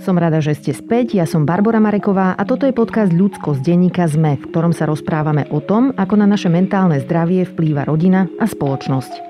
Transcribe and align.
Som 0.00 0.16
rada, 0.16 0.40
že 0.40 0.56
ste 0.56 0.72
späť. 0.72 1.12
Ja 1.12 1.28
som 1.28 1.44
Barbara 1.44 1.76
Mareková 1.76 2.32
a 2.32 2.42
toto 2.48 2.64
je 2.64 2.72
podcast 2.72 3.12
Ľudsko 3.12 3.60
z 3.60 3.60
denníka 3.62 4.08
ZME, 4.08 4.40
v 4.40 4.48
ktorom 4.48 4.72
sa 4.72 4.88
rozprávame 4.88 5.44
o 5.52 5.60
tom, 5.60 5.92
ako 5.92 6.16
na 6.16 6.26
naše 6.26 6.48
mentálne 6.48 6.96
zdravie 7.04 7.44
vplýva 7.44 7.84
rodina 7.84 8.24
a 8.40 8.48
spoločnosť. 8.48 9.28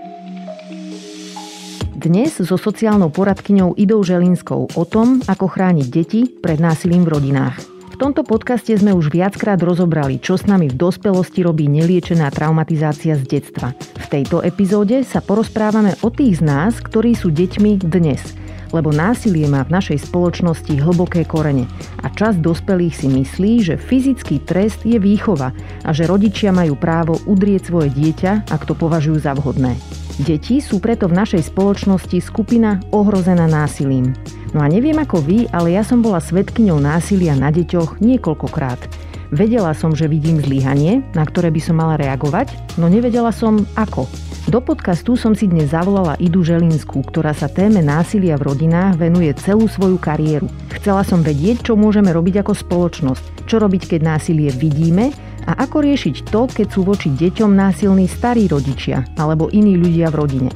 Dnes 2.00 2.32
so 2.32 2.56
sociálnou 2.56 3.12
poradkyňou 3.12 3.76
Idou 3.76 4.00
Želinskou 4.00 4.72
o 4.72 4.84
tom, 4.88 5.20
ako 5.28 5.52
chrániť 5.52 5.86
deti 5.92 6.24
pred 6.24 6.56
násilím 6.56 7.04
v 7.04 7.12
rodinách. 7.12 7.69
Tomto 8.00 8.24
podcaste 8.24 8.72
sme 8.80 8.96
už 8.96 9.12
viackrát 9.12 9.60
rozobrali, 9.60 10.16
čo 10.24 10.40
s 10.40 10.48
nami 10.48 10.72
v 10.72 10.78
dospelosti 10.80 11.44
robí 11.44 11.68
neliečená 11.68 12.32
traumatizácia 12.32 13.12
z 13.12 13.28
detstva. 13.28 13.76
V 13.76 14.06
tejto 14.08 14.40
epizóde 14.40 15.04
sa 15.04 15.20
porozprávame 15.20 15.92
o 16.00 16.08
tých 16.08 16.40
z 16.40 16.48
nás, 16.48 16.80
ktorí 16.80 17.12
sú 17.12 17.28
deťmi 17.28 17.84
dnes– 17.84 18.24
lebo 18.70 18.94
násilie 18.94 19.50
má 19.50 19.66
v 19.66 19.74
našej 19.74 20.06
spoločnosti 20.10 20.70
hlboké 20.78 21.26
korene 21.26 21.66
a 22.02 22.06
časť 22.06 22.38
dospelých 22.38 22.94
si 22.94 23.08
myslí, 23.10 23.52
že 23.66 23.74
fyzický 23.74 24.46
trest 24.46 24.86
je 24.86 24.96
výchova 24.96 25.50
a 25.82 25.90
že 25.90 26.06
rodičia 26.06 26.54
majú 26.54 26.78
právo 26.78 27.18
udrieť 27.26 27.70
svoje 27.70 27.90
dieťa, 27.90 28.46
ak 28.46 28.62
to 28.66 28.78
považujú 28.78 29.18
za 29.18 29.34
vhodné. 29.34 29.74
Deti 30.20 30.60
sú 30.60 30.84
preto 30.84 31.08
v 31.08 31.16
našej 31.16 31.48
spoločnosti 31.48 32.20
skupina 32.20 32.76
ohrozená 32.92 33.48
násilím. 33.48 34.12
No 34.52 34.60
a 34.60 34.68
neviem 34.68 35.00
ako 35.00 35.24
vy, 35.24 35.48
ale 35.48 35.72
ja 35.72 35.80
som 35.80 36.04
bola 36.04 36.20
svetkyňou 36.20 36.76
násilia 36.76 37.32
na 37.32 37.48
deťoch 37.48 38.04
niekoľkokrát. 38.04 38.84
Vedela 39.32 39.72
som, 39.72 39.96
že 39.96 40.12
vidím 40.12 40.36
zlyhanie, 40.36 41.00
na 41.16 41.24
ktoré 41.24 41.48
by 41.48 41.60
som 41.64 41.80
mala 41.80 41.96
reagovať, 41.96 42.52
no 42.76 42.92
nevedela 42.92 43.32
som 43.32 43.64
ako. 43.80 44.04
Do 44.52 44.60
podcastu 44.60 45.16
som 45.16 45.32
si 45.32 45.48
dnes 45.48 45.72
zavolala 45.72 46.20
Idu 46.20 46.44
Želinskú, 46.44 47.00
ktorá 47.08 47.32
sa 47.32 47.48
téme 47.48 47.80
násilia 47.80 48.36
v 48.36 48.52
rodinách 48.52 49.00
venuje 49.00 49.32
celú 49.40 49.72
svoju 49.72 49.96
kariéru. 49.96 50.52
Chcela 50.76 51.00
som 51.00 51.24
vedieť, 51.24 51.72
čo 51.72 51.80
môžeme 51.80 52.12
robiť 52.12 52.44
ako 52.44 52.52
spoločnosť, 52.52 53.48
čo 53.48 53.56
robiť, 53.56 53.96
keď 53.96 54.00
násilie 54.04 54.52
vidíme 54.52 55.16
a 55.46 55.64
ako 55.64 55.84
riešiť 55.84 56.28
to, 56.28 56.48
keď 56.50 56.66
sú 56.68 56.84
voči 56.84 57.08
deťom 57.12 57.52
násilní 57.52 58.10
starí 58.10 58.50
rodičia 58.50 59.06
alebo 59.16 59.48
iní 59.52 59.76
ľudia 59.78 60.12
v 60.12 60.18
rodine. 60.18 60.52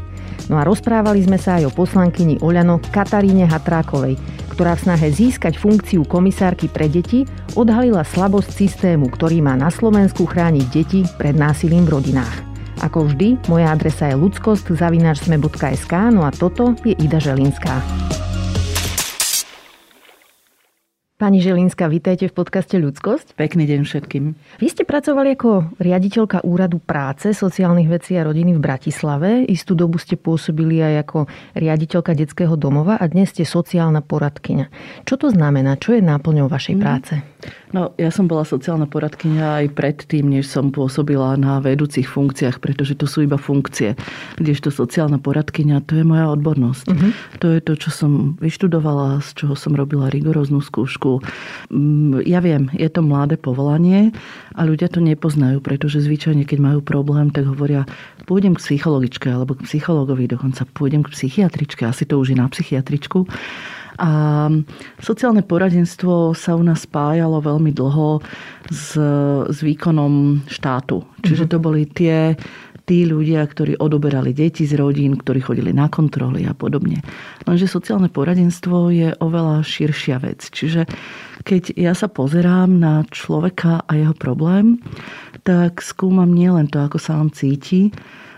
No 0.52 0.60
a 0.60 0.66
rozprávali 0.66 1.24
sme 1.24 1.40
sa 1.40 1.56
aj 1.56 1.72
o 1.72 1.72
poslankyni 1.72 2.36
Oľano 2.44 2.77
Kataríne 2.92 3.48
Hatrákovej, 3.48 4.20
ktorá 4.52 4.77
v 4.77 4.84
snahe 4.86 5.08
získať 5.08 5.56
funkciu 5.56 6.05
komisárky 6.05 6.68
pre 6.68 6.86
deti 6.86 7.24
odhalila 7.56 8.05
slabosť 8.05 8.52
systému, 8.52 9.08
ktorý 9.08 9.40
má 9.40 9.56
na 9.56 9.72
Slovensku 9.72 10.28
chrániť 10.28 10.66
deti 10.68 11.00
pred 11.16 11.34
násilím 11.34 11.88
v 11.88 11.96
rodinách. 11.96 12.36
Ako 12.82 13.08
vždy, 13.08 13.48
moja 13.48 13.72
adresa 13.72 14.12
je 14.12 14.18
ludskost.sme.sk, 14.18 15.92
no 16.12 16.27
a 16.27 16.30
toto 16.34 16.77
je 16.84 16.92
Ida 16.92 17.22
Želinská. 17.22 17.80
Pani 21.14 21.38
Želinská, 21.38 21.86
vítajte 21.86 22.26
v 22.26 22.34
podcaste 22.34 22.74
Ľudskosť. 22.74 23.38
Pekný 23.38 23.70
deň 23.70 23.86
všetkým. 23.86 24.34
Vy 24.58 24.66
ste 24.66 24.82
pracovali 24.82 25.38
ako 25.38 25.78
riaditeľka 25.78 26.42
Úradu 26.42 26.82
práce, 26.82 27.30
sociálnych 27.30 27.86
vecí 27.86 28.18
a 28.18 28.26
rodiny 28.26 28.50
v 28.50 28.58
Bratislave. 28.58 29.46
Istú 29.46 29.78
dobu 29.78 30.02
ste 30.02 30.18
pôsobili 30.18 30.82
aj 30.82 31.06
ako 31.06 31.18
riaditeľka 31.54 32.18
detského 32.18 32.58
domova 32.58 32.98
a 32.98 33.06
dnes 33.06 33.30
ste 33.30 33.46
sociálna 33.46 34.02
poradkyňa. 34.02 34.66
Čo 35.06 35.14
to 35.14 35.30
znamená? 35.30 35.78
Čo 35.78 35.94
je 35.94 36.02
náplňou 36.02 36.50
vašej 36.50 36.74
mhm. 36.74 36.82
práce? 36.82 37.14
No, 37.74 37.90
ja 37.98 38.10
som 38.14 38.30
bola 38.30 38.46
sociálna 38.46 38.86
poradkynia 38.86 39.62
aj 39.62 39.74
predtým, 39.74 40.30
než 40.30 40.46
som 40.46 40.70
pôsobila 40.70 41.34
na 41.34 41.58
vedúcich 41.58 42.06
funkciách, 42.06 42.62
pretože 42.62 42.94
to 42.94 43.10
sú 43.10 43.26
iba 43.26 43.34
funkcie. 43.34 43.98
Kdežto 44.38 44.70
sociálna 44.70 45.18
poradkynia, 45.18 45.82
to 45.82 45.98
je 45.98 46.06
moja 46.06 46.30
odbornosť. 46.30 46.86
Uh-huh. 46.86 47.10
To 47.42 47.46
je 47.50 47.60
to, 47.60 47.74
čo 47.74 47.90
som 47.90 48.38
vyštudovala, 48.38 49.18
z 49.26 49.42
čoho 49.42 49.54
som 49.58 49.74
robila 49.74 50.06
rigoróznu 50.06 50.62
skúšku. 50.62 51.03
Mm, 51.70 52.24
ja 52.24 52.41
viem, 52.41 52.72
je 52.72 52.88
to 52.88 53.05
mladé 53.05 53.36
povolanie 53.36 54.10
a 54.56 54.60
ľudia 54.64 54.89
to 54.89 55.05
nepoznajú, 55.05 55.61
pretože 55.61 56.05
zvyčajne, 56.05 56.48
keď 56.48 56.58
majú 56.61 56.80
problém, 56.80 57.28
tak 57.28 57.48
hovoria, 57.48 57.84
pôjdem 58.24 58.56
k 58.56 58.64
psychologičke 58.64 59.28
alebo 59.28 59.58
k 59.58 59.64
psychologovi, 59.68 60.24
dokonca 60.30 60.64
pôjdem 60.73 61.05
k 61.05 61.12
psychiatričke, 61.12 61.84
asi 61.84 62.08
to 62.08 62.17
už 62.17 62.33
je 62.33 62.36
na 62.39 62.48
psychiatričku. 62.48 63.28
A 63.95 64.51
sociálne 64.98 65.46
poradenstvo 65.46 66.34
sa 66.34 66.58
u 66.58 66.62
nás 66.67 66.83
spájalo 66.83 67.39
veľmi 67.39 67.70
dlho 67.70 68.18
s, 68.67 68.98
s 69.46 69.58
výkonom 69.62 70.42
štátu. 70.51 71.07
Čiže 71.23 71.46
mhm. 71.46 71.51
to 71.51 71.58
boli 71.62 71.83
tie, 71.86 72.34
tí 72.84 73.08
ľudia, 73.08 73.40
ktorí 73.45 73.80
odoberali 73.80 74.36
deti 74.36 74.68
z 74.68 74.77
rodín, 74.77 75.17
ktorí 75.17 75.40
chodili 75.40 75.72
na 75.72 75.89
kontroly 75.89 76.45
a 76.45 76.52
podobne. 76.52 77.00
Lenže 77.48 77.64
sociálne 77.64 78.12
poradenstvo 78.12 78.92
je 78.92 79.08
oveľa 79.24 79.64
širšia 79.64 80.20
vec. 80.20 80.45
Čiže 80.52 80.84
keď 81.48 81.77
ja 81.80 81.96
sa 81.96 82.12
pozerám 82.12 82.77
na 82.77 83.05
človeka 83.08 83.89
a 83.89 83.92
jeho 83.96 84.12
problém, 84.12 84.80
tak 85.45 85.80
skúmam 85.80 86.28
nielen 86.28 86.68
to, 86.68 86.80
ako 86.84 87.00
sa 87.00 87.17
on 87.17 87.33
cíti, 87.33 87.89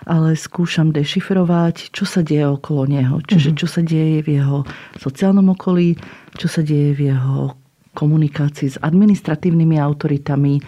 ale 0.06 0.38
skúšam 0.38 0.94
dešifrovať, 0.94 1.90
čo 1.90 2.06
sa 2.06 2.22
deje 2.22 2.46
okolo 2.46 2.86
neho. 2.86 3.18
Čiže 3.26 3.50
mhm. 3.52 3.58
čo 3.58 3.66
sa 3.66 3.82
deje 3.82 4.22
v 4.22 4.28
jeho 4.38 4.62
sociálnom 5.02 5.50
okolí, 5.58 5.98
čo 6.38 6.46
sa 6.46 6.62
deje 6.62 6.94
v 6.94 7.00
jeho 7.10 7.58
komunikácii 7.96 8.76
s 8.76 8.78
administratívnymi 8.78 9.80
autoritami, 9.80 10.60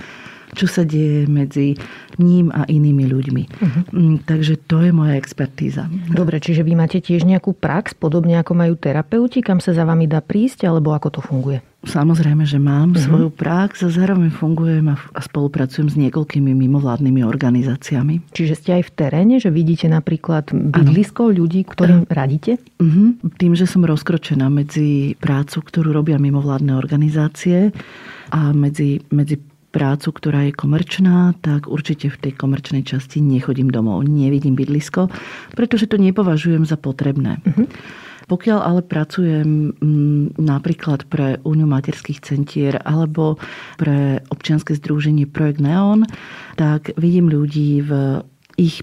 čo 0.54 0.66
sa 0.70 0.84
deje 0.84 1.28
medzi 1.28 1.76
ním 2.16 2.48
a 2.54 2.64
inými 2.64 3.04
ľuďmi. 3.08 3.42
Uh-huh. 3.48 3.82
Takže 4.24 4.60
to 4.64 4.82
je 4.82 4.90
moja 4.94 5.18
expertíza. 5.20 5.86
Dobre, 6.08 6.40
čiže 6.40 6.64
vy 6.64 6.72
máte 6.74 6.98
tiež 6.98 7.28
nejakú 7.28 7.52
prax, 7.54 7.94
podobne 7.94 8.40
ako 8.40 8.52
majú 8.56 8.74
terapeuti, 8.78 9.44
kam 9.44 9.60
sa 9.62 9.76
za 9.76 9.84
vami 9.84 10.08
dá 10.08 10.24
prísť, 10.24 10.66
alebo 10.66 10.96
ako 10.96 11.08
to 11.18 11.20
funguje? 11.22 11.58
Samozrejme, 11.78 12.42
že 12.42 12.58
mám 12.58 12.90
uh-huh. 12.90 13.06
svoju 13.06 13.28
prax 13.30 13.86
a 13.86 13.88
zároveň 13.88 14.34
fungujem 14.34 14.90
a 14.90 15.20
spolupracujem 15.22 15.86
s 15.86 15.94
niekoľkými 15.94 16.50
mimovládnymi 16.50 17.22
organizáciami. 17.22 18.34
Čiže 18.34 18.54
ste 18.58 18.70
aj 18.82 18.90
v 18.90 18.94
teréne, 18.98 19.36
že 19.38 19.54
vidíte 19.54 19.86
napríklad 19.86 20.50
bydlisko 20.50 21.30
ľudí, 21.30 21.62
ktorým 21.62 22.02
uh, 22.02 22.10
radíte? 22.10 22.58
Uh-huh. 22.82 23.14
Tým, 23.38 23.54
že 23.54 23.70
som 23.70 23.86
rozkročená 23.86 24.50
medzi 24.50 25.14
prácu, 25.22 25.62
ktorú 25.62 25.94
robia 25.94 26.18
mimovládne 26.18 26.74
organizácie 26.74 27.70
a 28.34 28.50
medzi, 28.50 28.98
medzi 29.14 29.38
prácu, 29.78 30.10
ktorá 30.10 30.50
je 30.50 30.58
komerčná, 30.58 31.38
tak 31.38 31.70
určite 31.70 32.10
v 32.10 32.18
tej 32.18 32.32
komerčnej 32.34 32.82
časti 32.82 33.22
nechodím 33.22 33.70
domov, 33.70 34.02
nevidím 34.02 34.58
bydlisko, 34.58 35.06
pretože 35.54 35.86
to 35.86 36.02
nepovažujem 36.02 36.66
za 36.66 36.74
potrebné. 36.74 37.38
Uh-huh. 37.46 37.70
Pokiaľ 38.26 38.58
ale 38.58 38.80
pracujem 38.82 39.72
mm, 39.78 40.42
napríklad 40.42 41.06
pre 41.06 41.38
Úniu 41.46 41.70
materských 41.70 42.20
centier 42.20 42.76
alebo 42.82 43.38
pre 43.78 44.20
občianske 44.34 44.74
združenie 44.74 45.30
Projekt 45.30 45.62
Neon, 45.62 46.02
tak 46.58 46.90
vidím 46.98 47.30
ľudí 47.30 47.80
v 47.86 48.20
ich 48.58 48.82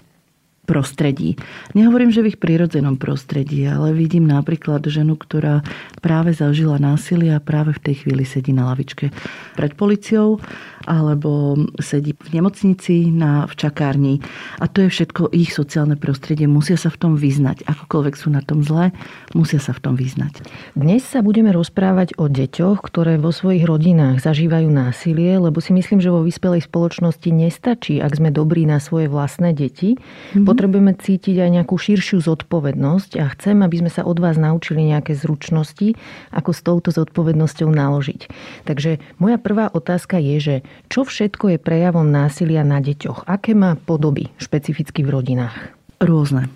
prostredí. 0.66 1.38
Nehovorím, 1.78 2.10
že 2.10 2.26
v 2.26 2.34
ich 2.34 2.42
prírodzenom 2.42 2.98
prostredí, 2.98 3.62
ale 3.70 3.94
vidím 3.94 4.26
napríklad 4.26 4.82
ženu, 4.90 5.14
ktorá 5.14 5.62
práve 6.02 6.34
zažila 6.34 6.82
násilie 6.82 7.30
a 7.32 7.40
práve 7.40 7.78
v 7.78 7.82
tej 7.86 7.94
chvíli 8.02 8.26
sedí 8.26 8.50
na 8.50 8.74
lavičke 8.74 9.14
pred 9.54 9.72
policiou 9.78 10.42
alebo 10.90 11.54
sedí 11.78 12.18
v 12.18 12.40
nemocnici 12.42 13.14
na, 13.14 13.46
v 13.46 13.54
čakárni. 13.54 14.14
A 14.58 14.66
to 14.66 14.86
je 14.86 14.90
všetko 14.90 15.30
ich 15.30 15.54
sociálne 15.54 15.94
prostredie. 15.94 16.50
Musia 16.50 16.74
sa 16.74 16.90
v 16.90 16.98
tom 16.98 17.12
vyznať. 17.14 17.62
Akokoľvek 17.68 18.14
sú 18.18 18.34
na 18.34 18.42
tom 18.42 18.66
zlé, 18.66 18.90
musia 19.36 19.62
sa 19.62 19.70
v 19.70 19.80
tom 19.86 19.94
vyznať. 19.94 20.42
Dnes 20.74 21.06
sa 21.06 21.22
budeme 21.22 21.54
rozprávať 21.54 22.18
o 22.18 22.26
deťoch, 22.26 22.82
ktoré 22.82 23.20
vo 23.22 23.30
svojich 23.30 23.62
rodinách 23.62 24.18
zažívajú 24.18 24.66
násilie, 24.66 25.38
lebo 25.38 25.62
si 25.62 25.70
myslím, 25.76 26.02
že 26.02 26.10
vo 26.10 26.26
vyspelej 26.26 26.66
spoločnosti 26.66 27.28
nestačí, 27.30 28.00
ak 28.00 28.18
sme 28.18 28.34
dobrí 28.34 28.66
na 28.66 28.82
svoje 28.82 29.06
vlastné 29.06 29.54
deti. 29.54 29.94
Mm-hmm 30.34 30.56
potrebujeme 30.56 30.96
cítiť 30.96 31.36
aj 31.42 31.50
nejakú 31.52 31.76
širšiu 31.76 32.24
zodpovednosť 32.24 33.20
a 33.20 33.28
chcem, 33.36 33.60
aby 33.60 33.84
sme 33.84 33.90
sa 33.90 34.08
od 34.08 34.16
vás 34.16 34.38
naučili 34.38 34.88
nejaké 34.88 35.12
zručnosti, 35.12 35.98
ako 36.30 36.50
s 36.54 36.60
touto 36.64 36.88
zodpovednosťou 36.94 37.68
naložiť. 37.68 38.30
Takže 38.64 39.02
moja 39.18 39.36
prvá 39.36 39.68
otázka 39.68 40.16
je, 40.16 40.36
že 40.38 40.54
čo 40.86 41.02
všetko 41.02 41.56
je 41.56 41.58
prejavom 41.58 42.06
násilia 42.06 42.62
na 42.62 42.78
deťoch? 42.78 43.26
Aké 43.26 43.52
má 43.52 43.74
podoby 43.74 44.30
špecificky 44.38 45.02
v 45.02 45.12
rodinách? 45.12 45.56
Rôzne. 45.98 46.46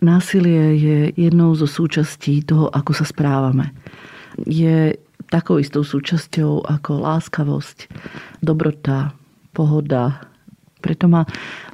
Násilie 0.00 0.76
je 0.76 0.98
jednou 1.16 1.56
zo 1.56 1.64
súčastí 1.64 2.44
toho, 2.44 2.68
ako 2.68 2.92
sa 2.92 3.04
správame. 3.08 3.72
Je 4.44 4.96
takou 5.32 5.58
istou 5.58 5.82
súčasťou 5.82 6.68
ako 6.68 6.92
láskavosť, 7.02 7.88
dobrota, 8.44 9.16
pohoda, 9.56 10.28
Preto 10.80 11.08
má 11.08 11.24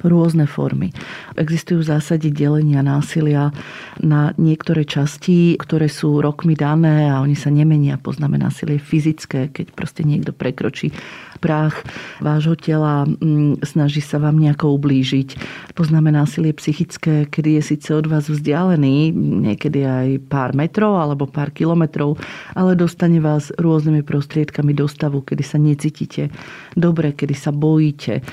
rôzne 0.01 0.47
formy. 0.47 0.95
Existujú 1.35 1.83
v 1.83 1.89
zásade 1.95 2.31
delenia 2.31 2.79
násilia 2.79 3.51
na 3.99 4.31
niektoré 4.39 4.87
časti, 4.87 5.59
ktoré 5.59 5.91
sú 5.91 6.23
rokmi 6.23 6.55
dané 6.55 7.11
a 7.11 7.19
oni 7.19 7.35
sa 7.35 7.51
nemenia. 7.51 7.99
Poznáme 7.99 8.39
násilie 8.39 8.79
fyzické, 8.79 9.51
keď 9.51 9.75
proste 9.75 10.01
niekto 10.07 10.31
prekročí 10.31 10.95
prach 11.43 11.83
vášho 12.23 12.55
tela, 12.55 13.03
mm, 13.03 13.67
snaží 13.67 13.99
sa 13.99 14.15
vám 14.23 14.39
nejako 14.39 14.79
ublížiť. 14.79 15.35
Poznáme 15.75 16.07
násilie 16.15 16.55
psychické, 16.55 17.27
kedy 17.27 17.59
je 17.59 17.75
síce 17.75 17.91
od 17.91 18.07
vás 18.07 18.31
vzdialený, 18.31 19.11
niekedy 19.43 19.83
aj 19.83 20.07
pár 20.31 20.55
metrov 20.55 20.95
alebo 20.95 21.27
pár 21.27 21.51
kilometrov, 21.51 22.15
ale 22.55 22.79
dostane 22.79 23.19
vás 23.19 23.51
rôznymi 23.59 24.07
prostriedkami 24.07 24.71
do 24.71 24.87
stavu, 24.87 25.19
kedy 25.19 25.43
sa 25.43 25.59
necítite 25.59 26.31
dobre, 26.79 27.11
kedy 27.11 27.35
sa 27.35 27.51
bojíte. 27.51 28.23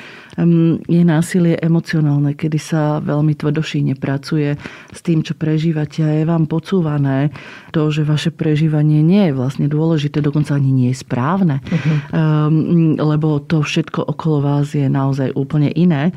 Je 0.87 1.03
násilie 1.03 1.59
emocionálne, 1.59 2.39
kedy 2.39 2.59
sa 2.61 3.03
veľmi 3.03 3.35
tvrdošíne 3.35 3.99
pracuje 3.99 4.55
s 4.95 5.01
tým, 5.03 5.27
čo 5.27 5.35
prežívate 5.35 6.07
a 6.07 6.23
je 6.23 6.25
vám 6.29 6.47
podsúvané 6.47 7.35
to, 7.75 7.91
že 7.91 8.07
vaše 8.07 8.31
prežívanie 8.31 9.03
nie 9.03 9.31
je 9.31 9.35
vlastne 9.35 9.67
dôležité, 9.67 10.23
dokonca 10.23 10.55
ani 10.55 10.71
nie 10.71 10.89
je 10.95 11.03
správne. 11.03 11.59
Uh-huh. 11.67 11.97
Um, 12.15 12.95
lebo 12.95 13.43
to 13.43 13.67
všetko 13.67 14.07
okolo 14.07 14.39
vás 14.43 14.71
je 14.71 14.87
naozaj 14.87 15.35
úplne 15.35 15.75
iné. 15.75 16.15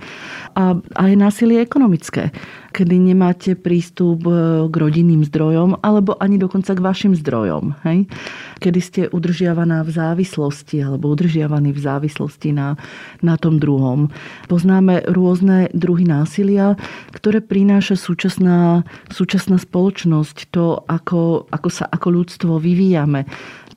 A, 0.54 0.78
a 0.78 1.04
je 1.10 1.16
násilie 1.18 1.58
ekonomické, 1.62 2.30
kedy 2.74 3.14
nemáte 3.14 3.54
prístup 3.54 4.26
e, 4.26 4.34
k 4.66 4.74
rodinným 4.74 5.22
zdrojom 5.22 5.78
alebo 5.86 6.18
ani 6.18 6.42
dokonca 6.42 6.74
k 6.74 6.82
vašim 6.82 7.14
zdrojom. 7.14 7.78
Hej? 7.86 8.10
Kedy 8.58 8.80
ste 8.82 9.02
udržiavaná 9.14 9.86
v 9.86 9.94
závislosti 9.94 10.82
alebo 10.82 11.14
udržiavaní 11.14 11.70
v 11.70 11.80
závislosti 11.80 12.50
na, 12.50 12.74
na 13.22 13.38
tom 13.38 13.62
druhom. 13.62 14.10
Poznáme 14.50 15.06
rôzne 15.06 15.70
druhy 15.78 16.10
násilia, 16.10 16.74
ktoré 17.14 17.46
prináša 17.46 17.94
súčasná, 17.94 18.82
súčasná 19.14 19.62
spoločnosť, 19.62 20.50
to, 20.50 20.82
ako, 20.90 21.46
ako 21.54 21.70
sa 21.70 21.86
ako 21.86 22.08
ľudstvo 22.10 22.58
vyvíjame 22.58 23.30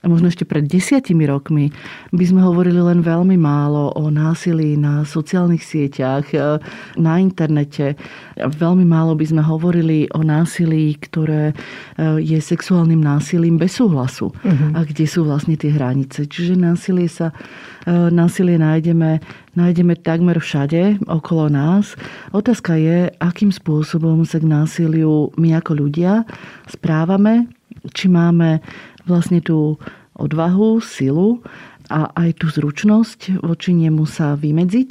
možno 0.06 0.30
ešte 0.30 0.46
pred 0.46 0.64
desiatimi 0.64 1.26
rokmi 1.26 1.74
by 2.14 2.24
sme 2.24 2.40
hovorili 2.40 2.78
len 2.78 3.02
veľmi 3.02 3.34
málo 3.36 3.92
o 3.98 4.08
násilí 4.08 4.78
na 4.78 5.02
sociálnych 5.02 5.62
sieťach, 5.62 6.30
e, 6.32 6.62
na 6.96 7.18
internete. 7.18 7.98
Veľmi 8.38 8.86
málo 8.86 9.18
by 9.18 9.26
sme 9.26 9.42
hovorili 9.42 10.06
o 10.14 10.22
násilí, 10.22 10.94
ktoré 10.96 11.52
e, 11.52 11.54
je 12.22 12.38
sexuálnym 12.38 13.02
násilím 13.02 13.58
bez 13.58 13.76
súhlasu. 13.76 14.30
Uh-huh. 14.30 14.70
A 14.72 14.86
kde 14.86 15.04
sú 15.04 15.26
vlastne 15.26 15.58
tie 15.58 15.74
hranice. 15.74 16.24
Čiže 16.24 16.54
násilie 16.54 17.10
sa 17.10 17.34
e, 17.84 17.92
násilie 17.92 18.56
nájdeme, 18.56 19.20
nájdeme 19.58 19.98
takmer 19.98 20.38
všade 20.38 21.02
okolo 21.10 21.50
nás. 21.50 21.98
Otázka 22.30 22.78
je, 22.78 23.10
akým 23.18 23.50
spôsobom 23.50 24.22
sa 24.22 24.38
k 24.38 24.46
násiliu 24.46 25.34
my 25.34 25.58
ako 25.58 25.86
ľudia 25.86 26.22
správame, 26.70 27.50
či 27.94 28.10
máme 28.10 28.62
vlastne 29.06 29.40
tú 29.40 29.78
odvahu, 30.16 30.82
silu 30.82 31.40
a 31.90 32.10
aj 32.14 32.42
tú 32.42 32.46
zručnosť 32.50 33.42
voči 33.42 33.70
nemu 33.74 34.02
sa 34.06 34.34
vymedziť 34.34 34.90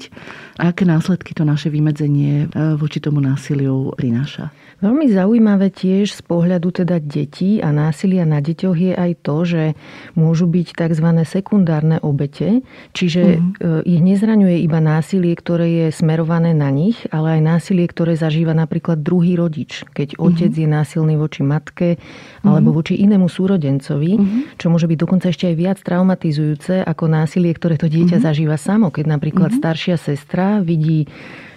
a 0.61 0.71
aké 0.71 0.87
následky 0.87 1.35
to 1.35 1.43
naše 1.43 1.67
vymedzenie 1.67 2.47
e, 2.47 2.75
voči 2.79 3.03
tomu 3.03 3.19
násiliu 3.19 3.91
prináša. 3.99 4.51
Veľmi 4.83 5.07
zaujímavé 5.07 5.71
tiež 5.71 6.13
z 6.13 6.21
pohľadu 6.27 6.83
teda 6.83 6.99
detí 6.99 7.63
a 7.63 7.71
násilia 7.71 8.27
na 8.27 8.43
deťoch 8.43 8.77
je 8.77 8.93
aj 8.93 9.11
to, 9.23 9.37
že 9.47 9.63
môžu 10.19 10.51
byť 10.51 10.67
tzv. 10.77 11.07
sekundárne 11.25 11.97
obete, 12.03 12.59
čiže 12.93 13.39
uh-huh. 13.41 13.87
ich 13.87 14.03
nezraňuje 14.03 14.61
iba 14.61 14.83
násilie, 14.83 15.31
ktoré 15.33 15.67
je 15.71 15.87
smerované 15.95 16.51
na 16.51 16.69
nich, 16.75 17.01
ale 17.09 17.39
aj 17.39 17.41
násilie, 17.55 17.87
ktoré 17.87 18.19
zažíva 18.19 18.51
napríklad 18.53 19.01
druhý 19.01 19.39
rodič, 19.39 19.87
keď 19.95 20.19
uh-huh. 20.19 20.29
otec 20.29 20.51
je 20.51 20.67
násilný 20.69 21.17
voči 21.17 21.41
matke 21.41 21.95
alebo 22.45 22.69
uh-huh. 22.69 22.79
voči 22.85 22.99
inému 23.01 23.25
súrodencovi, 23.25 24.11
uh-huh. 24.19 24.59
čo 24.59 24.67
môže 24.69 24.85
byť 24.85 24.97
dokonca 25.01 25.31
ešte 25.33 25.49
aj 25.49 25.55
viac 25.55 25.77
traumatizujúce 25.81 26.84
ako 26.85 27.09
násilie, 27.09 27.51
ktoré 27.51 27.75
to 27.81 27.89
dieťa 27.89 28.21
uh-huh. 28.21 28.27
zažíva 28.31 28.57
samo, 28.61 28.93
keď 28.93 29.17
napríklad 29.17 29.49
uh-huh. 29.51 29.61
staršia 29.61 29.97
sestra 29.97 30.61
vidí 30.61 31.09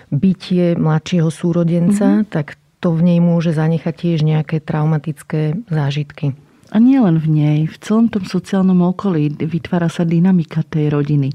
bytie 0.09 0.75
mladšieho 0.75 1.29
súrodenca, 1.29 2.25
uh-huh. 2.25 2.29
tak 2.33 2.57
to 2.81 2.95
v 2.97 3.13
nej 3.13 3.19
môže 3.21 3.53
zanechať 3.53 3.95
tiež 3.95 4.19
nejaké 4.25 4.65
traumatické 4.65 5.59
zážitky. 5.69 6.33
A 6.69 6.77
nie 6.77 7.01
len 7.01 7.17
v 7.17 7.29
nej, 7.33 7.59
v 7.65 7.77
celom 7.81 8.13
tom 8.13 8.29
sociálnom 8.29 8.77
okolí 8.93 9.33
vytvára 9.41 9.89
sa 9.89 10.05
dynamika 10.05 10.61
tej 10.61 10.93
rodiny. 10.93 11.33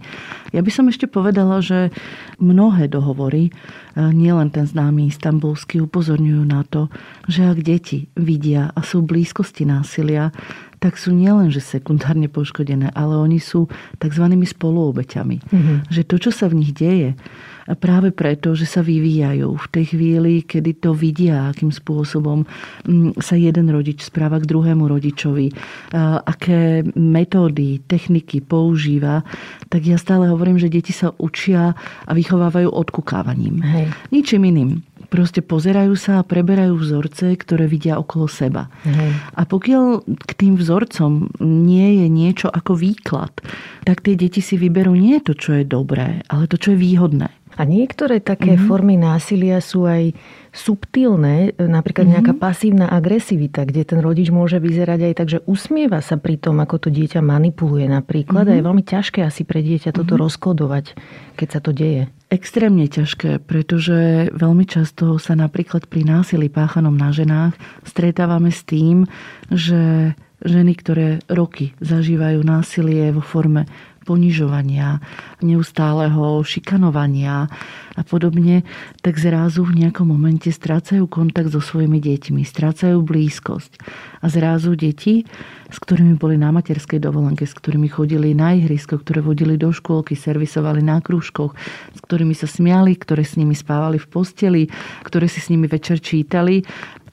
Ja 0.53 0.61
by 0.61 0.69
som 0.69 0.85
ešte 0.93 1.09
povedala, 1.09 1.57
že 1.57 1.89
mnohé 2.37 2.85
dohovory, 2.85 3.49
e, 3.49 3.51
nielen 3.97 4.53
ten 4.53 4.69
známy 4.69 5.09
istambulský, 5.09 5.81
upozorňujú 5.89 6.43
na 6.45 6.61
to, 6.69 6.85
že 7.25 7.49
ak 7.49 7.65
deti 7.65 8.13
vidia 8.13 8.69
a 8.77 8.85
sú 8.85 9.01
v 9.01 9.17
blízkosti 9.17 9.65
násilia, 9.65 10.29
tak 10.83 11.00
sú 11.00 11.15
nielen, 11.15 11.47
že 11.47 11.63
sekundárne 11.63 12.27
poškodené, 12.27 12.91
ale 12.91 13.15
oni 13.15 13.39
sú 13.39 13.71
tzv. 14.03 14.27
spoluobeťami. 14.27 15.38
Mm-hmm. 15.39 15.77
Že 15.88 16.01
to, 16.03 16.15
čo 16.27 16.31
sa 16.35 16.51
v 16.51 16.59
nich 16.59 16.75
deje, 16.75 17.15
práve 17.80 18.12
preto, 18.12 18.51
že 18.51 18.68
sa 18.68 18.83
vyvíjajú 18.83 19.47
v 19.56 19.68
tej 19.71 19.95
chvíli, 19.95 20.44
kedy 20.44 20.83
to 20.83 20.91
vidia, 20.91 21.47
akým 21.47 21.71
spôsobom 21.71 22.44
mm, 22.83 23.15
sa 23.24 23.39
jeden 23.39 23.71
rodič 23.71 24.03
správa 24.03 24.44
k 24.44 24.50
druhému 24.51 24.83
rodičovi, 24.91 25.56
aké 26.27 26.83
metódy, 27.00 27.79
techniky 27.88 28.44
používa, 28.44 29.24
tak 29.71 29.88
ja 29.88 29.95
stále 29.95 30.27
hovorím, 30.27 30.59
že 30.59 30.68
deti 30.68 30.91
sa 30.91 31.15
učia 31.15 31.71
a 32.03 32.12
vychovávajú 32.12 32.68
odkukávaním. 32.68 33.63
Hej. 33.63 33.88
Ničím 34.12 34.44
iným 34.51 34.83
proste 35.13 35.45
pozerajú 35.45 35.94
sa 35.94 36.18
a 36.18 36.25
preberajú 36.25 36.74
vzorce, 36.74 37.38
ktoré 37.38 37.69
vidia 37.69 38.01
okolo 38.01 38.25
seba. 38.25 38.74
Hej. 38.81 39.13
A 39.38 39.45
pokiaľ 39.45 40.01
k 40.25 40.31
tým 40.33 40.57
vzorcom 40.57 41.30
nie 41.38 42.01
je 42.01 42.07
niečo 42.10 42.50
ako 42.50 42.74
výklad, 42.74 43.30
tak 43.86 44.01
tie 44.01 44.18
deti 44.18 44.42
si 44.42 44.57
vyberú 44.57 44.98
nie 44.98 45.21
to, 45.21 45.38
čo 45.38 45.62
je 45.62 45.69
dobré, 45.69 46.25
ale 46.33 46.50
to, 46.50 46.57
čo 46.57 46.74
je 46.74 46.81
výhodné. 46.81 47.30
A 47.57 47.63
niektoré 47.63 48.19
také 48.19 48.55
mm-hmm. 48.57 48.67
formy 48.67 48.95
násilia 48.97 49.61
sú 49.61 49.85
aj 49.85 50.13
subtilné, 50.53 51.57
napríklad 51.57 52.05
mm-hmm. 52.05 52.15
nejaká 52.21 52.33
pasívna 52.38 52.85
agresivita, 52.89 53.65
kde 53.65 53.83
ten 53.83 54.00
rodič 54.01 54.29
môže 54.29 54.61
vyzerať 54.61 55.00
aj 55.01 55.13
tak, 55.17 55.27
že 55.33 55.39
usmieva 55.50 55.97
sa 56.05 56.21
pri 56.21 56.38
tom, 56.38 56.61
ako 56.61 56.88
to 56.88 56.89
dieťa 56.94 57.25
manipuluje 57.25 57.89
napríklad. 57.89 58.45
Mm-hmm. 58.45 58.53
A 58.53 58.59
je 58.61 58.67
veľmi 58.69 58.83
ťažké 58.85 59.19
asi 59.25 59.41
pre 59.45 59.65
dieťa 59.65 59.94
toto 59.94 60.13
mm-hmm. 60.13 60.25
rozkodovať, 60.29 60.85
keď 61.38 61.47
sa 61.50 61.59
to 61.59 61.73
deje. 61.73 62.09
Extrémne 62.33 62.89
ťažké, 62.89 63.45
pretože 63.45 64.29
veľmi 64.33 64.65
často 64.65 65.21
sa 65.21 65.38
napríklad 65.38 65.85
pri 65.85 66.01
násilí 66.01 66.50
páchanom 66.50 66.94
na 66.94 67.13
ženách 67.13 67.53
stretávame 67.85 68.50
s 68.50 68.65
tým, 68.65 69.05
že 69.53 70.13
ženy, 70.44 70.73
ktoré 70.75 71.07
roky 71.31 71.71
zažívajú 71.79 72.44
násilie 72.44 73.09
vo 73.15 73.23
forme 73.23 73.65
ponižovania, 74.03 75.00
neustáleho 75.39 76.44
šikanovania 76.44 77.47
a 77.94 78.01
podobne, 78.03 78.67
tak 79.00 79.17
zrazu 79.17 79.63
v 79.63 79.85
nejakom 79.85 80.07
momente 80.07 80.51
strácajú 80.51 81.07
kontakt 81.07 81.55
so 81.55 81.63
svojimi 81.63 81.97
deťmi, 82.03 82.41
strácajú 82.44 83.00
blízkosť. 83.01 83.79
A 84.23 84.25
zrazu 84.27 84.75
deti, 84.75 85.23
s 85.73 85.77
ktorými 85.81 86.19
boli 86.19 86.38
na 86.38 86.53
materskej 86.53 87.01
dovolenke, 87.01 87.48
s 87.48 87.57
ktorými 87.57 87.89
chodili 87.89 88.38
na 88.38 88.53
ihrisko, 88.53 89.01
ktoré 89.01 89.24
vodili 89.25 89.57
do 89.57 89.74
škôlky, 89.74 90.13
servisovali 90.13 90.86
na 90.86 91.01
krúžkoch, 91.01 91.55
s 91.93 92.00
ktorými 92.03 92.38
sa 92.38 92.45
smiali, 92.45 92.93
ktoré 92.93 93.25
s 93.25 93.39
nimi 93.39 93.57
spávali 93.57 93.98
v 93.98 94.07
posteli, 94.10 94.63
ktoré 95.01 95.25
si 95.25 95.41
s 95.41 95.50
nimi 95.50 95.65
večer 95.65 95.98
čítali, 95.98 96.62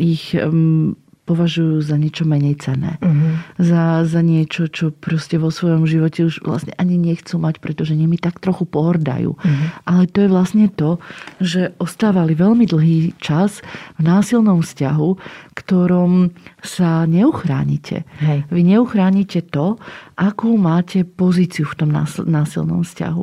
ich 0.00 0.32
um, 0.36 0.96
považujú 1.30 1.78
za 1.86 1.94
niečo 1.94 2.26
menej 2.26 2.58
cenné. 2.58 2.98
Uh-huh. 2.98 3.38
Za, 3.62 4.02
za 4.02 4.18
niečo, 4.18 4.66
čo 4.66 4.90
proste 4.90 5.38
vo 5.38 5.54
svojom 5.54 5.86
živote 5.86 6.26
už 6.26 6.42
vlastne 6.42 6.74
ani 6.74 6.98
nechcú 6.98 7.38
mať, 7.38 7.62
pretože 7.62 7.94
nimi 7.94 8.18
tak 8.18 8.42
trochu 8.42 8.66
pohordajú. 8.66 9.38
Uh-huh. 9.38 9.66
Ale 9.86 10.10
to 10.10 10.26
je 10.26 10.28
vlastne 10.28 10.66
to, 10.66 10.98
že 11.38 11.70
ostávali 11.78 12.34
veľmi 12.34 12.66
dlhý 12.66 13.14
čas 13.22 13.62
v 13.94 14.10
násilnom 14.10 14.66
vzťahu, 14.66 15.08
ktorom 15.54 16.34
sa 16.66 17.06
neuchránite. 17.06 18.02
Hej. 18.18 18.50
Vy 18.50 18.60
neuchránite 18.66 19.46
to, 19.54 19.78
akú 20.20 20.60
máte 20.60 21.08
pozíciu 21.08 21.64
v 21.64 21.78
tom 21.80 21.90
násilnom 22.28 22.84
vzťahu. 22.84 23.22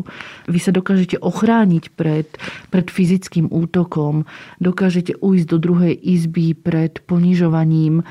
Vy 0.49 0.59
sa 0.59 0.73
dokážete 0.73 1.21
ochrániť 1.21 1.93
pred, 1.93 2.25
pred 2.73 2.89
fyzickým 2.89 3.53
útokom, 3.53 4.25
dokážete 4.57 5.13
ujsť 5.21 5.45
do 5.45 5.57
druhej 5.61 5.93
izby 5.93 6.57
pred 6.57 6.97
ponižovaním, 7.05 8.01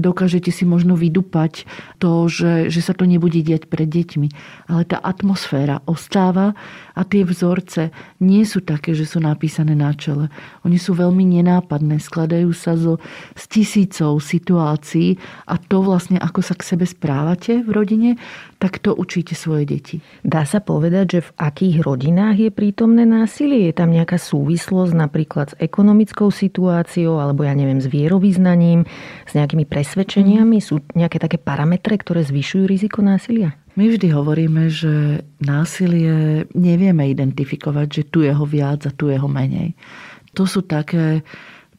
dokážete 0.00 0.54
si 0.54 0.62
možno 0.62 0.94
vydupať 0.94 1.66
to, 1.98 2.30
že, 2.30 2.70
že 2.70 2.80
sa 2.80 2.94
to 2.94 3.02
nebude 3.02 3.42
diať 3.42 3.66
pred 3.66 3.90
deťmi. 3.90 4.28
Ale 4.70 4.82
tá 4.86 5.02
atmosféra 5.02 5.82
ostáva 5.90 6.54
a 6.94 7.02
tie 7.02 7.26
vzorce 7.26 7.90
nie 8.22 8.46
sú 8.46 8.62
také, 8.62 8.94
že 8.94 9.02
sú 9.04 9.18
napísané 9.18 9.74
na 9.74 9.90
čele. 9.90 10.30
Oni 10.62 10.78
sú 10.78 10.94
veľmi 10.94 11.26
nenápadné, 11.26 11.98
skladajú 11.98 12.54
sa 12.54 12.78
zo, 12.78 13.02
z 13.34 13.44
tisícov 13.50 14.22
situácií 14.22 15.18
a 15.50 15.58
to 15.58 15.82
vlastne, 15.82 16.22
ako 16.22 16.40
sa 16.40 16.54
k 16.54 16.62
sebe 16.74 16.86
správate 16.86 17.66
v 17.66 17.70
rodine, 17.74 18.10
tak 18.58 18.80
to 18.80 18.94
učíte 18.94 19.36
svoje 19.36 19.68
deti. 19.68 19.96
Dá 20.24 20.46
sa 20.48 20.62
povedať, 20.62 21.06
že 21.18 21.20
v 21.26 21.34
akých 21.36 21.76
rodinách 21.84 22.36
je 22.38 22.50
prítomné 22.50 23.04
násilie? 23.04 23.68
Je 23.68 23.74
tam 23.74 23.92
nejaká 23.92 24.16
súvislosť 24.16 24.92
napríklad 24.94 25.46
s 25.52 25.58
ekonomickou 25.60 26.32
situáciou 26.32 27.20
alebo 27.20 27.44
ja 27.44 27.52
neviem, 27.52 27.82
s 27.82 27.90
vierovýznaním, 27.90 28.88
s 29.28 29.32
nejakými 29.36 29.68
presvedčeniami? 29.68 30.58
Sú 30.62 30.80
nejaké 30.96 31.20
také 31.20 31.36
parametre, 31.36 31.98
ktoré 31.98 32.24
zvyšujú 32.24 32.64
riziko 32.64 33.04
násilia? 33.04 33.54
My 33.74 33.90
vždy 33.90 34.14
hovoríme, 34.14 34.70
že 34.70 35.26
násilie 35.42 36.46
nevieme 36.54 37.10
identifikovať, 37.10 37.86
že 37.90 38.02
tu 38.06 38.22
je 38.22 38.30
ho 38.30 38.46
viac 38.46 38.86
a 38.86 38.94
tu 38.94 39.10
je 39.10 39.18
ho 39.18 39.26
menej. 39.26 39.74
To 40.38 40.46
sú 40.46 40.62
také 40.62 41.26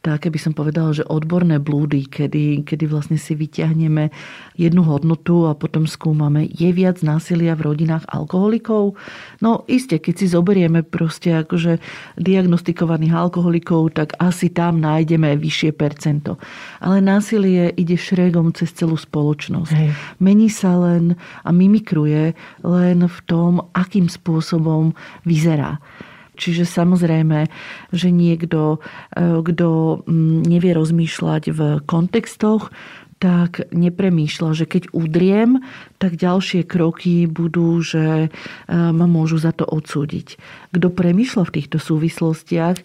také 0.05 0.29
by 0.29 0.37
som 0.37 0.53
povedala, 0.53 0.93
že 0.93 1.01
odborné 1.09 1.57
blúdy, 1.57 2.05
kedy, 2.05 2.61
kedy 2.61 2.85
vlastne 2.85 3.17
si 3.17 3.33
vyťahneme 3.33 4.13
jednu 4.53 4.85
hodnotu 4.85 5.49
a 5.49 5.57
potom 5.57 5.89
skúmame, 5.89 6.45
je 6.45 6.69
viac 6.69 7.01
násilia 7.01 7.57
v 7.57 7.73
rodinách 7.73 8.05
alkoholikov? 8.13 8.93
No 9.41 9.65
iste, 9.65 9.97
keď 9.97 10.13
si 10.21 10.25
zoberieme 10.29 10.85
proste 10.85 11.33
akože 11.41 11.81
diagnostikovaných 12.21 13.17
alkoholikov, 13.17 13.97
tak 13.97 14.13
asi 14.21 14.53
tam 14.53 14.77
nájdeme 14.77 15.33
vyššie 15.41 15.73
percento. 15.73 16.37
Ale 16.85 17.01
násilie 17.01 17.73
ide 17.73 17.97
šregom 17.97 18.53
cez 18.53 18.69
celú 18.77 18.93
spoločnosť. 18.93 19.73
Hej. 19.73 19.89
Mení 20.21 20.53
sa 20.53 20.77
len 20.77 21.17
a 21.41 21.49
mimikruje 21.49 22.37
len 22.61 22.99
v 23.09 23.19
tom, 23.25 23.65
akým 23.73 24.05
spôsobom 24.05 24.93
vyzerá. 25.25 25.81
Čiže 26.35 26.67
samozrejme, 26.67 27.47
že 27.95 28.11
niekto, 28.11 28.77
e, 29.15 29.39
kto 29.41 30.03
mm, 30.05 30.45
nevie 30.45 30.71
rozmýšľať 30.75 31.43
v 31.55 31.59
kontextoch, 31.87 32.69
tak 33.15 33.71
nepremýšľa, 33.71 34.49
že 34.53 34.65
keď 34.67 34.91
udriem, 34.91 35.63
tak 36.03 36.19
ďalšie 36.19 36.67
kroky 36.67 37.31
budú, 37.31 37.79
že 37.79 38.27
ma 38.67 39.07
môžu 39.07 39.39
za 39.39 39.55
to 39.55 39.63
odsúdiť. 39.63 40.35
Kto 40.75 40.91
premýšľa 40.91 41.47
v 41.47 41.53
týchto 41.55 41.79
súvislostiach, 41.79 42.75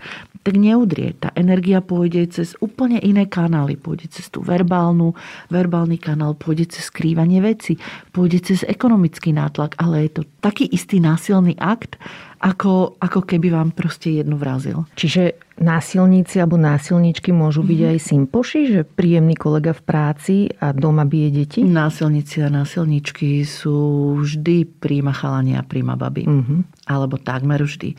tak 0.41 0.55
neudrie. 0.57 1.13
Tá 1.21 1.29
energia 1.37 1.85
pôjde 1.85 2.25
cez 2.33 2.57
úplne 2.65 2.97
iné 3.05 3.29
kanály. 3.29 3.77
Pôjde 3.77 4.09
cez 4.09 4.33
tú 4.33 4.41
verbálnu, 4.41 5.13
verbálny 5.53 6.01
kanál, 6.01 6.33
pôjde 6.33 6.73
cez 6.73 6.89
skrývanie 6.89 7.45
veci, 7.45 7.77
pôjde 8.17 8.41
cez 8.41 8.65
ekonomický 8.65 9.37
nátlak, 9.37 9.77
ale 9.77 10.09
je 10.09 10.21
to 10.21 10.23
taký 10.41 10.65
istý 10.73 10.97
násilný 10.97 11.61
akt, 11.61 12.01
ako, 12.41 12.97
ako 12.97 13.21
keby 13.29 13.53
vám 13.53 13.77
proste 13.77 14.17
jednu 14.17 14.41
vrazil. 14.41 14.89
Čiže 14.97 15.37
násilníci 15.61 16.41
alebo 16.41 16.57
násilníčky 16.57 17.37
môžu 17.37 17.61
byť 17.61 17.81
mm-hmm. 17.85 17.93
aj 17.93 17.99
sympoši, 18.01 18.61
že 18.73 18.81
príjemný 18.89 19.37
kolega 19.37 19.77
v 19.77 19.83
práci 19.85 20.37
a 20.57 20.73
doma 20.73 21.05
bije 21.05 21.45
deti? 21.45 21.61
Násilníci 21.61 22.41
a 22.41 22.49
násilníčky 22.49 23.45
sú 23.45 23.77
vždy 24.25 24.81
príjma 24.81 25.13
chalania 25.13 25.61
a 25.61 25.69
príjma 25.69 26.01
baby. 26.01 26.25
Mm-hmm. 26.25 26.89
Alebo 26.89 27.21
takmer 27.21 27.61
vždy 27.61 27.93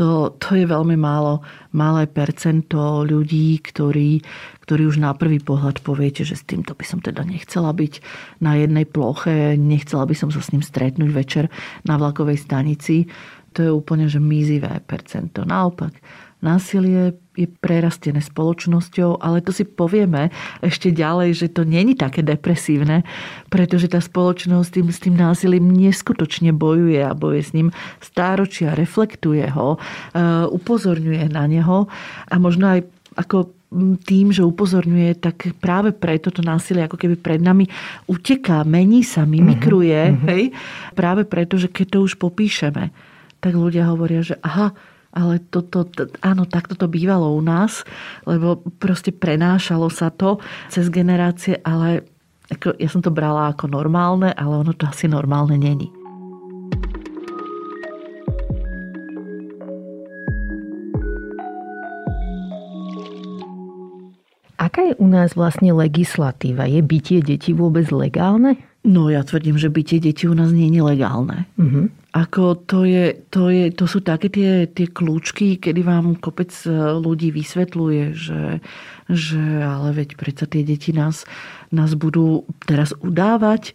to, 0.00 0.32
to 0.40 0.56
je 0.56 0.64
veľmi 0.64 0.96
málo, 0.96 1.44
malé 1.76 2.08
percento 2.08 3.04
ľudí, 3.04 3.60
ktorí, 3.60 4.24
ktorí 4.64 4.82
už 4.88 4.96
na 4.96 5.12
prvý 5.12 5.44
pohľad 5.44 5.84
poviete, 5.84 6.24
že 6.24 6.40
s 6.40 6.48
týmto 6.48 6.72
by 6.72 6.84
som 6.88 7.04
teda 7.04 7.20
nechcela 7.26 7.74
byť 7.76 8.00
na 8.40 8.56
jednej 8.56 8.88
ploche, 8.88 9.60
nechcela 9.60 10.08
by 10.08 10.16
som 10.16 10.32
sa 10.32 10.40
s 10.40 10.56
ním 10.56 10.64
stretnúť 10.64 11.10
večer 11.12 11.44
na 11.84 12.00
vlakovej 12.00 12.40
stanici. 12.40 13.12
To 13.54 13.60
je 13.62 13.70
úplne 13.70 14.06
že 14.06 14.22
mizivé 14.22 14.78
percento. 14.86 15.42
Naopak, 15.42 15.96
násilie 16.40 17.18
je 17.36 17.46
prerastené 17.48 18.20
spoločnosťou, 18.20 19.20
ale 19.20 19.40
to 19.40 19.52
si 19.52 19.64
povieme 19.64 20.28
ešte 20.60 20.92
ďalej, 20.92 21.30
že 21.36 21.46
to 21.52 21.64
není 21.64 21.96
také 21.96 22.20
depresívne, 22.20 23.04
pretože 23.48 23.88
tá 23.88 24.00
spoločnosť 24.00 24.68
tým, 24.68 24.88
s 24.92 24.98
tým 25.00 25.16
násilím 25.16 25.72
neskutočne 25.72 26.52
bojuje 26.52 27.00
a 27.00 27.16
bojuje 27.16 27.42
s 27.44 27.54
ním 27.56 27.68
stáročia, 28.00 28.76
reflektuje 28.76 29.46
ho, 29.52 29.76
e, 29.76 29.78
upozorňuje 30.52 31.32
na 31.32 31.44
neho 31.48 31.88
a 32.28 32.34
možno 32.36 32.76
aj 32.76 32.80
ako 33.16 33.52
tým, 34.02 34.34
že 34.34 34.42
upozorňuje, 34.42 35.22
tak 35.22 35.54
práve 35.62 35.94
preto 35.94 36.34
to 36.34 36.42
násilie 36.42 36.82
ako 36.82 36.98
keby 36.98 37.14
pred 37.14 37.38
nami 37.38 37.70
uteká, 38.10 38.66
mení 38.66 39.06
sa, 39.06 39.22
mimikruje. 39.22 40.00
Uh-huh. 40.10 40.26
Hej? 40.26 40.42
Práve 40.98 41.22
preto, 41.22 41.54
že 41.54 41.70
keď 41.70 41.86
to 41.94 41.98
už 42.02 42.18
popíšeme, 42.18 42.90
tak 43.40 43.56
ľudia 43.56 43.88
hovoria, 43.88 44.20
že 44.20 44.36
aha, 44.44 44.76
ale 45.10 45.42
toto, 45.42 45.82
to, 45.88 46.06
áno, 46.22 46.46
takto 46.46 46.78
to 46.78 46.86
bývalo 46.86 47.34
u 47.34 47.42
nás, 47.42 47.82
lebo 48.28 48.62
proste 48.78 49.10
prenášalo 49.10 49.90
sa 49.90 50.12
to 50.14 50.38
cez 50.70 50.86
generácie, 50.86 51.58
ale 51.66 52.06
ako, 52.50 52.78
ja 52.78 52.88
som 52.90 53.02
to 53.02 53.10
brala 53.10 53.50
ako 53.50 53.66
normálne, 53.66 54.30
ale 54.36 54.54
ono 54.62 54.70
to 54.76 54.86
asi 54.86 55.10
normálne 55.10 55.58
není. 55.58 55.90
Aká 64.60 64.84
je 64.84 64.94
u 65.00 65.08
nás 65.08 65.32
vlastne 65.34 65.72
legislatíva? 65.72 66.68
Je 66.68 66.84
bytie 66.84 67.24
detí 67.24 67.56
vôbec 67.56 67.88
legálne? 67.88 68.60
No 68.84 69.08
ja 69.08 69.24
tvrdím, 69.24 69.56
že 69.56 69.72
bytie 69.72 69.98
detí 70.04 70.28
u 70.28 70.36
nás 70.36 70.52
nie 70.52 70.68
je 70.68 70.84
legálne. 70.84 71.48
Uh-huh. 71.56 71.88
Ako 72.10 72.58
to, 72.66 72.82
je, 72.82 73.14
to, 73.30 73.54
je, 73.54 73.70
to 73.70 73.86
sú 73.86 74.02
také 74.02 74.26
tie, 74.34 74.66
tie 74.66 74.90
kľúčky, 74.90 75.62
kedy 75.62 75.86
vám 75.86 76.18
kopec 76.18 76.50
e, 76.66 76.98
ľudí 76.98 77.30
vysvetľuje, 77.30 78.04
že, 78.18 78.58
že 79.06 79.42
ale 79.62 79.94
veď 79.94 80.18
predsa 80.18 80.50
tie 80.50 80.66
deti 80.66 80.90
nás, 80.90 81.22
nás 81.70 81.94
budú 81.94 82.42
teraz 82.66 82.90
udávať, 82.98 83.70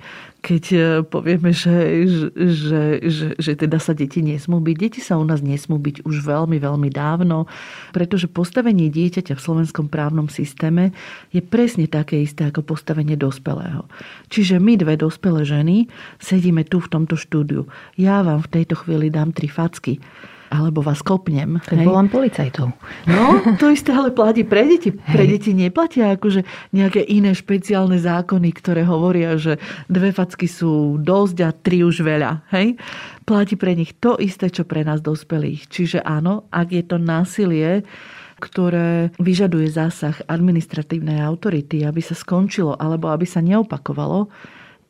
keď 0.45 0.63
e, 0.69 0.77
povieme, 1.01 1.49
že, 1.55 2.05
že, 2.35 2.83
že, 3.01 3.27
že 3.39 3.51
teda 3.57 3.81
sa 3.81 3.97
deti 3.97 4.21
nesmú 4.21 4.61
byť. 4.61 4.75
Deti 4.77 5.01
sa 5.01 5.17
u 5.17 5.25
nás 5.25 5.41
nesmú 5.41 5.81
byť 5.81 6.05
už 6.05 6.21
veľmi, 6.21 6.61
veľmi 6.61 6.89
dávno, 6.93 7.49
pretože 7.95 8.29
postavenie 8.29 8.93
dieťaťa 8.93 9.33
v 9.33 9.41
slovenskom 9.41 9.89
právnom 9.89 10.29
systéme 10.29 10.93
je 11.33 11.41
presne 11.41 11.89
také 11.89 12.21
isté 12.21 12.45
ako 12.45 12.61
postavenie 12.61 13.17
dospelého. 13.17 13.89
Čiže 14.29 14.61
my 14.61 14.77
dve 14.77 14.99
dospelé 14.99 15.41
ženy 15.47 15.89
sedíme 16.21 16.61
tu 16.67 16.77
v 16.83 16.91
tomto 16.93 17.17
štúdiu. 17.17 17.65
Ja 17.97 18.21
vám 18.21 18.45
v 18.45 18.61
tejto 18.61 18.85
chvíli 18.85 19.09
dám 19.09 19.33
tri 19.33 19.49
facky 19.49 19.97
alebo 20.55 20.79
vás 20.79 21.03
kopnem. 21.03 21.59
Tak 21.59 21.83
hej. 21.83 21.85
volám 21.85 22.07
policajtov. 22.07 22.71
No, 23.05 23.23
to 23.59 23.69
isté 23.69 23.91
ale 23.91 24.15
platí 24.15 24.47
pre 24.47 24.63
deti. 24.63 24.95
Pre 24.95 25.23
hej. 25.23 25.29
deti 25.35 25.51
neplatia 25.51 26.15
akože 26.15 26.71
nejaké 26.71 27.03
iné 27.03 27.35
špeciálne 27.35 27.99
zákony, 27.99 28.49
ktoré 28.55 28.87
hovoria, 28.87 29.35
že 29.35 29.59
dve 29.91 30.15
facky 30.15 30.47
sú 30.47 30.97
dosť 31.01 31.37
a 31.43 31.49
tri 31.51 31.83
už 31.83 32.01
veľa. 32.01 32.47
Hej? 32.55 32.79
Platí 33.27 33.59
pre 33.59 33.75
nich 33.75 33.97
to 33.99 34.15
isté, 34.15 34.47
čo 34.47 34.63
pre 34.63 34.87
nás 34.87 35.03
dospelých. 35.03 35.67
Čiže 35.67 35.99
áno, 36.01 36.47
ak 36.49 36.67
je 36.71 36.83
to 36.85 36.97
násilie, 36.97 37.83
ktoré 38.39 39.15
vyžaduje 39.17 39.71
zásah 39.71 40.19
administratívnej 40.27 41.23
autority, 41.23 41.87
aby 41.87 42.03
sa 42.03 42.13
skončilo 42.13 42.75
alebo 42.75 43.09
aby 43.09 43.23
sa 43.23 43.39
neopakovalo, 43.39 44.27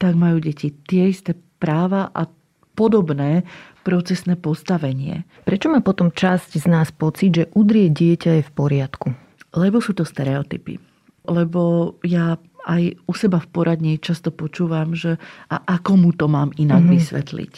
tak 0.02 0.18
majú 0.18 0.42
deti 0.42 0.74
tie 0.74 1.14
isté 1.14 1.38
práva 1.62 2.12
a 2.12 2.28
podobné 2.76 3.48
procesné 3.86 4.34
postavenie. 4.34 5.30
Prečo 5.46 5.70
má 5.70 5.86
potom 5.86 6.10
časť 6.10 6.58
z 6.58 6.66
nás 6.66 6.90
pocit, 6.90 7.32
že 7.38 7.46
udrie 7.54 7.94
dieťa 7.94 8.42
je 8.42 8.44
v 8.44 8.52
poriadku? 8.58 9.14
Lebo 9.54 9.78
sú 9.78 9.94
to 9.94 10.02
stereotypy. 10.02 10.82
Lebo 11.30 11.94
ja 12.02 12.42
aj 12.66 12.98
u 13.06 13.14
seba 13.14 13.38
v 13.38 13.48
poradni 13.54 13.94
často 14.02 14.34
počúvam, 14.34 14.98
že 14.98 15.22
a 15.54 15.62
ako 15.78 16.02
mu 16.02 16.12
to 16.18 16.26
mám 16.26 16.50
inak 16.58 16.82
mm-hmm. 16.82 16.98
vysvetliť. 16.98 17.54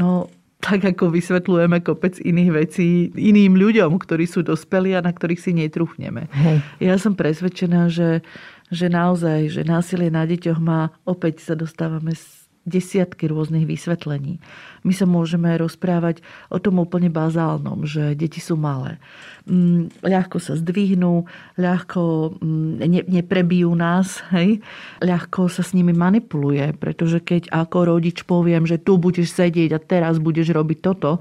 No, 0.00 0.32
tak 0.62 0.86
ako 0.88 1.12
vysvetľujeme 1.12 1.84
kopec 1.84 2.16
iných 2.22 2.50
vecí 2.54 3.10
iným 3.12 3.58
ľuďom, 3.58 3.98
ktorí 4.00 4.24
sú 4.24 4.40
dospelí 4.46 4.96
a 4.96 5.04
na 5.04 5.12
ktorých 5.12 5.42
si 5.42 5.52
netruchneme. 5.52 6.32
Hej. 6.32 6.64
Ja 6.80 6.96
som 6.96 7.12
presvedčená, 7.18 7.92
že, 7.92 8.24
že 8.72 8.86
naozaj, 8.88 9.52
že 9.52 9.68
násilie 9.68 10.08
na 10.08 10.24
deťoch 10.24 10.62
má, 10.62 10.94
opäť 11.04 11.44
sa 11.44 11.54
dostávame 11.58 12.16
desiatky 12.62 13.26
rôznych 13.26 13.66
vysvetlení. 13.66 14.38
My 14.86 14.94
sa 14.94 15.06
môžeme 15.06 15.50
rozprávať 15.58 16.22
o 16.46 16.62
tom 16.62 16.78
úplne 16.78 17.10
bazálnom, 17.10 17.86
že 17.86 18.14
deti 18.14 18.38
sú 18.38 18.54
malé. 18.54 19.02
Mm, 19.46 19.90
ľahko 20.02 20.38
sa 20.38 20.54
zdvihnú, 20.54 21.26
ľahko 21.58 22.34
mm, 22.38 22.72
ne, 22.86 23.02
neprebijú 23.06 23.74
nás, 23.74 24.22
hej? 24.30 24.62
ľahko 25.02 25.50
sa 25.50 25.66
s 25.66 25.74
nimi 25.74 25.90
manipuluje, 25.90 26.74
pretože 26.78 27.18
keď 27.18 27.50
ako 27.50 27.98
rodič 27.98 28.22
poviem, 28.22 28.62
že 28.62 28.78
tu 28.78 28.94
budeš 28.94 29.34
sedieť 29.34 29.70
a 29.74 29.82
teraz 29.82 30.22
budeš 30.22 30.54
robiť 30.54 30.78
toto, 30.82 31.18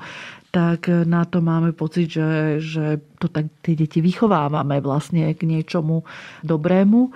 tak 0.51 0.91
na 0.91 1.23
to 1.23 1.39
máme 1.39 1.71
pocit, 1.71 2.11
že, 2.11 2.59
že 2.59 2.99
to 3.23 3.31
tak 3.31 3.47
tie 3.63 3.79
deti 3.79 4.03
vychovávame 4.03 4.83
vlastne 4.83 5.31
k 5.31 5.47
niečomu 5.47 6.03
dobrému. 6.43 7.15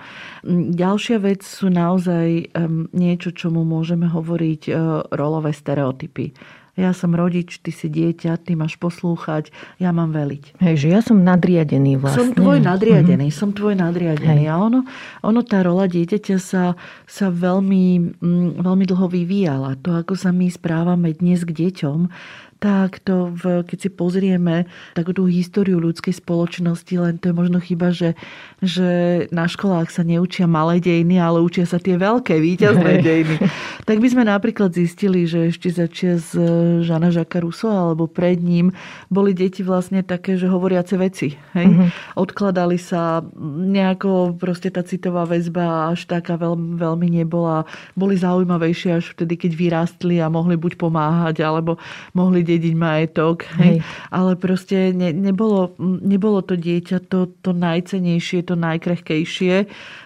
Ďalšia 0.72 1.20
vec 1.20 1.44
sú 1.44 1.68
naozaj 1.68 2.56
niečo, 2.96 3.36
čomu 3.36 3.62
môžeme 3.68 4.08
hovoriť 4.08 4.62
e, 4.66 4.72
rolové 5.12 5.52
stereotypy 5.52 6.32
ja 6.76 6.92
som 6.92 7.16
rodič, 7.16 7.64
ty 7.64 7.72
si 7.72 7.88
dieťa, 7.88 8.36
ty 8.44 8.52
máš 8.52 8.76
poslúchať, 8.76 9.48
ja 9.80 9.96
mám 9.96 10.12
veliť. 10.12 10.60
Hej, 10.60 10.84
že 10.84 10.88
ja 10.92 11.00
som 11.00 11.24
nadriadený 11.24 11.96
vlastne. 11.96 12.20
Som 12.20 12.30
tvoj 12.36 12.60
nadriadený, 12.60 13.32
mm-hmm. 13.32 13.40
som 13.40 13.50
tvoj 13.56 13.80
nadriadený. 13.80 14.44
Hej. 14.44 14.52
A 14.52 14.60
ono, 14.60 14.84
ono, 15.24 15.40
tá 15.40 15.64
rola 15.64 15.88
dieťaťa 15.88 16.36
sa, 16.36 16.76
sa 17.08 17.26
veľmi, 17.32 18.20
mm, 18.20 18.60
veľmi 18.60 18.84
dlho 18.92 19.08
vyvíjala. 19.08 19.80
To, 19.88 19.96
ako 19.96 20.20
sa 20.20 20.36
my 20.36 20.52
správame 20.52 21.16
dnes 21.16 21.48
k 21.48 21.56
deťom, 21.64 22.12
tak 22.56 23.04
to, 23.04 23.36
v, 23.36 23.60
keď 23.68 23.78
si 23.78 23.90
pozrieme 23.92 24.64
takú 24.96 25.12
tú 25.12 25.28
históriu 25.28 25.76
ľudskej 25.76 26.16
spoločnosti, 26.16 26.94
len 26.96 27.20
to 27.20 27.28
je 27.28 27.34
možno 27.36 27.60
chyba, 27.60 27.92
že, 27.92 28.16
že 28.64 29.24
na 29.28 29.44
školách 29.44 29.92
sa 29.92 30.00
neučia 30.00 30.48
malé 30.48 30.80
dejiny, 30.80 31.20
ale 31.20 31.44
učia 31.44 31.68
sa 31.68 31.76
tie 31.76 32.00
veľké, 32.00 32.40
výťazné 32.40 32.92
dejiny. 33.04 33.36
Tak 33.84 34.00
by 34.00 34.08
sme 34.08 34.24
napríklad 34.24 34.72
zistili, 34.72 35.28
že 35.28 35.52
ešte 35.52 35.68
za 35.68 35.86
čas 35.86 36.32
e, 36.32 36.80
Žana 36.80 37.12
Žaka 37.12 37.38
Ruso 37.44 37.68
alebo 37.68 38.08
pred 38.08 38.40
ním 38.40 38.72
boli 39.12 39.36
deti 39.36 39.60
vlastne 39.60 40.00
také, 40.00 40.40
že 40.40 40.48
hovoriace 40.48 40.96
veci. 40.96 41.36
Hej? 41.52 41.66
Uh-huh. 41.68 41.88
Odkladali 42.16 42.80
sa 42.80 43.20
nejako, 43.44 44.40
proste 44.40 44.72
tá 44.72 44.80
citová 44.80 45.28
väzba 45.28 45.92
až 45.92 46.08
taká 46.08 46.40
veľmi, 46.40 46.80
veľmi 46.80 47.08
nebola. 47.20 47.68
Boli 47.92 48.16
zaujímavejšie 48.16 48.90
až 48.96 49.12
vtedy, 49.12 49.36
keď 49.36 49.52
vyrástli 49.54 50.18
a 50.18 50.32
mohli 50.32 50.56
buď 50.56 50.80
pomáhať, 50.80 51.44
alebo 51.44 51.76
mohli 52.16 52.45
dediť 52.46 52.74
majetok. 52.78 53.42
Hej. 53.58 53.82
Ale 54.14 54.38
proste 54.38 54.94
ne, 54.94 55.10
nebolo, 55.10 55.74
nebolo 55.82 56.46
to 56.46 56.54
dieťa 56.54 57.10
to, 57.10 57.34
to 57.42 57.50
najcenejšie, 57.50 58.46
to 58.46 58.54
najkrehkejšie 58.54 59.54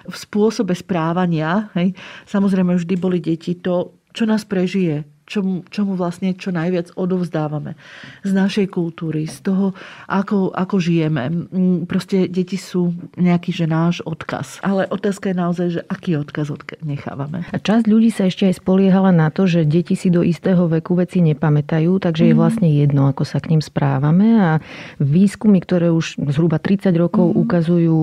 v 0.08 0.14
spôsobe 0.16 0.72
správania. 0.72 1.68
Hej. 1.76 1.92
Samozrejme, 2.24 2.80
vždy 2.80 2.94
boli 2.96 3.20
deti 3.20 3.60
to, 3.60 3.92
čo 4.16 4.24
nás 4.24 4.48
prežije 4.48 5.19
čomu, 5.30 5.62
čomu 5.70 5.94
vlastne 5.94 6.34
čo 6.34 6.50
najviac 6.50 6.98
odovzdávame 6.98 7.78
z 8.26 8.30
našej 8.34 8.66
kultúry, 8.74 9.30
z 9.30 9.38
toho, 9.46 9.66
ako, 10.10 10.50
ako 10.50 10.82
žijeme. 10.82 11.46
Proste 11.86 12.26
deti 12.26 12.58
sú 12.58 12.90
nejaký 13.14 13.54
že 13.60 13.66
náš 13.70 14.00
odkaz. 14.02 14.58
Ale 14.64 14.88
otázka 14.88 15.30
je 15.30 15.36
naozaj, 15.36 15.68
že 15.78 15.80
aký 15.86 16.18
odkaz 16.18 16.50
nechávame. 16.80 17.44
A 17.52 17.60
časť 17.60 17.84
ľudí 17.86 18.08
sa 18.08 18.26
ešte 18.26 18.48
aj 18.48 18.64
spoliehala 18.64 19.12
na 19.12 19.28
to, 19.28 19.44
že 19.44 19.68
deti 19.68 19.92
si 19.92 20.08
do 20.08 20.24
istého 20.24 20.66
veku 20.66 20.96
veci 20.96 21.20
nepamätajú, 21.20 22.00
takže 22.00 22.24
mm. 22.24 22.28
je 22.32 22.34
mhm. 22.34 22.40
vlastne 22.40 22.68
jedno, 22.72 23.02
ako 23.06 23.22
sa 23.28 23.38
k 23.38 23.52
ním 23.52 23.62
správame. 23.62 24.26
A 24.40 24.50
výskumy, 24.96 25.60
ktoré 25.60 25.92
už 25.92 26.16
zhruba 26.32 26.56
30 26.56 26.90
rokov 26.96 27.30
mm. 27.30 27.36
ukazujú, 27.36 28.00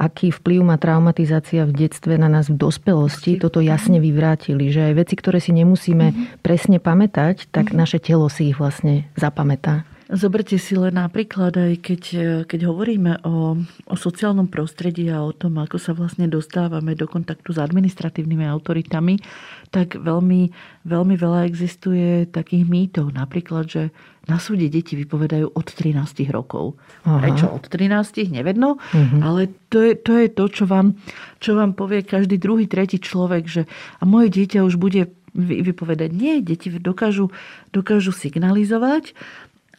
aký 0.00 0.32
vplyv 0.32 0.60
má 0.64 0.76
traumatizácia 0.80 1.68
v 1.68 1.86
detstve 1.86 2.16
na 2.16 2.32
nás 2.32 2.48
v 2.48 2.56
dospelosti, 2.56 3.36
toto 3.36 3.60
jasne 3.60 4.00
vyvrátili, 4.00 4.72
že 4.72 4.88
aj 4.88 4.94
veci, 5.04 5.14
ktoré 5.20 5.38
si 5.38 5.52
nemusíme 5.52 6.06
mm. 6.10 6.16
presne 6.40 6.63
presne 6.64 6.80
pamätať, 6.80 7.52
tak 7.52 7.68
mm-hmm. 7.68 7.76
naše 7.76 8.00
telo 8.00 8.32
si 8.32 8.48
ich 8.48 8.56
vlastne 8.56 9.04
zapamätá. 9.20 9.84
Zoberte 10.08 10.56
si 10.56 10.72
len 10.80 10.96
napríklad 10.96 11.52
aj 11.52 11.72
keď, 11.84 12.02
keď 12.48 12.60
hovoríme 12.72 13.20
o, 13.24 13.60
o 13.84 13.96
sociálnom 14.00 14.48
prostredí 14.48 15.12
a 15.12 15.20
o 15.20 15.36
tom, 15.36 15.60
ako 15.60 15.76
sa 15.76 15.92
vlastne 15.92 16.24
dostávame 16.24 16.96
do 16.96 17.04
kontaktu 17.04 17.52
s 17.52 17.60
administratívnymi 17.60 18.48
autoritami, 18.48 19.20
tak 19.68 20.00
veľmi, 20.00 20.40
veľmi 20.88 21.14
veľa 21.20 21.44
existuje 21.44 22.32
takých 22.32 22.64
mýtov. 22.64 23.12
Napríklad, 23.12 23.68
že 23.68 23.82
na 24.24 24.40
súde 24.40 24.72
deti 24.72 24.96
vypovedajú 24.96 25.52
od 25.52 25.66
13 25.68 26.00
rokov. 26.32 26.80
Aha. 27.04 27.20
Prečo 27.20 27.52
od 27.52 27.68
13? 27.68 28.32
Nevedno, 28.32 28.80
uh-huh. 28.80 29.20
ale 29.20 29.52
to 29.68 29.84
je, 29.84 30.00
to 30.00 30.16
je 30.16 30.28
to, 30.32 30.44
čo 30.48 30.64
vám, 30.64 30.96
čo 31.44 31.60
vám 31.60 31.76
povie 31.76 32.00
každý 32.00 32.40
druhý, 32.40 32.64
tretí 32.64 32.96
človek, 32.96 33.44
že 33.44 33.62
a 34.00 34.08
moje 34.08 34.32
dieťa 34.32 34.64
už 34.64 34.80
bude 34.80 35.23
vypovedať. 35.34 36.10
Nie, 36.14 36.38
deti 36.40 36.70
dokážu, 36.70 37.34
dokážu 37.74 38.14
signalizovať 38.14 39.12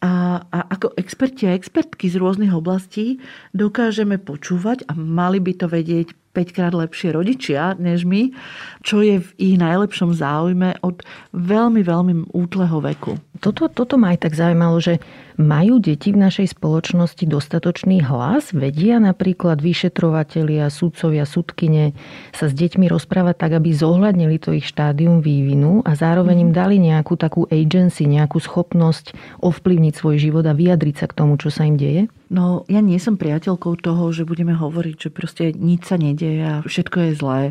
a, 0.04 0.44
a 0.52 0.60
ako 0.76 0.94
experti 1.00 1.48
a 1.48 1.56
expertky 1.56 2.12
z 2.12 2.20
rôznych 2.20 2.52
oblastí 2.52 3.24
dokážeme 3.56 4.20
počúvať 4.20 4.84
a 4.86 4.94
mali 4.94 5.40
by 5.40 5.54
to 5.56 5.72
vedieť 5.72 6.14
5 6.36 6.52
krát 6.52 6.76
lepšie 6.76 7.16
rodičia 7.16 7.80
než 7.80 8.04
my, 8.04 8.36
čo 8.84 9.00
je 9.00 9.24
v 9.24 9.30
ich 9.40 9.56
najlepšom 9.56 10.12
záujme 10.12 10.84
od 10.84 11.00
veľmi, 11.32 11.80
veľmi 11.80 12.14
útleho 12.36 12.84
veku. 12.84 13.16
Toto, 13.40 13.72
toto 13.72 13.96
ma 13.96 14.12
aj 14.12 14.28
tak 14.28 14.34
zaujímalo, 14.36 14.80
že 14.84 15.00
majú 15.36 15.84
deti 15.84 16.16
v 16.16 16.24
našej 16.24 16.56
spoločnosti 16.56 17.28
dostatočný 17.28 18.00
hlas? 18.08 18.56
Vedia 18.56 19.04
napríklad 19.04 19.60
vyšetrovatelia, 19.60 20.72
sudcovia, 20.72 21.28
sudkine 21.28 21.92
sa 22.32 22.48
s 22.48 22.56
deťmi 22.56 22.88
rozprávať 22.88 23.36
tak, 23.36 23.52
aby 23.60 23.76
zohľadnili 23.76 24.40
to 24.40 24.56
ich 24.56 24.68
štádium 24.68 25.20
vývinu 25.20 25.84
a 25.84 25.92
zároveň 25.96 26.48
im 26.48 26.52
mhm. 26.52 26.58
dali 26.58 26.76
nejakú 26.80 27.20
takú 27.20 27.44
agency, 27.52 28.08
nejakú 28.08 28.40
schopnosť 28.40 29.16
ovplyvniť 29.44 29.94
svoj 29.96 30.16
život 30.20 30.46
a 30.48 30.56
vyjadriť 30.56 30.96
sa 31.04 31.06
k 31.12 31.18
tomu, 31.20 31.36
čo 31.36 31.52
sa 31.52 31.68
im 31.68 31.76
deje? 31.76 32.08
No, 32.30 32.66
ja 32.66 32.82
nie 32.82 32.98
som 32.98 33.22
priateľkou 33.22 33.78
toho, 33.78 34.10
že 34.10 34.26
budeme 34.26 34.58
hovoriť, 34.58 34.96
že 34.98 35.10
proste 35.14 35.44
nič 35.54 35.86
sa 35.86 36.02
nedieje 36.02 36.42
a 36.42 36.56
všetko 36.66 36.98
je 36.98 37.12
zlé. 37.14 37.42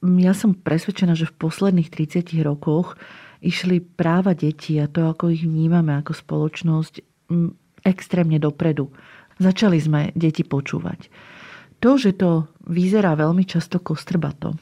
Ja 0.00 0.32
som 0.32 0.56
presvedčená, 0.56 1.12
že 1.12 1.28
v 1.28 1.36
posledných 1.36 1.92
30 1.92 2.32
rokoch 2.40 2.96
išli 3.44 3.84
práva 3.84 4.32
detí 4.32 4.80
a 4.80 4.88
to, 4.88 5.12
ako 5.12 5.28
ich 5.32 5.44
vnímame 5.44 5.92
ako 6.00 6.16
spoločnosť, 6.16 7.04
extrémne 7.84 8.40
dopredu. 8.40 8.88
Začali 9.36 9.76
sme 9.76 10.00
deti 10.16 10.42
počúvať. 10.42 11.12
To, 11.84 12.00
že 12.00 12.16
to 12.16 12.48
vyzerá 12.64 13.12
veľmi 13.12 13.44
často 13.44 13.84
kostrbato, 13.84 14.56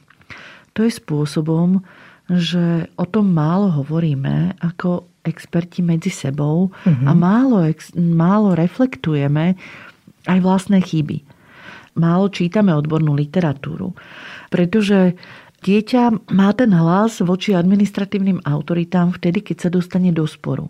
to 0.75 0.83
je 0.83 0.91
spôsobom, 0.91 1.79
že 2.27 2.91
o 2.99 3.05
tom 3.07 3.31
málo 3.31 3.71
hovoríme 3.71 4.59
ako 4.59 5.07
experti 5.25 5.81
medzi 5.81 6.13
sebou 6.13 6.69
uh-huh. 6.69 7.05
a 7.09 7.11
mhm. 7.11 7.19
málo, 7.19 7.57
málo 7.97 8.53
reflektujeme 8.53 9.57
aj 10.25 10.39
vlastné 10.41 10.81
chyby. 10.81 11.21
Málo 11.95 12.27
čítame 12.27 12.75
odbornú 12.75 13.15
literatúru. 13.15 13.95
Pretože 14.51 15.15
dieťa 15.63 16.31
má 16.35 16.51
ten 16.51 16.75
hlas 16.75 17.23
voči 17.23 17.55
administratívnym 17.55 18.43
autoritám 18.43 19.15
vtedy, 19.15 19.39
keď 19.39 19.57
sa 19.67 19.69
dostane 19.71 20.11
do 20.11 20.27
sporu. 20.27 20.67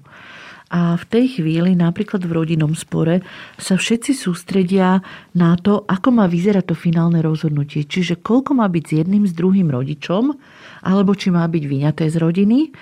A 0.74 0.98
v 0.98 1.06
tej 1.06 1.26
chvíli, 1.40 1.78
napríklad 1.78 2.26
v 2.26 2.36
rodinnom 2.42 2.74
spore, 2.74 3.22
sa 3.56 3.78
všetci 3.78 4.18
sústredia 4.18 4.98
na 5.38 5.54
to, 5.62 5.86
ako 5.86 6.10
má 6.10 6.26
vyzerať 6.26 6.74
to 6.74 6.76
finálne 6.76 7.22
rozhodnutie. 7.22 7.86
Čiže 7.86 8.26
koľko 8.26 8.58
má 8.58 8.66
byť 8.66 8.84
s 8.84 8.92
jedným, 9.06 9.24
s 9.30 9.34
druhým 9.38 9.70
rodičom, 9.70 10.34
alebo 10.82 11.14
či 11.14 11.30
má 11.30 11.46
byť 11.46 11.64
vyňaté 11.70 12.10
z 12.10 12.18
rodiny. 12.18 12.74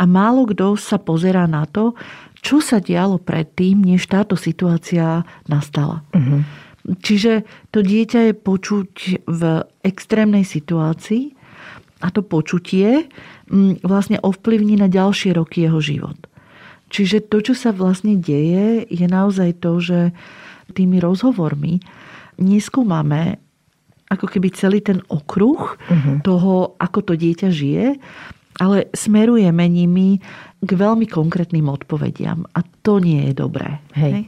A 0.00 0.04
málo 0.08 0.48
kto 0.48 0.78
sa 0.80 0.96
pozerá 0.96 1.44
na 1.44 1.68
to, 1.68 1.92
čo 2.42 2.58
sa 2.58 2.82
dialo 2.82 3.22
predtým, 3.22 3.84
než 3.84 4.10
táto 4.10 4.34
situácia 4.34 5.22
nastala. 5.46 6.02
Uh-huh. 6.10 6.42
Čiže 6.98 7.46
to 7.70 7.86
dieťa 7.86 8.30
je 8.30 8.34
počuť 8.34 8.92
v 9.22 9.42
extrémnej 9.86 10.42
situácii 10.42 11.38
a 12.02 12.10
to 12.10 12.26
počutie 12.26 13.06
mm, 13.46 13.86
vlastne 13.86 14.18
ovplyvní 14.18 14.74
na 14.74 14.90
ďalšie 14.90 15.38
roky 15.38 15.62
jeho 15.62 15.78
život. 15.78 16.18
Čiže 16.90 17.30
to, 17.30 17.40
čo 17.40 17.54
sa 17.54 17.70
vlastne 17.70 18.18
deje, 18.18 18.84
je 18.90 19.06
naozaj 19.06 19.62
to, 19.62 19.78
že 19.78 20.00
tými 20.74 20.98
rozhovormi 20.98 21.78
neskúmame 22.42 23.38
ako 24.12 24.28
keby 24.28 24.52
celý 24.52 24.84
ten 24.84 25.00
okruh 25.08 25.78
uh-huh. 25.78 26.20
toho, 26.20 26.76
ako 26.76 27.00
to 27.00 27.14
dieťa 27.16 27.48
žije, 27.48 27.96
ale 28.60 28.92
smerujeme 28.92 29.64
nimi 29.68 30.20
k 30.62 30.70
veľmi 30.70 31.08
konkrétnym 31.10 31.66
odpovediam. 31.66 32.46
A 32.54 32.62
to 32.84 33.02
nie 33.02 33.30
je 33.30 33.32
dobré. 33.34 33.82
Hej. 33.96 34.12
Hej? 34.12 34.24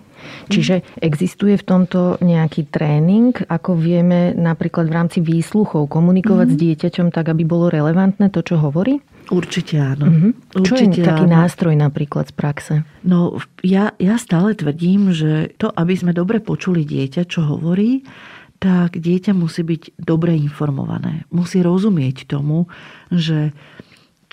Čiže 0.48 0.74
existuje 1.04 1.54
v 1.60 1.64
tomto 1.64 2.16
nejaký 2.24 2.72
tréning, 2.72 3.36
ako 3.44 3.76
vieme 3.76 4.32
napríklad 4.32 4.88
v 4.88 4.96
rámci 4.96 5.18
výsluchov 5.20 5.86
komunikovať 5.92 6.48
mm-hmm. 6.48 6.60
s 6.60 6.62
dieťaťom 6.64 7.08
tak, 7.12 7.28
aby 7.28 7.44
bolo 7.44 7.68
relevantné 7.68 8.32
to, 8.32 8.40
čo 8.40 8.56
hovorí? 8.56 8.98
Určite 9.32 9.80
áno. 9.80 10.08
Mm-hmm. 10.08 10.32
Určite 10.60 10.96
Čo 10.96 11.00
je 11.00 11.08
taký 11.08 11.24
áno. 11.28 11.36
nástroj 11.44 11.74
napríklad 11.76 12.28
z 12.28 12.34
praxe? 12.36 12.74
No, 13.04 13.40
ja, 13.64 13.96
ja 13.96 14.16
stále 14.20 14.52
tvrdím, 14.52 15.16
že 15.16 15.52
to, 15.56 15.72
aby 15.72 15.96
sme 15.96 16.12
dobre 16.12 16.44
počuli 16.44 16.84
dieťa, 16.84 17.24
čo 17.24 17.44
hovorí, 17.44 18.04
tak 18.60 18.96
dieťa 18.96 19.32
musí 19.36 19.64
byť 19.64 19.96
dobre 20.00 20.36
informované. 20.36 21.28
Musí 21.32 21.60
rozumieť 21.60 22.28
tomu, 22.28 22.68
že 23.12 23.52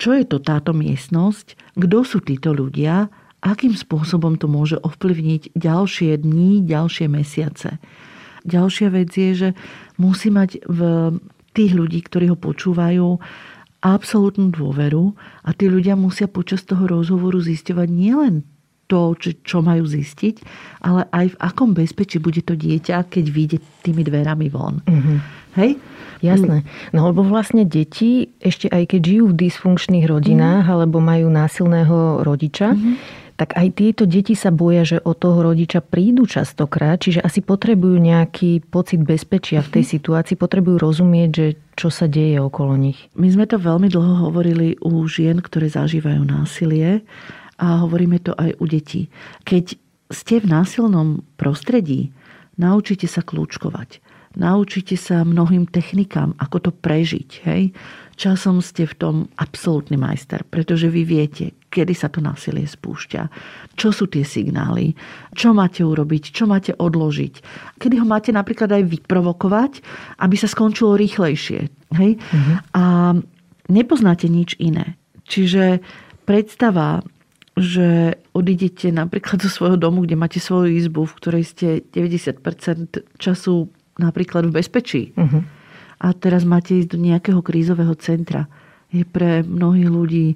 čo 0.02 0.18
je 0.18 0.26
to 0.26 0.42
táto 0.42 0.74
miestnosť, 0.74 1.78
kto 1.78 2.02
sú 2.02 2.18
títo 2.26 2.50
ľudia, 2.50 3.06
akým 3.38 3.78
spôsobom 3.78 4.34
to 4.34 4.50
môže 4.50 4.74
ovplyvniť 4.82 5.54
ďalšie 5.54 6.18
dní, 6.18 6.66
ďalšie 6.66 7.06
mesiace. 7.06 7.78
Ďalšia 8.42 8.88
vec 8.90 9.14
je, 9.14 9.30
že 9.38 9.48
musí 10.02 10.34
mať 10.34 10.66
v 10.66 10.80
tých 11.54 11.78
ľudí, 11.78 12.02
ktorí 12.02 12.34
ho 12.34 12.38
počúvajú, 12.38 13.22
absolútnu 13.82 14.50
dôveru 14.54 15.14
a 15.42 15.50
tí 15.54 15.66
ľudia 15.66 15.98
musia 15.98 16.30
počas 16.30 16.62
toho 16.62 16.86
rozhovoru 16.86 17.38
zisťovať 17.42 17.88
nielen 17.90 18.46
to, 18.86 19.14
čo 19.18 19.58
majú 19.62 19.86
zistiť, 19.86 20.42
ale 20.86 21.06
aj 21.10 21.26
v 21.34 21.40
akom 21.40 21.70
bezpečí 21.74 22.22
bude 22.22 22.42
to 22.42 22.54
dieťa, 22.54 23.10
keď 23.10 23.24
vyjde 23.30 23.58
tými 23.82 24.02
dverami 24.06 24.46
von. 24.52 24.82
Mm-hmm. 24.84 25.18
Hej? 25.58 25.70
Jasné. 26.22 26.62
No 26.94 27.10
lebo 27.10 27.26
vlastne 27.26 27.66
deti, 27.66 28.30
ešte 28.38 28.70
aj 28.70 28.94
keď 28.94 29.00
žijú 29.02 29.24
v 29.34 29.38
dysfunkčných 29.46 30.06
rodinách 30.06 30.70
mm. 30.70 30.72
alebo 30.72 31.02
majú 31.02 31.26
násilného 31.28 32.22
rodiča, 32.22 32.78
mm 32.78 33.22
tak 33.42 33.58
aj 33.58 33.68
tieto 33.74 34.04
deti 34.06 34.38
sa 34.38 34.54
boja, 34.54 34.86
že 34.86 34.98
od 35.02 35.18
toho 35.18 35.42
rodiča 35.42 35.82
prídu 35.82 36.30
častokrát, 36.30 37.02
čiže 37.02 37.24
asi 37.24 37.42
potrebujú 37.42 37.98
nejaký 37.98 38.62
pocit 38.68 39.02
bezpečia 39.02 39.64
v 39.66 39.80
tej 39.80 39.84
situácii, 39.98 40.38
potrebujú 40.38 40.78
rozumieť, 40.78 41.30
že 41.34 41.46
čo 41.74 41.88
sa 41.90 42.06
deje 42.06 42.38
okolo 42.38 42.78
nich. 42.78 43.10
My 43.18 43.32
sme 43.32 43.50
to 43.50 43.58
veľmi 43.58 43.90
dlho 43.90 44.30
hovorili 44.30 44.78
u 44.78 45.02
žien, 45.10 45.42
ktoré 45.42 45.66
zažívajú 45.72 46.22
násilie 46.22 47.02
a 47.58 47.82
hovoríme 47.82 48.22
to 48.22 48.30
aj 48.36 48.62
u 48.62 48.64
detí. 48.70 49.10
Keď 49.42 49.74
ste 50.12 50.38
v 50.38 50.46
násilnom 50.46 51.24
prostredí, 51.34 52.12
naučite 52.60 53.08
sa 53.08 53.24
kľúčkovať. 53.24 54.11
Naučite 54.32 54.96
sa 54.96 55.28
mnohým 55.28 55.68
technikám, 55.68 56.32
ako 56.40 56.56
to 56.68 56.70
prežiť. 56.72 57.30
Hej? 57.44 57.76
Časom 58.16 58.64
ste 58.64 58.88
v 58.88 58.94
tom 58.96 59.16
absolútny 59.36 60.00
majster, 60.00 60.44
pretože 60.46 60.88
vy 60.88 61.04
viete, 61.04 61.52
kedy 61.68 61.92
sa 61.92 62.08
to 62.08 62.24
násilie 62.24 62.64
spúšťa, 62.64 63.22
čo 63.76 63.92
sú 63.92 64.08
tie 64.08 64.24
signály, 64.24 64.96
čo 65.36 65.52
máte 65.52 65.84
urobiť, 65.84 66.32
čo 66.32 66.48
máte 66.48 66.72
odložiť, 66.76 67.34
kedy 67.76 67.94
ho 68.00 68.06
máte 68.08 68.32
napríklad 68.32 68.72
aj 68.72 68.84
vyprovokovať, 68.88 69.72
aby 70.20 70.36
sa 70.36 70.48
skončilo 70.48 70.96
rýchlejšie. 70.96 71.60
Hej? 71.96 72.10
Mm-hmm. 72.16 72.56
A 72.76 72.84
nepoznáte 73.68 74.28
nič 74.32 74.56
iné. 74.56 74.96
Čiže 75.28 75.80
predstava, 76.24 77.04
že 77.52 78.16
odídete 78.32 78.88
napríklad 78.88 79.44
zo 79.44 79.50
svojho 79.52 79.76
domu, 79.76 80.04
kde 80.04 80.16
máte 80.16 80.40
svoju 80.40 80.72
izbu, 80.72 81.04
v 81.04 81.16
ktorej 81.20 81.44
ste 81.44 81.68
90% 81.92 83.20
času 83.20 83.68
napríklad 84.00 84.48
v 84.48 84.56
bezpečí. 84.62 85.02
Mm-hmm. 85.16 85.42
A 86.02 86.06
teraz 86.16 86.42
máte 86.42 86.78
ísť 86.78 86.96
do 86.96 86.98
nejakého 86.98 87.40
krízového 87.44 87.94
centra 87.94 88.50
je 88.92 89.08
pre 89.08 89.40
mnohých 89.40 89.88
ľudí 89.88 90.26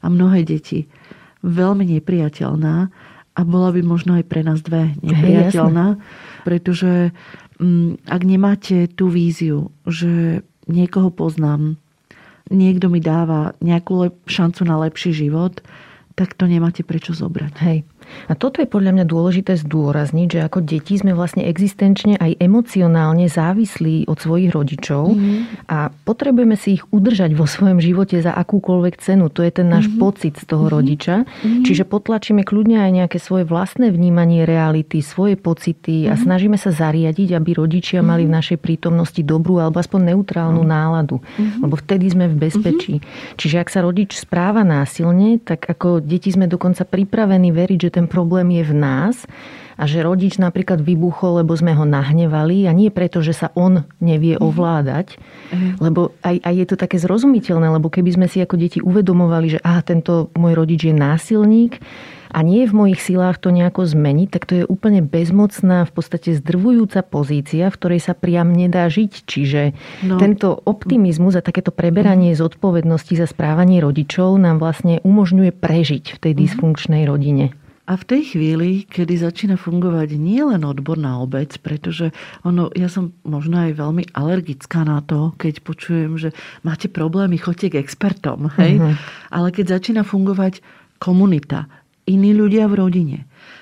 a 0.00 0.08
mnohé 0.08 0.42
deti 0.46 0.88
veľmi 1.44 1.84
nepriateľná 1.98 2.76
a 3.36 3.40
bola 3.44 3.68
by 3.70 3.80
možno 3.84 4.16
aj 4.16 4.24
pre 4.24 4.40
nás 4.40 4.64
dve 4.64 4.96
nepriateľná, 5.04 6.00
pretože 6.48 7.12
mm, 7.60 8.08
ak 8.08 8.22
nemáte 8.24 8.88
tú 8.88 9.12
víziu, 9.12 9.68
že 9.84 10.40
niekoho 10.64 11.12
poznám, 11.12 11.76
niekto 12.48 12.88
mi 12.88 13.04
dáva 13.04 13.52
nejakú 13.60 14.10
šancu 14.24 14.64
na 14.64 14.80
lepší 14.80 15.12
život, 15.12 15.60
tak 16.16 16.32
to 16.32 16.48
nemáte 16.48 16.80
prečo 16.80 17.12
zobrať. 17.12 17.52
Hej. 17.60 17.84
A 18.26 18.32
toto 18.34 18.62
je 18.62 18.68
podľa 18.68 18.92
mňa 18.96 19.04
dôležité 19.06 19.56
zdôrazniť, 19.58 20.28
že 20.28 20.40
ako 20.44 20.62
deti 20.62 20.98
sme 20.98 21.12
vlastne 21.12 21.46
existenčne 21.46 22.18
aj 22.18 22.38
emocionálne 22.42 23.26
závislí 23.30 24.08
od 24.08 24.18
svojich 24.18 24.50
rodičov 24.50 25.14
mm. 25.14 25.68
a 25.70 25.90
potrebujeme 26.04 26.56
si 26.58 26.80
ich 26.80 26.84
udržať 26.90 27.34
vo 27.34 27.44
svojom 27.46 27.78
živote 27.78 28.18
za 28.18 28.34
akúkoľvek 28.34 28.94
cenu. 28.98 29.30
To 29.30 29.40
je 29.42 29.52
ten 29.52 29.68
náš 29.68 29.90
mm. 29.90 29.96
pocit 29.98 30.34
z 30.38 30.44
toho 30.46 30.66
mm. 30.66 30.72
rodiča. 30.72 31.16
Mm. 31.22 31.62
Čiže 31.66 31.84
potlačíme 31.86 32.42
kľudne 32.42 32.82
aj 32.82 32.90
nejaké 32.92 33.18
svoje 33.22 33.44
vlastné 33.46 33.90
vnímanie 33.90 34.46
reality, 34.46 35.00
svoje 35.00 35.38
pocity 35.38 36.06
mm. 36.06 36.10
a 36.10 36.14
snažíme 36.18 36.58
sa 36.58 36.70
zariadiť, 36.74 37.36
aby 37.36 37.50
rodičia 37.56 38.00
mm. 38.00 38.06
mali 38.06 38.22
v 38.26 38.34
našej 38.34 38.58
prítomnosti 38.60 39.20
dobrú 39.22 39.58
alebo 39.62 39.78
aspoň 39.78 40.14
neutrálnu 40.14 40.62
mm. 40.62 40.68
náladu. 40.68 41.22
Mm. 41.38 41.66
Lebo 41.66 41.74
vtedy 41.78 42.06
sme 42.10 42.26
v 42.30 42.36
bezpečí. 42.36 42.94
Mm. 42.98 43.04
Čiže 43.38 43.56
ak 43.62 43.68
sa 43.72 43.80
rodič 43.82 44.18
správa 44.18 44.62
násilne, 44.66 45.38
tak 45.42 45.66
ako 45.66 46.02
deti 46.02 46.30
sme 46.32 46.46
dokonca 46.50 46.86
pripravení 46.86 47.50
veriť, 47.50 47.78
že 47.88 47.90
ten 47.96 48.04
problém 48.04 48.52
je 48.60 48.64
v 48.68 48.74
nás 48.76 49.24
a 49.76 49.84
že 49.84 50.04
rodič 50.04 50.40
napríklad 50.40 50.80
vybuchol, 50.80 51.44
lebo 51.44 51.52
sme 51.52 51.76
ho 51.76 51.84
nahnevali 51.84 52.64
a 52.64 52.72
nie 52.72 52.88
preto, 52.88 53.20
že 53.20 53.36
sa 53.36 53.48
on 53.56 53.84
nevie 54.00 54.36
mhm. 54.36 54.42
ovládať, 54.44 55.16
mm. 55.52 55.80
lebo 55.80 56.12
aj, 56.20 56.36
aj 56.44 56.54
je 56.56 56.66
to 56.68 56.76
také 56.76 56.96
zrozumiteľné, 57.00 57.68
lebo 57.72 57.88
keby 57.88 58.12
sme 58.16 58.26
si 58.28 58.40
ako 58.44 58.56
deti 58.60 58.80
uvedomovali, 58.84 59.56
že 59.56 59.62
aha, 59.64 59.80
tento 59.84 60.28
môj 60.36 60.52
rodič 60.56 60.88
je 60.88 60.94
násilník, 60.96 61.80
a 62.36 62.44
nie 62.44 62.66
je 62.66 62.68
v 62.68 62.76
mojich 62.76 63.00
silách 63.00 63.40
to 63.40 63.48
nejako 63.48 63.88
zmeniť, 63.88 64.28
tak 64.28 64.44
to 64.44 64.54
je 64.60 64.64
úplne 64.68 65.00
bezmocná, 65.00 65.88
v 65.88 65.92
podstate 65.94 66.36
zdrvujúca 66.36 67.00
pozícia, 67.00 67.72
v 67.72 67.78
ktorej 67.80 68.00
sa 68.04 68.12
priam 68.12 68.52
nedá 68.52 68.84
žiť. 68.92 69.12
Čiže 69.24 69.62
no. 70.04 70.20
tento 70.20 70.52
optimizmus 70.52 71.32
a 71.38 71.40
takéto 71.40 71.72
preberanie 71.72 72.36
zodpovednosti 72.36 73.16
za 73.16 73.24
správanie 73.24 73.80
rodičov 73.80 74.36
nám 74.36 74.60
vlastne 74.60 75.00
umožňuje 75.00 75.48
prežiť 75.56 76.04
v 76.12 76.18
tej 76.20 76.32
mhm. 76.36 76.38
dysfunkčnej 76.44 77.02
rodine. 77.08 77.56
A 77.86 77.94
v 77.94 78.02
tej 78.02 78.22
chvíli, 78.34 78.82
kedy 78.82 79.22
začína 79.22 79.54
fungovať 79.54 80.18
nie 80.18 80.42
len 80.42 80.66
odborná 80.66 81.22
obec, 81.22 81.54
pretože 81.62 82.10
ono, 82.42 82.66
ja 82.74 82.90
som 82.90 83.14
možno 83.22 83.62
aj 83.62 83.78
veľmi 83.78 84.10
alergická 84.10 84.82
na 84.82 84.98
to, 85.06 85.30
keď 85.38 85.62
počujem, 85.62 86.18
že 86.18 86.34
máte 86.66 86.90
problémy, 86.90 87.38
choďte 87.38 87.78
k 87.78 87.78
expertom. 87.78 88.50
Hej? 88.58 88.82
Uh-huh. 88.82 88.98
Ale 89.30 89.54
keď 89.54 89.78
začína 89.78 90.02
fungovať 90.02 90.66
komunita, 90.98 91.70
iní 92.10 92.34
ľudia 92.34 92.66
v 92.66 92.74
rodine, 92.74 93.18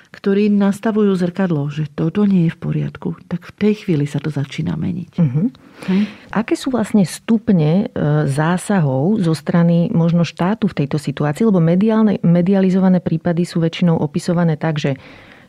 ktorí 0.09 0.49
nastavujú 0.49 1.13
zrkadlo, 1.13 1.69
že 1.69 1.85
toto 1.93 2.25
nie 2.25 2.49
je 2.49 2.55
v 2.55 2.61
poriadku, 2.61 3.09
tak 3.29 3.45
v 3.45 3.51
tej 3.61 3.73
chvíli 3.85 4.09
sa 4.09 4.17
to 4.17 4.33
začína 4.33 4.73
meniť. 4.73 5.11
Uh-huh. 5.21 5.53
Hm? 5.85 6.07
Aké 6.31 6.55
sú 6.55 6.71
vlastne 6.71 7.03
stupne 7.03 7.87
e, 7.91 7.99
zásahov 8.25 9.19
zo 9.21 9.35
strany 9.35 9.91
možno 9.91 10.23
štátu 10.23 10.71
v 10.71 10.85
tejto 10.85 10.97
situácii? 10.97 11.45
Lebo 11.45 11.59
mediálne, 11.59 12.17
medializované 12.23 13.03
prípady 13.03 13.43
sú 13.43 13.61
väčšinou 13.61 13.99
opisované 13.99 14.55
tak, 14.55 14.79
že 14.81 14.97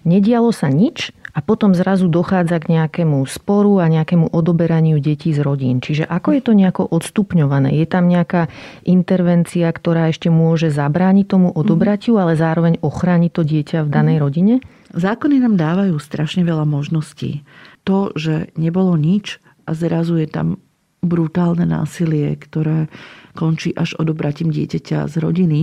nedialo 0.06 0.54
sa 0.54 0.70
nič 0.70 1.10
a 1.36 1.44
potom 1.44 1.76
zrazu 1.76 2.08
dochádza 2.08 2.56
k 2.62 2.80
nejakému 2.80 3.20
sporu 3.28 3.84
a 3.84 3.92
nejakému 3.92 4.32
odoberaniu 4.32 4.96
detí 5.02 5.36
z 5.36 5.44
rodín. 5.44 5.84
Čiže 5.84 6.08
ako 6.08 6.32
je 6.32 6.40
to 6.40 6.52
nejako 6.56 6.82
odstupňované? 6.88 7.76
Je 7.76 7.84
tam 7.84 8.08
nejaká 8.08 8.48
intervencia, 8.88 9.68
ktorá 9.68 10.08
ešte 10.08 10.32
môže 10.32 10.72
zabrániť 10.72 11.26
tomu 11.28 11.52
odobratiu, 11.52 12.16
ale 12.16 12.40
zároveň 12.40 12.80
ochrániť 12.80 13.30
to 13.36 13.42
dieťa 13.44 13.78
v 13.84 13.92
danej 13.92 14.16
rodine? 14.22 14.54
Zákony 14.96 15.44
nám 15.44 15.60
dávajú 15.60 16.00
strašne 16.00 16.40
veľa 16.40 16.64
možností. 16.64 17.44
To, 17.84 18.16
že 18.16 18.48
nebolo 18.56 18.96
nič 18.96 19.44
a 19.66 19.70
zrazu 19.74 20.22
je 20.22 20.28
tam 20.30 20.62
brutálne 21.04 21.66
násilie, 21.68 22.34
ktoré 22.38 22.88
končí 23.36 23.70
až 23.76 23.94
odobratím 24.00 24.50
dieťaťa 24.50 25.06
z 25.06 25.14
rodiny, 25.20 25.60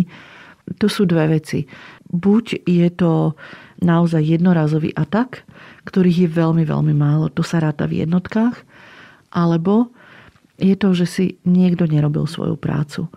to 0.80 0.88
sú 0.88 1.04
dve 1.04 1.39
veci. 1.39 1.68
Buď 2.08 2.63
je 2.63 2.88
to 2.94 3.36
naozaj 3.84 4.24
jednorazový 4.24 4.96
atak, 4.96 5.44
ktorých 5.84 6.28
je 6.28 6.30
veľmi, 6.32 6.63
veľmi 6.63 6.96
málo, 6.96 7.28
to 7.28 7.44
sa 7.44 7.60
ráta 7.60 7.84
v 7.84 8.08
jednotkách, 8.08 8.63
alebo 9.36 9.92
je 10.62 10.76
to, 10.80 10.96
že 10.96 11.06
si 11.10 11.26
niekto 11.44 11.89
nerobil 11.89 12.24
svoju 12.24 12.56
prácu. 12.56 13.12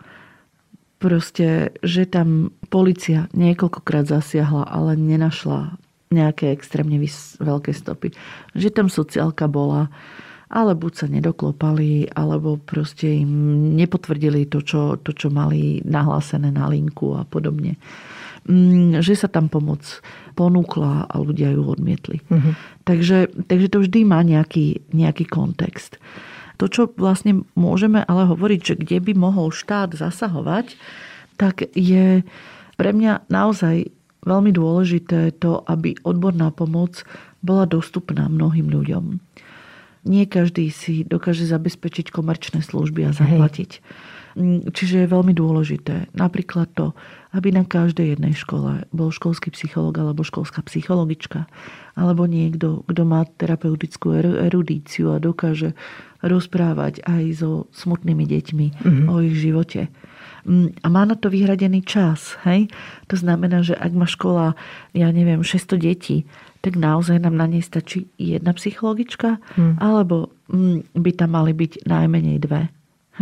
Proste, 0.96 1.76
že 1.84 2.08
tam 2.08 2.50
policia 2.72 3.28
niekoľkokrát 3.36 4.08
zasiahla, 4.08 4.66
ale 4.66 4.96
nenašla 4.96 5.76
nejaké 6.08 6.50
extrémne 6.50 6.96
veľké 7.38 7.70
stopy. 7.76 8.16
Že 8.56 8.68
tam 8.72 8.86
sociálka 8.88 9.46
bola, 9.46 9.92
ale 10.46 10.78
buď 10.78 10.92
sa 10.94 11.06
nedoklopali, 11.10 12.06
alebo 12.14 12.58
proste 12.62 13.26
im 13.26 13.74
nepotvrdili 13.74 14.46
to, 14.46 14.62
čo, 14.62 14.94
to, 15.02 15.10
čo 15.10 15.26
mali 15.26 15.82
nahlásené 15.82 16.54
na 16.54 16.70
linku 16.70 17.18
a 17.18 17.26
podobne. 17.26 17.74
Mm, 18.46 19.02
že 19.02 19.18
sa 19.18 19.26
tam 19.26 19.50
pomoc 19.50 19.82
ponúkla 20.38 21.10
a 21.10 21.14
ľudia 21.18 21.50
ju 21.50 21.66
odmietli. 21.66 22.22
Uh-huh. 22.30 22.54
Takže, 22.86 23.34
takže 23.50 23.66
to 23.74 23.82
vždy 23.82 24.06
má 24.06 24.22
nejaký, 24.22 24.86
nejaký 24.94 25.26
kontext. 25.26 25.98
To, 26.62 26.70
čo 26.70 26.86
vlastne 26.94 27.42
môžeme 27.58 28.06
ale 28.06 28.30
hovoriť, 28.30 28.60
že 28.62 28.74
kde 28.78 28.98
by 29.02 29.12
mohol 29.18 29.50
štát 29.50 29.98
zasahovať, 29.98 30.78
tak 31.34 31.66
je 31.74 32.22
pre 32.78 32.90
mňa 32.94 33.26
naozaj 33.26 33.90
veľmi 34.22 34.54
dôležité 34.54 35.34
to, 35.42 35.66
aby 35.66 35.98
odborná 36.06 36.54
pomoc 36.54 37.02
bola 37.42 37.66
dostupná 37.66 38.30
mnohým 38.30 38.70
ľuďom 38.70 39.18
nie 40.06 40.24
každý 40.30 40.70
si 40.70 41.02
dokáže 41.02 41.44
zabezpečiť 41.44 42.14
komerčné 42.14 42.62
služby 42.62 43.10
a 43.10 43.10
zaplatiť. 43.10 43.70
Hej. 43.82 44.14
Mm, 44.36 44.68
čiže 44.68 45.00
je 45.00 45.08
veľmi 45.08 45.32
dôležité 45.32 46.12
napríklad 46.12 46.68
to, 46.76 46.92
aby 47.32 47.56
na 47.56 47.64
každej 47.64 48.16
jednej 48.16 48.36
škole 48.36 48.84
bol 48.92 49.08
školský 49.08 49.48
psychológ 49.56 49.96
alebo 49.96 50.28
školská 50.28 50.60
psychologička 50.68 51.48
alebo 51.96 52.28
niekto, 52.28 52.84
kto 52.84 53.02
má 53.08 53.24
terapeutickú 53.24 54.12
erudíciu 54.44 55.16
a 55.16 55.24
dokáže 55.24 55.72
rozprávať 56.20 57.00
aj 57.08 57.24
so 57.32 57.50
smutnými 57.72 58.28
deťmi 58.28 58.66
mm-hmm. 58.76 59.06
o 59.08 59.24
ich 59.24 59.40
živote. 59.40 59.88
Mm, 60.44 60.84
a 60.84 60.86
má 60.92 61.08
na 61.08 61.16
to 61.16 61.32
vyhradený 61.32 61.80
čas. 61.88 62.36
Hej? 62.44 62.68
To 63.08 63.16
znamená, 63.16 63.64
že 63.64 63.72
ak 63.72 63.92
má 63.96 64.04
škola, 64.04 64.52
ja 64.92 65.08
neviem, 65.16 65.40
600 65.40 65.80
detí, 65.80 66.28
tak 66.66 66.74
naozaj 66.74 67.22
nám 67.22 67.38
na 67.38 67.46
nej 67.46 67.62
stačí 67.62 68.10
jedna 68.18 68.50
psychologička, 68.50 69.38
hmm. 69.54 69.78
alebo 69.78 70.34
mm, 70.50 70.98
by 70.98 71.10
tam 71.14 71.38
mali 71.38 71.54
byť 71.54 71.86
najmenej 71.86 72.42
dve. 72.42 72.66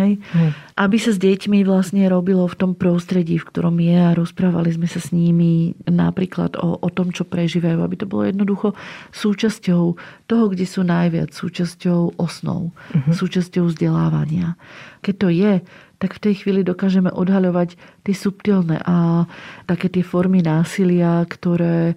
Hej? 0.00 0.16
Hmm. 0.33 0.50
Aby 0.80 0.96
sa 0.96 1.12
s 1.12 1.20
deťmi 1.20 1.61
vlastne 1.62 2.09
robilo 2.09 2.48
v 2.48 2.57
tom 2.57 2.72
prostredí, 2.72 3.37
v 3.37 3.46
ktorom 3.46 3.76
je 3.78 4.00
a 4.00 4.16
rozprávali 4.16 4.72
sme 4.72 4.88
sa 4.88 4.96
s 4.98 5.12
nimi 5.12 5.76
napríklad 5.85 6.57
o, 6.57 6.80
o 6.80 6.88
tom, 6.88 7.12
čo 7.12 7.28
prežívajú, 7.28 7.85
aby 7.85 8.00
to 8.00 8.09
bolo 8.09 8.24
jednoducho 8.24 8.72
súčasťou 9.12 9.83
toho, 10.24 10.44
kde 10.48 10.64
sú 10.64 10.83
najviac, 10.83 11.37
súčasťou 11.37 12.16
osnov, 12.16 12.72
hmm. 12.96 13.12
súčasťou 13.12 13.70
vzdelávania. 13.70 14.57
Keď 15.04 15.14
to 15.20 15.28
je, 15.28 15.61
tak 16.00 16.16
v 16.16 16.22
tej 16.26 16.35
chvíli 16.42 16.66
dokážeme 16.66 17.12
odhaľovať 17.12 17.76
tie 18.09 18.14
subtilné 18.16 18.83
a 18.88 19.28
také 19.68 19.92
tie 19.92 20.02
formy 20.02 20.42
násilia, 20.42 21.22
ktoré, 21.28 21.94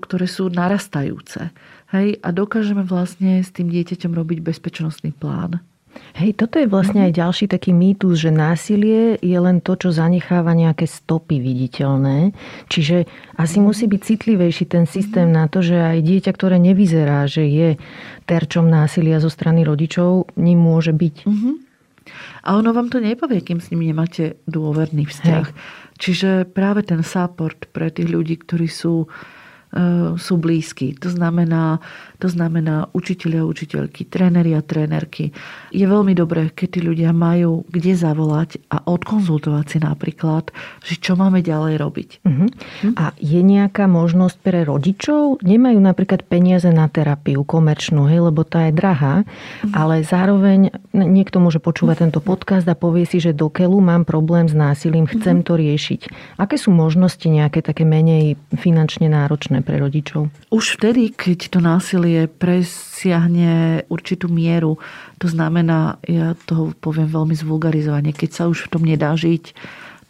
ktoré 0.00 0.24
sú 0.24 0.48
narastajúce. 0.48 1.52
Hej? 1.92 2.18
A 2.24 2.28
dokážeme 2.32 2.82
vlastne 2.82 3.44
s 3.44 3.52
tým 3.52 3.68
dieťaťom 3.68 4.16
robiť 4.16 4.40
bezpečnostný 4.40 5.12
plán. 5.12 5.60
Hej, 6.14 6.38
toto 6.38 6.58
je 6.58 6.70
vlastne 6.70 7.06
aj 7.06 7.18
ďalší 7.18 7.50
taký 7.50 7.74
mýtus, 7.74 8.22
že 8.22 8.30
násilie 8.30 9.18
je 9.18 9.38
len 9.38 9.58
to, 9.58 9.74
čo 9.74 9.90
zanecháva 9.90 10.54
nejaké 10.54 10.86
stopy 10.86 11.42
viditeľné. 11.42 12.30
Čiže 12.70 13.10
asi 13.34 13.58
musí 13.58 13.90
byť 13.90 14.00
citlivejší 14.02 14.64
ten 14.70 14.86
systém 14.86 15.30
na 15.30 15.50
to, 15.50 15.62
že 15.62 15.74
aj 15.74 15.98
dieťa, 16.02 16.30
ktoré 16.34 16.62
nevyzerá, 16.62 17.26
že 17.26 17.46
je 17.46 17.68
terčom 18.26 18.70
násilia 18.70 19.18
zo 19.18 19.30
strany 19.30 19.66
rodičov, 19.66 20.30
ním 20.38 20.62
môže 20.62 20.94
byť. 20.94 21.16
Uh-huh. 21.26 21.58
A 22.46 22.48
ono 22.58 22.70
vám 22.70 22.90
to 22.90 23.02
nepovie, 23.02 23.42
kým 23.42 23.58
s 23.58 23.70
ním 23.74 23.90
nemáte 23.90 24.38
dôverný 24.46 25.10
vzťah. 25.10 25.46
Hej. 25.46 25.58
Čiže 26.00 26.30
práve 26.48 26.86
ten 26.86 27.04
support 27.04 27.68
pre 27.70 27.92
tých 27.92 28.08
ľudí, 28.08 28.40
ktorí 28.40 28.66
sú 28.66 29.10
sú 30.18 30.34
blízki. 30.34 30.98
To 30.98 31.06
znamená, 31.06 31.78
to 32.18 32.26
znamená 32.26 32.90
učiteľia, 32.90 33.46
učiteľky, 33.46 34.02
tréneri 34.10 34.58
a 34.58 34.66
trénerky. 34.66 35.30
Je 35.70 35.86
veľmi 35.86 36.10
dobré, 36.18 36.50
keď 36.50 36.68
tí 36.74 36.80
ľudia 36.82 37.14
majú 37.14 37.62
kde 37.70 37.94
zavolať 37.94 38.58
a 38.66 38.82
odkonzultovať 38.82 39.66
si 39.70 39.78
napríklad, 39.78 40.50
že 40.82 40.98
čo 40.98 41.14
máme 41.14 41.38
ďalej 41.38 41.74
robiť. 41.78 42.10
Uh-huh. 42.26 42.48
A 42.98 43.14
je 43.22 43.40
nejaká 43.46 43.86
možnosť 43.86 44.36
pre 44.42 44.66
rodičov? 44.66 45.38
Nemajú 45.46 45.78
napríklad 45.78 46.26
peniaze 46.26 46.66
na 46.74 46.90
terapiu 46.90 47.46
komerčnú, 47.46 48.10
hej, 48.10 48.26
lebo 48.26 48.42
tá 48.42 48.66
je 48.66 48.74
drahá, 48.74 49.22
uh-huh. 49.22 49.70
ale 49.70 50.02
zároveň 50.02 50.74
niekto 50.90 51.38
môže 51.38 51.62
počúvať 51.62 52.10
tento 52.10 52.18
podcast 52.18 52.66
a 52.66 52.74
povie 52.74 53.06
si, 53.06 53.22
že 53.22 53.30
do 53.30 53.46
keľu 53.46 53.78
mám 53.78 54.02
problém 54.02 54.50
s 54.50 54.54
násilím, 54.56 55.06
chcem 55.06 55.46
uh-huh. 55.46 55.46
to 55.46 55.52
riešiť. 55.54 56.00
Aké 56.42 56.58
sú 56.58 56.74
možnosti 56.74 57.22
nejaké 57.22 57.62
také 57.62 57.86
menej 57.86 58.34
finančne 58.58 59.06
náročné 59.06 59.59
pre 59.62 59.80
rodičov? 59.80 60.28
Už 60.50 60.80
vtedy, 60.80 61.12
keď 61.12 61.38
to 61.52 61.58
násilie 61.62 62.26
presiahne 62.26 63.84
určitú 63.92 64.28
mieru, 64.30 64.80
to 65.20 65.26
znamená, 65.28 66.00
ja 66.06 66.34
toho 66.48 66.72
poviem 66.78 67.08
veľmi 67.08 67.36
zvulgarizovane, 67.36 68.10
keď 68.16 68.30
sa 68.30 68.44
už 68.48 68.66
v 68.66 68.70
tom 68.72 68.82
nedá 68.86 69.12
žiť, 69.14 69.52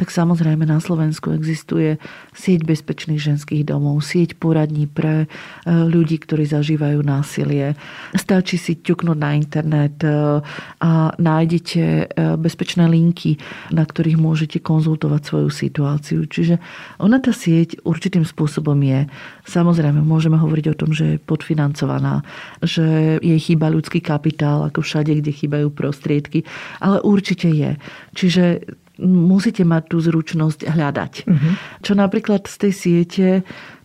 tak 0.00 0.08
samozrejme 0.08 0.64
na 0.64 0.80
Slovensku 0.80 1.28
existuje 1.36 2.00
sieť 2.32 2.64
bezpečných 2.64 3.20
ženských 3.20 3.68
domov, 3.68 4.00
sieť 4.00 4.32
poradní 4.40 4.88
pre 4.88 5.24
e, 5.24 5.36
ľudí, 5.68 6.16
ktorí 6.16 6.48
zažívajú 6.48 7.04
násilie. 7.04 7.76
Stačí 8.16 8.56
si 8.56 8.80
ťuknúť 8.80 9.18
na 9.20 9.36
internet 9.36 10.00
e, 10.00 10.40
a 10.80 11.12
nájdete 11.20 11.82
e, 11.84 12.04
bezpečné 12.40 12.88
linky, 12.88 13.36
na 13.76 13.84
ktorých 13.84 14.16
môžete 14.16 14.64
konzultovať 14.64 15.20
svoju 15.20 15.52
situáciu. 15.52 16.24
Čiže 16.24 16.56
ona 16.96 17.20
tá 17.20 17.36
sieť 17.36 17.84
určitým 17.84 18.24
spôsobom 18.24 18.80
je. 18.80 19.04
Samozrejme, 19.44 20.00
môžeme 20.00 20.40
hovoriť 20.40 20.66
o 20.72 20.78
tom, 20.80 20.96
že 20.96 21.04
je 21.04 21.16
podfinancovaná, 21.20 22.24
že 22.64 23.20
jej 23.20 23.36
chýba 23.36 23.68
ľudský 23.68 24.00
kapitál, 24.00 24.64
ako 24.64 24.80
všade, 24.80 25.12
kde 25.20 25.28
chýbajú 25.28 25.68
prostriedky, 25.68 26.48
ale 26.80 27.04
určite 27.04 27.52
je. 27.52 27.76
Čiže 28.16 28.64
musíte 29.02 29.64
mať 29.64 29.82
tú 29.90 29.96
zručnosť 29.98 30.68
hľadať. 30.68 31.12
Uh-huh. 31.24 31.52
Čo 31.80 31.92
napríklad 31.96 32.46
z 32.46 32.56
tej 32.56 32.72
siete 32.72 33.26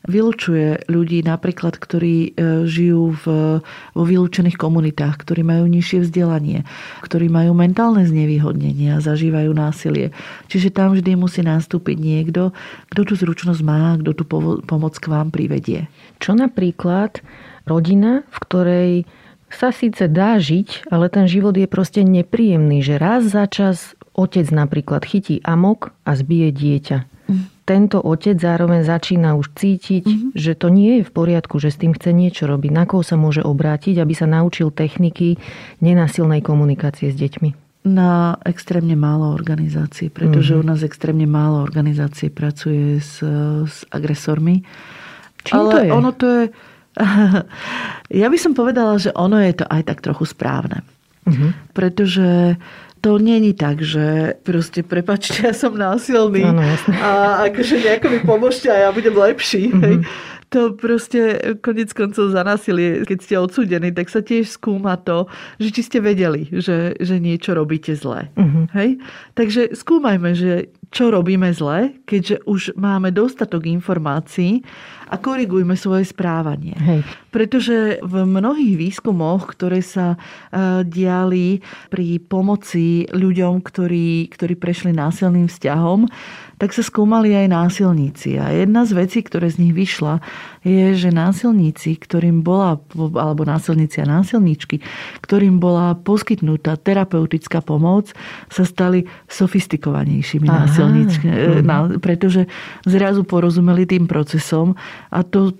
vylučuje 0.05 0.85
ľudí, 0.85 1.25
napríklad, 1.25 1.81
ktorí 1.81 2.15
e, 2.37 2.69
žijú 2.69 3.17
v, 3.25 3.25
vo 3.65 4.03
vylúčených 4.05 4.57
komunitách, 4.57 5.25
ktorí 5.25 5.41
majú 5.41 5.65
nižšie 5.65 6.05
vzdelanie, 6.05 6.61
ktorí 7.01 7.27
majú 7.27 7.57
mentálne 7.57 8.05
znevýhodnenie 8.05 8.95
a 8.95 9.03
zažívajú 9.03 9.51
násilie. 9.51 10.13
Čiže 10.47 10.69
tam 10.69 10.93
vždy 10.93 11.17
musí 11.17 11.41
nastúpiť 11.41 11.97
niekto, 11.97 12.53
kto 12.93 13.01
tú 13.01 13.13
zručnosť 13.17 13.61
má, 13.65 13.97
kto 13.97 14.13
tú 14.13 14.23
pomoc 14.61 14.93
k 15.01 15.09
vám 15.09 15.33
privedie. 15.33 15.89
Čo 16.21 16.37
napríklad 16.37 17.25
rodina, 17.65 18.21
v 18.29 18.37
ktorej 18.45 18.91
sa 19.49 19.69
síce 19.73 20.09
dá 20.09 20.37
žiť, 20.37 20.89
ale 20.89 21.09
ten 21.09 21.25
život 21.25 21.53
je 21.53 21.69
proste 21.69 22.01
nepríjemný, 22.05 22.81
že 22.81 23.01
raz 23.01 23.25
za 23.29 23.45
čas 23.49 23.97
otec 24.15 24.47
napríklad 24.49 25.03
chytí 25.03 25.43
amok 25.43 25.91
a 26.07 26.15
zbije 26.15 26.49
dieťa. 26.55 26.97
Mm. 27.27 27.45
Tento 27.65 27.97
otec 27.97 28.37
zároveň 28.37 28.85
začína 28.85 29.33
už 29.33 29.49
cítiť, 29.57 30.05
mm-hmm. 30.05 30.31
že 30.37 30.53
to 30.53 30.69
nie 30.69 31.01
je 31.01 31.03
v 31.09 31.11
poriadku, 31.11 31.57
že 31.57 31.73
s 31.73 31.81
tým 31.81 31.97
chce 31.97 32.13
niečo 32.13 32.45
robiť. 32.45 32.69
Na 32.69 32.85
koho 32.85 33.01
sa 33.01 33.17
môže 33.17 33.41
obrátiť, 33.41 33.97
aby 33.97 34.13
sa 34.13 34.29
naučil 34.29 34.69
techniky 34.69 35.41
nenasilnej 35.81 36.45
komunikácie 36.45 37.09
s 37.09 37.17
deťmi? 37.17 37.65
Na 37.89 38.37
extrémne 38.45 38.93
málo 38.93 39.33
organizácií, 39.33 40.13
pretože 40.13 40.53
mm-hmm. 40.53 40.65
u 40.65 40.69
nás 40.69 40.81
extrémne 40.85 41.25
málo 41.25 41.65
organizácií 41.65 42.29
pracuje 42.29 43.01
s, 43.01 43.21
s 43.65 43.77
agresormi. 43.89 44.61
Čím 45.45 45.53
Ale 45.57 45.69
to 45.69 45.77
je? 45.81 45.89
ono 45.89 46.11
to 46.13 46.27
je... 46.29 46.43
Ja 48.21 48.29
by 48.29 48.37
som 48.37 48.53
povedala, 48.53 49.01
že 49.01 49.09
ono 49.17 49.41
je 49.41 49.57
to 49.57 49.65
aj 49.65 49.81
tak 49.89 50.05
trochu 50.05 50.29
správne. 50.29 50.85
Mm-hmm. 51.25 51.73
Pretože 51.73 52.61
to 53.05 53.21
není 53.21 53.53
tak, 53.53 53.85
že 53.85 54.33
proste 54.41 54.81
prepačte, 54.81 55.45
ja 55.45 55.53
som 55.53 55.77
násilný 55.77 56.41
ano, 56.41 56.65
a 56.97 57.45
akože 57.45 57.77
nejako 57.85 58.09
mi 58.09 58.19
pomôžte 58.25 58.65
a 58.65 58.77
ja 58.81 58.89
budem 58.89 59.13
lepší. 59.13 59.69
Mm-hmm. 59.69 59.85
Hej. 59.85 59.95
To 60.53 60.77
proste 60.77 61.55
konec 61.59 61.89
koncov 61.91 62.31
za 62.31 62.45
násilie, 62.45 63.01
keď 63.03 63.17
ste 63.21 63.35
odsúdení, 63.41 63.89
tak 63.91 64.07
sa 64.13 64.21
tiež 64.21 64.45
skúma 64.45 64.95
to, 65.01 65.25
že 65.57 65.73
či 65.73 65.81
ste 65.81 65.97
vedeli, 65.99 66.47
že, 66.53 66.93
že 67.01 67.17
niečo 67.17 67.57
robíte 67.57 67.97
zle. 67.97 68.29
Mm-hmm. 68.37 68.65
Hej? 68.77 68.89
Takže 69.33 69.61
skúmajme, 69.73 70.31
že 70.37 70.69
čo 70.95 71.11
robíme 71.11 71.51
zle, 71.51 71.97
keďže 72.07 72.45
už 72.47 72.61
máme 72.79 73.11
dostatok 73.11 73.67
informácií 73.67 74.63
a 75.11 75.19
korigujme 75.19 75.75
svoje 75.75 76.07
správanie. 76.07 76.71
Hej. 76.79 77.03
Pretože 77.35 77.99
v 77.99 78.23
mnohých 78.23 78.79
výskumoch, 78.79 79.53
ktoré 79.53 79.83
sa 79.83 80.15
e, 80.15 80.17
diali 80.87 81.59
pri 81.91 82.23
pomoci 82.23 83.05
ľuďom, 83.11 83.59
ktorí, 83.59 84.31
ktorí 84.33 84.55
prešli 84.55 84.95
násilným 84.95 85.51
vzťahom, 85.51 86.07
tak 86.55 86.71
sa 86.71 86.83
skúmali 86.83 87.35
aj 87.35 87.51
násilníci. 87.51 88.39
A 88.39 88.55
jedna 88.55 88.87
z 88.87 88.95
vecí, 88.95 89.19
ktoré 89.19 89.51
z 89.51 89.59
nich 89.59 89.73
vyšla, 89.75 90.23
je, 90.63 90.95
že 90.95 91.11
násilníci, 91.11 91.99
ktorým 91.99 92.41
bola, 92.41 92.79
alebo 92.95 93.43
násilníci 93.43 93.99
a 94.01 94.07
násilníčky, 94.07 94.79
ktorým 95.19 95.59
bola 95.59 95.99
poskytnutá 95.99 96.79
terapeutická 96.79 97.59
pomoc, 97.59 98.15
sa 98.47 98.63
stali 98.63 99.03
sofistikovanejšími 99.27 100.47
násilníčkami, 100.47 101.33
mhm. 101.61 101.99
pretože 101.99 102.47
zrazu 102.87 103.27
porozumeli 103.27 103.83
tým 103.83 104.07
procesom 104.07 104.79
a 105.11 105.21
to 105.27 105.51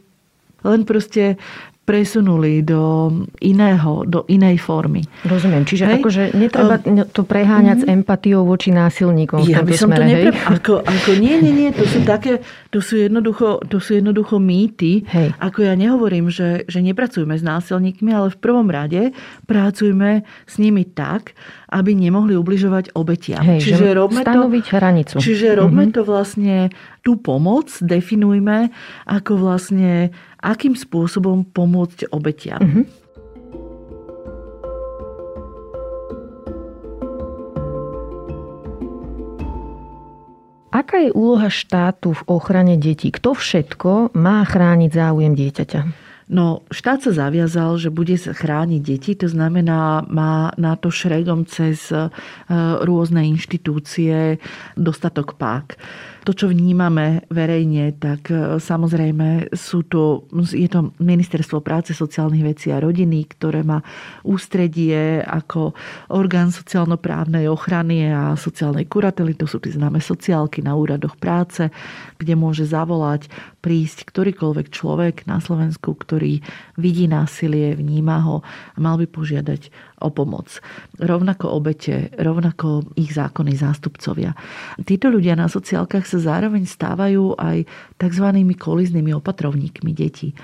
len 0.65 0.81
proste 0.81 1.38
presunuli 1.86 2.65
do 2.65 3.13
iného, 3.45 4.02
do 4.10 4.26
inej 4.26 4.58
formy. 4.58 5.06
Rozumiem. 5.21 5.69
Čiže 5.69 5.84
hej? 5.86 6.02
akože 6.02 6.24
netreba 6.34 6.82
um, 6.82 7.06
to 7.06 7.21
preháňať 7.21 7.78
mm-hmm. 7.78 7.86
s 7.86 7.93
mhm. 7.93 7.98
empatiou 8.02 8.41
voči 8.41 8.74
násilníkom 8.74 9.45
ja 9.45 9.62
by 9.62 9.74
som 9.78 9.93
smere, 9.93 10.02
to 10.02 10.10
nepre... 10.10 10.38
ako, 10.50 10.74
ako, 10.82 11.10
nie, 11.21 11.38
nie, 11.45 11.54
nie. 11.54 11.69
To 11.78 11.86
sú 11.86 12.02
také, 12.02 12.41
to 12.74 12.82
sú 12.82 12.98
jednoducho, 12.98 13.62
to 13.69 13.78
sú 13.78 14.02
jednoducho 14.02 14.41
mýty. 14.41 15.06
Hej. 15.06 15.38
Ako 15.38 15.62
ja 15.62 15.78
nehovorím, 15.78 16.34
že, 16.34 16.65
že 16.65 16.82
nepracujeme 16.82 17.38
s 17.38 17.45
násilníkmi, 17.45 18.10
ale 18.10 18.34
v 18.34 18.38
prvom 18.41 18.65
rade 18.65 19.13
pracujeme 19.45 20.26
s 20.50 20.58
nimi 20.58 20.89
tak, 20.89 21.38
aby 21.69 21.93
nemohli 21.93 22.34
ubližovať 22.34 22.98
obetiam. 22.98 23.45
Hej, 23.45 23.62
čiže 23.62 23.93
robme 23.93 24.26
stanoviť 24.26 24.65
to, 24.65 24.74
hranicu. 24.74 25.15
Čiže 25.21 25.54
robme 25.54 25.86
mm-hmm. 25.86 25.98
to 25.98 26.02
vlastne, 26.02 26.56
tú 27.06 27.21
pomoc 27.21 27.69
definujme 27.78 28.74
ako 29.06 29.38
vlastne 29.38 30.10
akým 30.45 30.77
spôsobom 30.77 31.41
pomôcť 31.49 32.13
obetiam. 32.13 32.62
Mm-hmm. 32.62 32.86
Aká 40.75 40.99
je 40.99 41.15
úloha 41.15 41.47
štátu 41.47 42.12
v 42.12 42.21
ochrane 42.27 42.75
detí? 42.75 43.08
Kto 43.08 43.31
všetko 43.31 44.12
má 44.12 44.43
chrániť 44.43 44.91
záujem 44.91 45.31
dieťaťa? 45.31 45.81
No, 46.25 46.65
štát 46.73 47.05
sa 47.05 47.12
zaviazal, 47.13 47.77
že 47.77 47.93
bude 47.93 48.17
chrániť 48.17 48.81
deti, 48.81 49.13
to 49.13 49.29
znamená, 49.29 50.03
má 50.10 50.49
na 50.58 50.73
to 50.73 50.89
šregom 50.89 51.45
cez 51.45 51.93
e, 51.93 52.10
rôzne 52.81 53.23
inštitúcie 53.29 54.41
dostatok 54.73 55.38
pák. 55.38 55.77
To, 56.25 56.33
čo 56.33 56.49
vnímame 56.49 57.29
verejne, 57.29 57.93
tak 58.01 58.33
e, 58.33 58.57
samozrejme 58.57 59.53
sú 59.53 59.85
to, 59.85 60.25
je 60.33 60.65
to 60.65 60.89
Ministerstvo 60.97 61.61
práce, 61.61 61.93
sociálnych 61.93 62.41
vecí 62.41 62.73
a 62.73 62.81
rodiny, 62.81 63.29
ktoré 63.29 63.61
má 63.61 63.85
ústredie 64.25 65.21
ako 65.21 65.77
orgán 66.09 66.49
sociálno-právnej 66.49 67.45
ochrany 67.45 68.09
a 68.09 68.33
sociálnej 68.33 68.89
kurately. 68.89 69.38
To 69.38 69.45
sú 69.45 69.61
tie 69.61 69.77
známe 69.77 70.01
sociálky 70.01 70.65
na 70.65 70.73
úradoch 70.73 71.13
práce, 71.15 71.69
kde 72.17 72.33
môže 72.33 72.65
zavolať, 72.65 73.29
prísť 73.61 74.09
ktorýkoľvek 74.09 74.67
človek 74.73 75.15
na 75.29 75.38
Slovensku, 75.38 75.93
ktorý 75.93 76.41
vidí 76.81 77.05
násilie, 77.05 77.77
vníma 77.77 78.25
ho 78.25 78.41
a 78.73 78.77
mal 78.81 78.97
by 78.97 79.05
požiadať 79.05 79.93
o 80.01 80.10
pomoc. 80.12 80.60
Rovnako 80.99 81.45
obete, 81.55 82.12
rovnako 82.19 82.95
ich 82.99 83.15
zákonní 83.15 83.55
zástupcovia. 83.55 84.36
Títo 84.84 85.08
ľudia 85.08 85.39
na 85.39 85.47
sociálkach 85.47 86.03
sa 86.03 86.19
zároveň 86.19 86.67
stávajú 86.67 87.39
aj 87.39 87.63
tzv. 87.95 88.27
koliznými 88.60 89.15
opatrovníkmi 89.15 89.91
detí. 89.95 90.36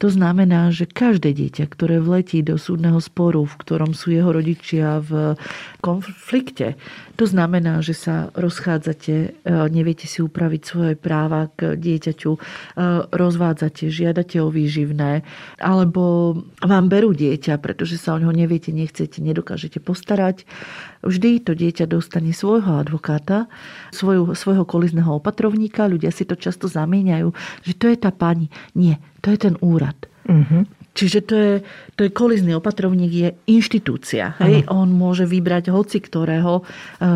To 0.00 0.08
znamená, 0.08 0.72
že 0.72 0.88
každé 0.88 1.36
dieťa, 1.36 1.68
ktoré 1.68 2.00
vletí 2.00 2.40
do 2.40 2.56
súdneho 2.56 2.96
sporu, 3.04 3.44
v 3.44 3.54
ktorom 3.60 3.92
sú 3.92 4.16
jeho 4.16 4.32
rodičia 4.32 5.04
v 5.04 5.36
konflikte, 5.84 6.80
to 7.20 7.28
znamená, 7.28 7.84
že 7.84 7.92
sa 7.92 8.32
rozchádzate, 8.32 9.12
e, 9.12 9.28
neviete 9.68 10.08
si 10.08 10.24
upraviť 10.24 10.62
svoje 10.64 10.94
práva 10.96 11.52
k 11.52 11.76
dieťaťu, 11.76 12.32
e, 12.32 12.40
rozvádzate, 13.12 13.92
žiadate 13.92 14.40
o 14.40 14.48
výživné, 14.48 15.20
alebo 15.60 16.32
vám 16.64 16.88
berú 16.88 17.12
dieťa, 17.12 17.60
pretože 17.60 18.00
sa 18.00 18.16
o 18.16 18.20
neho 18.24 18.32
neviete, 18.32 18.72
nechcete, 18.72 19.20
nedokážete 19.20 19.84
postarať. 19.84 20.48
Vždy 21.04 21.44
to 21.44 21.52
dieťa 21.52 21.84
dostane 21.84 22.32
svojho 22.32 22.80
advokáta, 22.80 23.52
svojho 23.92 24.64
kolizného 24.64 25.20
opatrovníka. 25.20 25.92
Ľudia 25.92 26.08
si 26.08 26.24
to 26.24 26.40
často 26.40 26.72
zamieňajú, 26.72 27.28
že 27.68 27.72
to 27.76 27.92
je 27.92 27.96
tá 28.00 28.08
pani. 28.16 28.48
Nie, 28.72 28.96
to 29.20 29.30
je 29.32 29.38
ten 29.38 29.54
úrad. 29.60 29.96
Uh-huh. 30.28 30.64
Čiže 30.90 31.18
to 31.22 31.34
je, 31.38 31.52
to 31.94 32.00
je 32.04 32.10
kolizný 32.10 32.52
opatrovník, 32.58 33.12
je 33.12 33.28
inštitúcia. 33.46 34.34
Hej? 34.42 34.66
Uh-huh. 34.66 34.84
On 34.84 34.88
môže 34.90 35.24
vybrať 35.24 35.70
hoci 35.70 36.02
ktorého 36.02 36.60
e, 36.60 36.62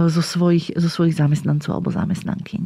zo 0.08 0.22
svojich, 0.22 0.72
zo 0.78 0.88
svojich 0.88 1.18
zamestnancov 1.18 1.82
alebo 1.82 1.90
zamestnankyň. 1.90 2.62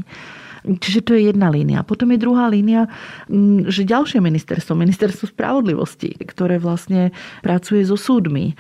Čiže 0.69 1.01
to 1.01 1.17
je 1.17 1.33
jedna 1.33 1.49
línia. 1.49 1.81
Potom 1.81 2.13
je 2.13 2.21
druhá 2.21 2.53
línia, 2.53 2.93
mm, 3.33 3.73
že 3.73 3.89
ďalšie 3.89 4.21
ministerstvo, 4.21 4.77
ministerstvo 4.77 5.33
spravodlivosti, 5.33 6.13
ktoré 6.29 6.61
vlastne 6.61 7.17
pracuje 7.41 7.89
so 7.89 7.97
súdmi, 7.97 8.53
e, 8.53 8.55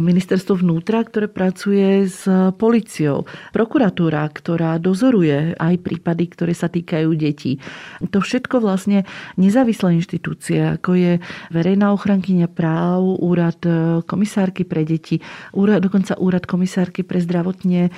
ministerstvo 0.00 0.64
vnútra, 0.64 1.04
ktoré 1.04 1.28
pracuje 1.28 2.08
s 2.08 2.24
policiou, 2.56 3.28
prokuratúra, 3.52 4.24
ktorá 4.32 4.80
dozoruje 4.80 5.52
aj 5.60 5.74
prípady, 5.84 6.32
ktoré 6.32 6.56
sa 6.56 6.72
týkajú 6.72 7.12
detí. 7.12 7.60
To 8.08 8.24
všetko 8.24 8.64
vlastne 8.64 9.04
nezávislé 9.36 10.00
inštitúcie, 10.00 10.80
ako 10.80 10.96
je 10.96 11.12
verejná 11.52 11.92
ochrankyňa 11.92 12.48
práv, 12.48 13.20
úrad 13.20 13.60
e, 13.68 14.00
komisárky 14.08 14.64
pre 14.64 14.88
deti, 14.88 15.20
úrad, 15.52 15.84
dokonca 15.84 16.16
úrad 16.16 16.48
komisárky 16.48 17.04
pre 17.04 17.20
zdravotne 17.20 17.88
e, 17.88 17.90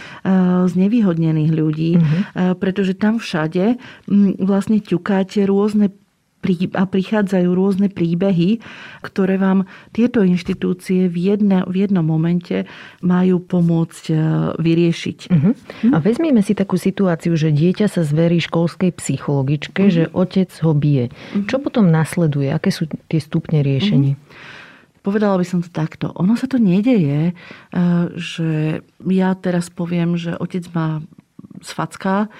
znevýhodnených 0.66 1.52
ľudí, 1.54 1.90
mm-hmm. 2.00 2.58
pretože 2.58 2.98
tam 2.98 3.22
všade 3.36 3.76
vlastne 4.40 4.80
ťukáte 4.80 5.44
rôzne 5.44 5.92
a 6.78 6.86
prichádzajú 6.86 7.48
rôzne 7.58 7.90
príbehy, 7.90 8.62
ktoré 9.02 9.34
vám 9.34 9.66
tieto 9.90 10.22
inštitúcie 10.22 11.10
v, 11.10 11.34
jedne, 11.34 11.66
v 11.66 11.82
jednom 11.82 12.06
momente 12.06 12.70
majú 13.02 13.42
pomôcť 13.42 14.04
e, 14.14 14.16
vyriešiť. 14.54 15.18
Uh-huh. 15.26 15.58
A 15.90 15.98
vezmeme 15.98 16.46
si 16.46 16.54
takú 16.54 16.78
situáciu, 16.78 17.34
že 17.34 17.50
dieťa 17.50 17.90
sa 17.90 18.06
zverí 18.06 18.38
školskej 18.38 18.94
psychologičke, 18.94 19.90
uh-huh. 19.90 19.96
že 19.98 20.04
otec 20.14 20.46
ho 20.62 20.70
bije. 20.70 21.10
Uh-huh. 21.10 21.50
Čo 21.50 21.58
potom 21.58 21.90
nasleduje? 21.90 22.54
Aké 22.54 22.70
sú 22.70 22.86
tie 23.10 23.18
stupne 23.18 23.66
riešení? 23.66 24.14
Uh-huh. 24.14 25.02
Povedala 25.02 25.42
by 25.42 25.46
som 25.50 25.66
to 25.66 25.70
takto. 25.74 26.14
Ono 26.14 26.38
sa 26.38 26.46
to 26.46 26.62
nedeje, 26.62 27.34
e, 27.34 27.82
že 28.14 28.86
ja 29.02 29.34
teraz 29.34 29.66
poviem, 29.66 30.14
že 30.14 30.38
otec 30.38 30.62
má 30.70 31.02
sfacká 31.58 32.30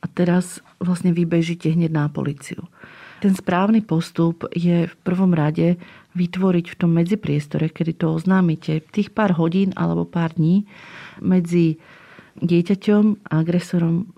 a 0.00 0.06
teraz 0.08 0.64
vlastne 0.80 1.12
vybežíte 1.12 1.72
hneď 1.72 1.92
na 1.92 2.08
policiu. 2.08 2.64
Ten 3.20 3.36
správny 3.36 3.84
postup 3.84 4.48
je 4.56 4.88
v 4.88 4.94
prvom 5.04 5.36
rade 5.36 5.76
vytvoriť 6.16 6.66
v 6.72 6.78
tom 6.80 6.96
medzipriestore, 6.96 7.68
kedy 7.68 8.00
to 8.00 8.16
oznámite, 8.16 8.80
tých 8.88 9.12
pár 9.12 9.36
hodín 9.36 9.76
alebo 9.76 10.08
pár 10.08 10.32
dní 10.40 10.64
medzi 11.20 11.76
dieťaťom 12.40 13.28
a 13.28 13.32
agresorom 13.44 14.08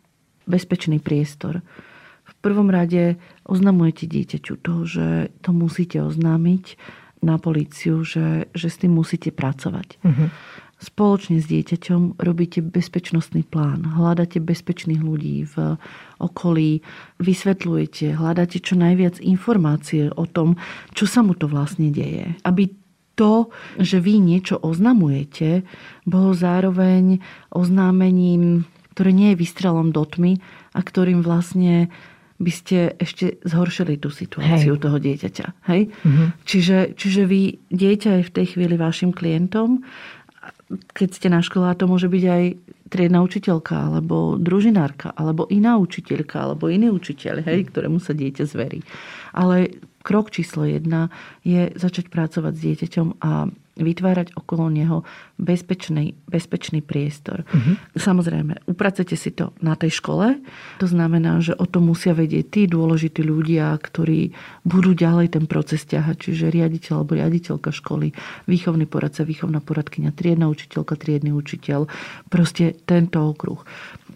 bezpečný 0.46 1.02
priestor. 1.02 1.66
V 2.22 2.34
prvom 2.38 2.70
rade 2.70 3.18
oznamujete 3.42 4.06
dieťaťu 4.06 4.54
to, 4.62 4.86
že 4.86 5.34
to 5.42 5.50
musíte 5.50 5.98
oznámiť 5.98 6.78
na 7.26 7.42
políciu, 7.42 8.06
že, 8.06 8.50
že 8.54 8.66
s 8.70 8.78
tým 8.78 8.94
musíte 8.94 9.34
pracovať. 9.34 9.98
Uh-huh 10.02 10.30
spoločne 10.82 11.38
s 11.38 11.46
dieťaťom 11.46 12.18
robíte 12.18 12.58
bezpečnostný 12.58 13.46
plán, 13.46 13.86
hľadáte 13.86 14.42
bezpečných 14.42 14.98
ľudí 14.98 15.46
v 15.46 15.78
okolí, 16.18 16.82
vysvetľujete, 17.22 18.18
hľadáte 18.18 18.58
čo 18.58 18.74
najviac 18.74 19.22
informácie 19.22 20.10
o 20.10 20.26
tom, 20.26 20.58
čo 20.92 21.06
sa 21.06 21.22
mu 21.22 21.38
to 21.38 21.46
vlastne 21.46 21.94
deje. 21.94 22.34
Aby 22.42 22.74
to, 23.14 23.52
že 23.78 24.02
vy 24.02 24.18
niečo 24.18 24.58
oznamujete, 24.58 25.62
bolo 26.08 26.34
zároveň 26.34 27.22
oznámením, 27.54 28.66
ktoré 28.96 29.14
nie 29.14 29.32
je 29.32 29.40
vystrelom 29.40 29.94
do 29.94 30.02
tmy 30.02 30.42
a 30.74 30.80
ktorým 30.82 31.22
vlastne 31.22 31.92
by 32.42 32.52
ste 32.52 32.78
ešte 32.98 33.38
zhoršili 33.46 34.02
tú 34.02 34.10
situáciu 34.10 34.74
Hej. 34.74 34.82
toho 34.82 34.98
dieťaťa. 34.98 35.46
Hej? 35.70 35.94
Mm-hmm. 35.94 36.28
Čiže, 36.42 36.78
čiže 36.98 37.22
vy, 37.30 37.62
dieťa 37.70 38.10
je 38.18 38.26
v 38.26 38.34
tej 38.34 38.46
chvíli 38.56 38.74
vašim 38.74 39.14
klientom 39.14 39.86
keď 40.92 41.08
ste 41.12 41.28
na 41.28 41.44
škole, 41.44 41.68
a 41.68 41.78
to 41.78 41.90
môže 41.90 42.08
byť 42.08 42.24
aj 42.24 42.44
triedna 42.92 43.24
učiteľka, 43.24 43.88
alebo 43.88 44.36
družinárka, 44.36 45.16
alebo 45.16 45.48
iná 45.48 45.80
učiteľka, 45.80 46.44
alebo 46.44 46.68
iný 46.68 46.92
učiteľ, 46.92 47.40
hej, 47.44 47.72
ktorému 47.72 47.96
sa 47.98 48.12
dieťa 48.12 48.44
zverí. 48.44 48.84
Ale 49.32 49.80
krok 50.04 50.28
číslo 50.28 50.68
jedna 50.68 51.08
je 51.46 51.72
začať 51.72 52.12
pracovať 52.12 52.52
s 52.52 52.60
dieťaťom 52.60 53.08
a 53.24 53.48
vytvárať 53.72 54.36
okolo 54.36 54.68
neho 54.68 55.00
bezpečný, 55.40 56.12
bezpečný 56.28 56.84
priestor. 56.84 57.48
Uh-huh. 57.48 57.80
Samozrejme, 57.96 58.68
upracete 58.68 59.16
si 59.16 59.32
to 59.32 59.56
na 59.64 59.72
tej 59.80 59.96
škole. 59.96 60.36
To 60.76 60.86
znamená, 60.86 61.40
že 61.40 61.56
o 61.56 61.64
tom 61.64 61.88
musia 61.88 62.12
vedieť 62.12 62.46
tí 62.52 62.62
dôležití 62.68 63.24
ľudia, 63.24 63.72
ktorí 63.80 64.36
budú 64.68 64.92
ďalej 64.92 65.40
ten 65.40 65.44
proces 65.48 65.88
ťahať, 65.88 66.28
čiže 66.28 66.52
riaditeľ 66.52 66.92
alebo 67.00 67.16
riaditeľka 67.16 67.72
školy, 67.72 68.12
výchovný 68.44 68.84
poradca, 68.84 69.24
výchovná 69.24 69.64
poradkynia, 69.64 70.12
triedna 70.12 70.52
učiteľka, 70.52 71.00
triedny 71.00 71.32
učiteľ. 71.32 71.88
Proste 72.28 72.76
tento 72.84 73.24
okruh. 73.24 73.64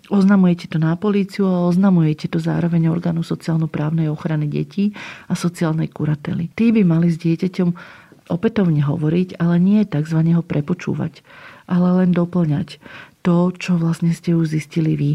Oznamujete 0.07 0.71
to 0.71 0.79
na 0.79 0.95
políciu 0.95 1.51
a 1.51 1.67
oznamujete 1.67 2.31
to 2.31 2.39
zároveň 2.39 2.87
orgánu 2.87 3.27
sociálno-právnej 3.27 4.07
ochrany 4.07 4.47
detí 4.47 4.95
a 5.27 5.35
sociálnej 5.35 5.91
kurately. 5.91 6.55
Tí 6.55 6.71
by 6.71 6.87
mali 6.87 7.11
s 7.11 7.19
dieťaťom 7.19 7.69
opätovne 8.27 8.83
hovoriť, 8.83 9.39
ale 9.39 9.59
nie 9.63 9.83
tzv. 9.87 10.19
ho 10.35 10.43
prepočúvať, 10.43 11.23
ale 11.71 12.05
len 12.05 12.11
doplňať 12.15 12.79
to, 13.27 13.51
čo 13.59 13.75
vlastne 13.75 14.15
ste 14.15 14.39
už 14.39 14.55
zistili 14.55 14.95
vy. 14.95 15.13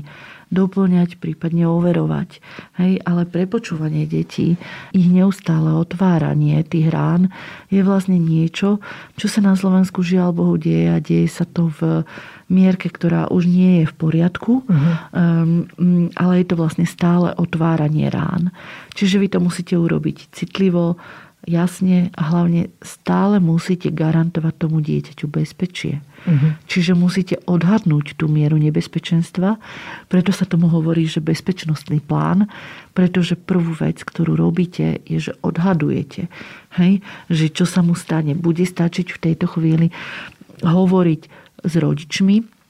Doplňať, 0.51 1.15
prípadne 1.15 1.63
overovať. 1.63 2.43
Hej, 2.75 2.99
ale 3.07 3.23
prepočúvanie 3.23 4.03
detí, 4.03 4.59
ich 4.91 5.07
neustále 5.07 5.71
otváranie 5.71 6.59
tých 6.67 6.91
rán 6.91 7.31
je 7.71 7.79
vlastne 7.79 8.19
niečo, 8.19 8.83
čo 9.15 9.31
sa 9.31 9.39
na 9.39 9.55
Slovensku 9.55 10.03
žiaľ 10.03 10.35
Bohu 10.35 10.59
deje 10.59 10.91
a 10.91 10.99
deje 10.99 11.31
sa 11.31 11.47
to 11.47 11.71
v 11.79 12.03
mierke, 12.51 12.91
ktorá 12.91 13.31
už 13.31 13.47
nie 13.47 13.79
je 13.79 13.85
v 13.87 13.95
poriadku, 13.95 14.67
uh-huh. 14.67 14.93
um, 15.15 16.11
ale 16.19 16.43
je 16.43 16.51
to 16.51 16.59
vlastne 16.59 16.83
stále 16.83 17.31
otváranie 17.39 18.11
rán. 18.11 18.51
Čiže 18.91 19.23
vy 19.23 19.27
to 19.31 19.39
musíte 19.39 19.79
urobiť 19.79 20.35
citlivo, 20.35 20.99
jasne 21.47 22.13
a 22.13 22.21
hlavne 22.29 22.69
stále 22.85 23.41
musíte 23.41 23.89
garantovať 23.89 24.53
tomu 24.61 24.77
dieťaťu 24.81 25.25
bezpečie. 25.25 26.05
Uh-huh. 26.21 26.53
Čiže 26.69 26.93
musíte 26.93 27.41
odhadnúť 27.49 28.13
tú 28.13 28.29
mieru 28.29 28.61
nebezpečenstva. 28.61 29.57
Preto 30.05 30.29
sa 30.29 30.45
tomu 30.45 30.69
hovorí, 30.69 31.09
že 31.09 31.17
bezpečnostný 31.17 31.97
plán, 32.05 32.45
pretože 32.93 33.33
prvú 33.33 33.73
vec, 33.73 34.05
ktorú 34.05 34.37
robíte, 34.37 35.01
je, 35.09 35.31
že 35.31 35.33
odhadujete. 35.41 36.29
Hej? 36.77 37.01
Že 37.33 37.45
čo 37.57 37.65
sa 37.65 37.81
mu 37.81 37.97
stane. 37.97 38.37
Bude 38.37 38.61
stačiť 38.61 39.07
v 39.09 39.21
tejto 39.21 39.49
chvíli 39.49 39.89
hovoriť 40.61 41.21
s 41.65 41.73
rodičmi, 41.73 42.60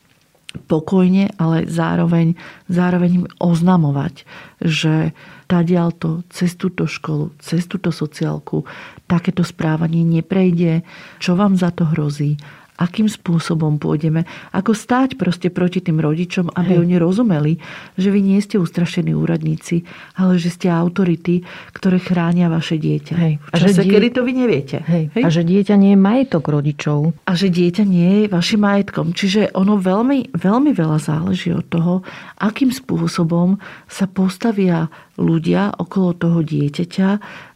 pokojne, 0.67 1.31
ale 1.39 1.67
zároveň, 1.67 2.35
zároveň 2.67 3.23
im 3.23 3.25
oznamovať, 3.39 4.27
že 4.59 5.15
tadialto, 5.47 6.23
cez 6.31 6.55
túto 6.55 6.87
školu, 6.87 7.35
cez 7.39 7.67
túto 7.67 7.91
sociálku 7.91 8.63
takéto 9.07 9.43
správanie 9.43 10.03
neprejde, 10.07 10.87
čo 11.19 11.35
vám 11.35 11.59
za 11.59 11.75
to 11.75 11.87
hrozí, 11.91 12.39
akým 12.81 13.05
spôsobom 13.05 13.77
pôjdeme, 13.77 14.25
ako 14.57 14.73
stáť 14.73 15.21
proste 15.21 15.53
proti 15.53 15.85
tým 15.85 16.01
rodičom, 16.01 16.49
aby 16.57 16.73
Hej. 16.73 16.81
oni 16.81 16.95
rozumeli, 16.97 17.53
že 17.93 18.09
vy 18.09 18.19
nie 18.25 18.41
ste 18.41 18.57
ustrašení 18.57 19.13
úradníci, 19.13 19.85
ale 20.17 20.41
že 20.41 20.49
ste 20.49 20.73
autority, 20.73 21.45
ktoré 21.77 22.01
chránia 22.01 22.49
vaše 22.49 22.81
dieťa. 22.81 23.13
Hej. 23.13 23.33
A 23.53 23.55
že 23.61 23.85
die... 23.85 23.93
kedy 23.93 24.07
to 24.17 24.21
vy 24.25 24.33
neviete. 24.33 24.81
Hej. 24.81 25.13
Hej. 25.13 25.23
A 25.23 25.29
že 25.29 25.41
dieťa 25.45 25.75
nie 25.77 25.93
je 25.93 25.99
majetok 26.01 26.49
rodičov. 26.49 27.13
A 27.29 27.31
že 27.37 27.53
dieťa 27.53 27.83
nie 27.85 28.25
je 28.25 28.33
vašim 28.33 28.65
majetkom. 28.65 29.13
Čiže 29.13 29.53
ono 29.53 29.77
veľmi, 29.77 30.33
veľmi 30.33 30.71
veľa 30.73 30.97
záleží 30.97 31.53
od 31.53 31.65
toho, 31.69 31.93
akým 32.41 32.73
spôsobom 32.73 33.61
sa 33.85 34.09
postavia 34.09 34.89
ľudia 35.21 35.77
okolo 35.77 36.17
toho 36.17 36.39
dieťaťa 36.41 37.09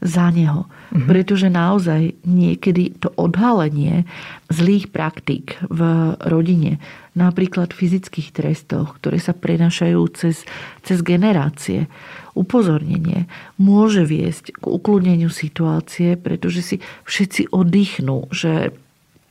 za 0.06 0.26
neho. 0.30 0.70
Mm-hmm. 0.96 1.12
Pretože 1.12 1.52
naozaj 1.52 2.16
niekedy 2.24 2.96
to 3.04 3.12
odhalenie 3.20 4.08
zlých 4.48 4.88
praktík 4.96 5.60
v 5.68 5.82
rodine, 6.24 6.80
napríklad 7.20 7.76
fyzických 7.76 8.32
trestoch, 8.32 8.96
ktoré 9.04 9.20
sa 9.20 9.36
prenašajú 9.36 10.00
cez, 10.16 10.48
cez 10.88 11.04
generácie, 11.04 11.92
upozornenie 12.32 13.28
môže 13.60 14.08
viesť 14.08 14.56
k 14.56 14.64
ukludneniu 14.64 15.28
situácie, 15.28 16.16
pretože 16.16 16.64
si 16.64 16.76
všetci 17.04 17.52
oddychnú, 17.52 18.32
že 18.32 18.72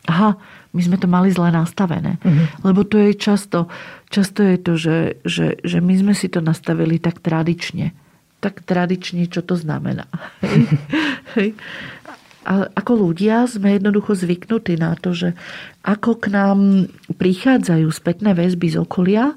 aha, 0.04 0.36
my 0.76 0.80
sme 0.84 1.00
to 1.00 1.08
mali 1.08 1.32
zle 1.32 1.48
nastavené. 1.48 2.20
Mm-hmm. 2.20 2.60
Lebo 2.60 2.84
to 2.84 3.00
je 3.00 3.16
často, 3.16 3.72
často 4.12 4.44
je 4.44 4.56
to, 4.60 4.72
že, 4.76 4.98
že, 5.24 5.56
že 5.64 5.80
my 5.80 5.96
sme 5.96 6.12
si 6.12 6.28
to 6.28 6.44
nastavili 6.44 7.00
tak 7.00 7.24
tradične 7.24 8.03
tak 8.44 8.60
tradične, 8.60 9.24
čo 9.32 9.40
to 9.40 9.56
znamená. 9.56 10.04
Hej. 11.40 11.56
A 12.44 12.68
ako 12.76 13.08
ľudia 13.08 13.48
sme 13.48 13.80
jednoducho 13.80 14.12
zvyknutí 14.12 14.76
na 14.76 14.92
to, 15.00 15.16
že 15.16 15.32
ako 15.80 16.20
k 16.20 16.28
nám 16.28 16.60
prichádzajú 17.16 17.88
spätné 17.88 18.36
väzby 18.36 18.68
z 18.68 18.84
okolia, 18.84 19.32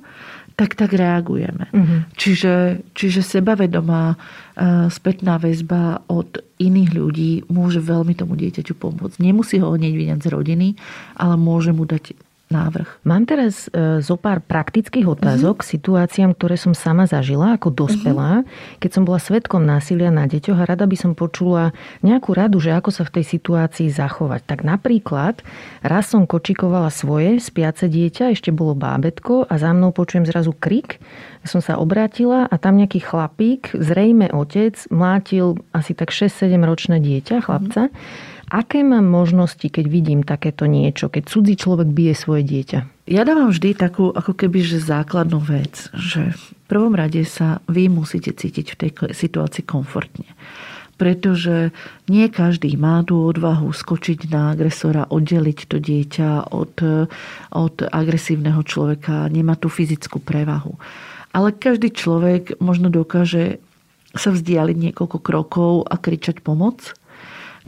tak 0.57 0.73
tak 0.75 0.91
reagujeme. 0.91 1.69
Uh-huh. 1.69 2.03
Čiže, 2.17 2.83
čiže 2.97 3.21
sebavedomá 3.23 4.17
uh, 4.17 4.89
spätná 4.89 5.37
väzba 5.37 6.03
od 6.09 6.41
iných 6.57 6.91
ľudí 6.97 7.31
môže 7.47 7.77
veľmi 7.77 8.17
tomu 8.17 8.33
dieťaťu 8.35 8.73
pomôcť. 8.73 9.21
Nemusí 9.21 9.61
ho 9.61 9.71
hneď 9.71 9.93
vyňať 9.93 10.19
z 10.25 10.27
rodiny, 10.33 10.67
ale 11.15 11.37
môže 11.37 11.71
mu 11.71 11.85
dať 11.85 12.17
návrh. 12.47 13.03
Mám 13.03 13.27
teraz 13.27 13.67
e, 13.67 13.99
zo 13.99 14.15
pár 14.15 14.39
praktických 14.39 15.03
otázok 15.03 15.61
uh-huh. 15.61 15.67
situáciám, 15.67 16.31
ktoré 16.31 16.55
som 16.55 16.71
sama 16.71 17.03
zažila 17.03 17.59
ako 17.59 17.75
dospelá, 17.75 18.43
uh-huh. 18.43 18.79
keď 18.79 18.89
som 18.95 19.03
bola 19.03 19.19
svetkom 19.19 19.67
násilia 19.67 20.07
na 20.07 20.25
deťoch 20.31 20.63
a 20.63 20.67
rada 20.67 20.87
by 20.87 20.95
som 20.95 21.11
počula 21.11 21.75
nejakú 22.03 22.31
radu, 22.31 22.63
že 22.63 22.71
ako 22.71 22.89
sa 22.95 23.03
v 23.03 23.19
tej 23.19 23.25
situácii 23.35 23.91
zachovať. 23.91 24.47
Tak 24.47 24.59
napríklad 24.63 25.43
raz 25.83 26.07
som 26.07 26.23
kočikovala 26.23 26.87
svoje 26.87 27.43
spiace 27.43 27.91
dieťa, 27.91 28.31
ešte 28.31 28.55
bolo 28.55 28.71
bábetko 28.79 29.51
a 29.51 29.53
za 29.59 29.75
mnou 29.75 29.91
počujem 29.91 30.23
zrazu 30.23 30.55
krik. 30.55 31.03
Som 31.43 31.59
sa 31.63 31.79
obrátila 31.79 32.47
a 32.47 32.55
tam 32.59 32.79
nejaký 32.79 33.03
chlapík, 33.03 33.71
zrejme 33.75 34.31
otec, 34.31 34.75
mlátil 34.91 35.59
asi 35.71 35.95
tak 35.95 36.11
6-7 36.15 36.59
ročné 36.63 37.03
dieťa, 37.03 37.43
chlapca. 37.43 37.91
Uh-huh 37.91 38.35
Aké 38.47 38.79
mám 38.79 39.03
možnosti, 39.03 39.67
keď 39.67 39.85
vidím 39.91 40.23
takéto 40.23 40.71
niečo, 40.71 41.11
keď 41.11 41.23
cudzí 41.27 41.59
človek 41.59 41.91
bije 41.91 42.15
svoje 42.15 42.47
dieťa? 42.47 42.79
Ja 43.11 43.27
dávam 43.27 43.51
vždy 43.51 43.75
takú 43.75 44.07
ako 44.15 44.39
keby 44.39 44.63
že 44.63 44.79
základnú 44.79 45.43
vec, 45.43 45.91
že 45.91 46.31
v 46.31 46.45
prvom 46.71 46.95
rade 46.95 47.27
sa 47.27 47.59
vy 47.67 47.91
musíte 47.91 48.31
cítiť 48.31 48.65
v 48.71 48.79
tej 48.79 48.91
situácii 49.11 49.63
komfortne 49.67 50.27
pretože 50.97 51.69
nie 52.09 52.25
každý 52.25 52.73
má 52.73 53.05
tú 53.05 53.21
odvahu 53.29 53.69
skočiť 53.69 54.33
na 54.33 54.57
agresora, 54.57 55.05
oddeliť 55.05 55.69
to 55.69 55.77
dieťa 55.77 56.49
od, 56.49 56.73
od 57.53 57.75
agresívneho 57.85 58.65
človeka, 58.65 59.29
nemá 59.29 59.53
tú 59.53 59.69
fyzickú 59.69 60.17
prevahu. 60.17 60.73
Ale 61.37 61.53
každý 61.53 61.93
človek 61.93 62.57
možno 62.57 62.89
dokáže 62.89 63.61
sa 64.17 64.33
vzdialiť 64.33 64.89
niekoľko 64.89 65.17
krokov 65.21 65.85
a 65.85 66.01
kričať 66.01 66.41
pomoc 66.41 66.97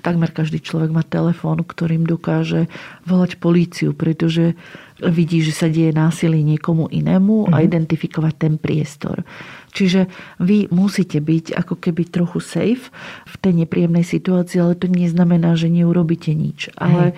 takmer 0.01 0.31
každý 0.31 0.63
človek 0.63 0.91
má 0.91 1.03
telefón, 1.05 1.61
ktorým 1.63 2.05
dokáže 2.05 2.71
volať 3.05 3.39
políciu, 3.41 3.91
pretože 3.95 4.55
vidí, 4.99 5.39
že 5.39 5.55
sa 5.55 5.71
deje 5.71 5.95
násilie 5.95 6.43
niekomu 6.43 6.91
inému 6.91 7.51
a 7.51 7.63
mhm. 7.63 7.65
identifikovať 7.65 8.33
ten 8.35 8.53
priestor. 8.59 9.23
Čiže 9.69 10.09
vy 10.41 10.65
musíte 10.73 11.21
byť 11.21 11.53
ako 11.53 11.77
keby 11.77 12.09
trochu 12.09 12.41
safe 12.41 12.89
v 13.29 13.35
tej 13.37 13.53
nepríjemnej 13.63 14.01
situácii, 14.01 14.57
ale 14.57 14.73
to 14.73 14.89
neznamená, 14.89 15.53
že 15.53 15.69
neurobíte 15.69 16.33
nič. 16.33 16.73
Ale, 16.73 17.13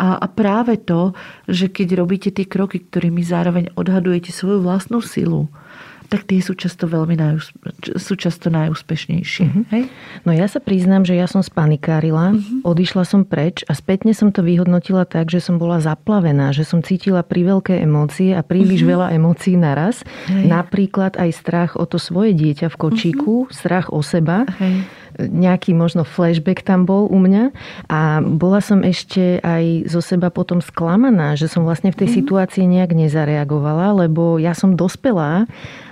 a, 0.00 0.16
a 0.16 0.26
práve 0.32 0.80
to, 0.80 1.12
že 1.44 1.68
keď 1.68 1.88
robíte 2.00 2.32
tie 2.32 2.48
kroky, 2.48 2.80
ktorými 2.80 3.20
zároveň 3.20 3.68
odhadujete 3.76 4.32
svoju 4.32 4.64
vlastnú 4.64 5.04
silu, 5.04 5.52
tak 6.10 6.26
tie 6.26 6.42
sú 6.42 6.58
často 6.58 6.90
veľmi 6.90 7.14
najús- 7.14 7.54
sú 7.94 8.18
často 8.18 8.50
najúspešnejšie. 8.50 9.46
Uh-huh. 9.46 9.64
Hej? 9.70 9.82
No 10.26 10.34
ja 10.34 10.50
sa 10.50 10.58
priznám, 10.58 11.06
že 11.06 11.14
ja 11.14 11.30
som 11.30 11.40
spanikárila, 11.40 12.34
uh-huh. 12.34 12.66
odišla 12.66 13.06
som 13.06 13.22
preč 13.22 13.62
a 13.70 13.78
spätne 13.78 14.10
som 14.10 14.34
to 14.34 14.42
vyhodnotila 14.42 15.06
tak, 15.06 15.30
že 15.30 15.38
som 15.38 15.62
bola 15.62 15.78
zaplavená, 15.78 16.50
že 16.50 16.66
som 16.66 16.82
cítila 16.82 17.22
veľké 17.22 17.78
emócie 17.80 18.34
a 18.34 18.42
príliš 18.42 18.82
uh-huh. 18.82 18.92
veľa 18.92 19.06
emócií 19.14 19.54
naraz. 19.54 20.02
Hej. 20.26 20.50
Napríklad 20.50 21.14
aj 21.14 21.30
strach 21.30 21.72
o 21.78 21.86
to 21.86 21.96
svoje 21.96 22.34
dieťa 22.34 22.74
v 22.74 22.76
kočíku, 22.76 23.46
uh-huh. 23.46 23.54
strach 23.54 23.88
o 23.94 24.02
seba. 24.02 24.44
Hej 24.58 24.99
nejaký 25.18 25.74
možno 25.74 26.06
flashback 26.06 26.62
tam 26.62 26.86
bol 26.86 27.10
u 27.10 27.18
mňa 27.18 27.50
a 27.90 28.20
bola 28.22 28.60
som 28.62 28.84
ešte 28.84 29.40
aj 29.42 29.90
zo 29.90 30.04
seba 30.04 30.30
potom 30.30 30.62
sklamaná, 30.62 31.34
že 31.34 31.50
som 31.50 31.66
vlastne 31.66 31.90
v 31.90 32.04
tej 32.04 32.08
mm. 32.12 32.16
situácii 32.22 32.64
nejak 32.66 32.92
nezareagovala, 32.94 34.06
lebo 34.06 34.38
ja 34.38 34.54
som 34.54 34.78
dospelá 34.78 35.48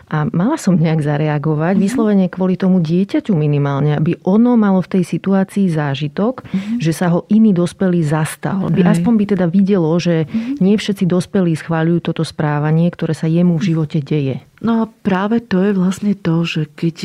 a 0.08 0.24
mala 0.32 0.56
som 0.56 0.72
nejak 0.72 1.04
zareagovať, 1.04 1.76
mm-hmm. 1.76 1.84
vyslovene 1.84 2.26
kvôli 2.32 2.56
tomu 2.56 2.80
dieťaťu 2.80 3.36
minimálne, 3.36 3.92
aby 3.92 4.16
ono 4.24 4.56
malo 4.56 4.80
v 4.80 4.98
tej 4.98 5.04
situácii 5.04 5.68
zážitok, 5.68 6.48
mm-hmm. 6.48 6.80
že 6.80 6.92
sa 6.96 7.12
ho 7.12 7.28
iný 7.28 7.52
dospelý 7.52 8.00
zastal. 8.00 8.72
By 8.72 8.88
aspoň 8.88 9.12
by 9.20 9.24
teda 9.36 9.46
videlo, 9.52 9.92
že 10.00 10.24
mm-hmm. 10.24 10.64
nie 10.64 10.80
všetci 10.80 11.04
dospelí 11.04 11.52
schváľujú 11.60 12.00
toto 12.08 12.24
správanie, 12.24 12.88
ktoré 12.88 13.12
sa 13.12 13.28
jemu 13.28 13.60
v 13.60 13.66
živote 13.68 14.00
deje. 14.00 14.40
No 14.58 14.82
a 14.82 14.90
práve 14.90 15.38
to 15.44 15.62
je 15.62 15.72
vlastne 15.76 16.18
to, 16.18 16.42
že 16.42 16.66
keď, 16.74 16.96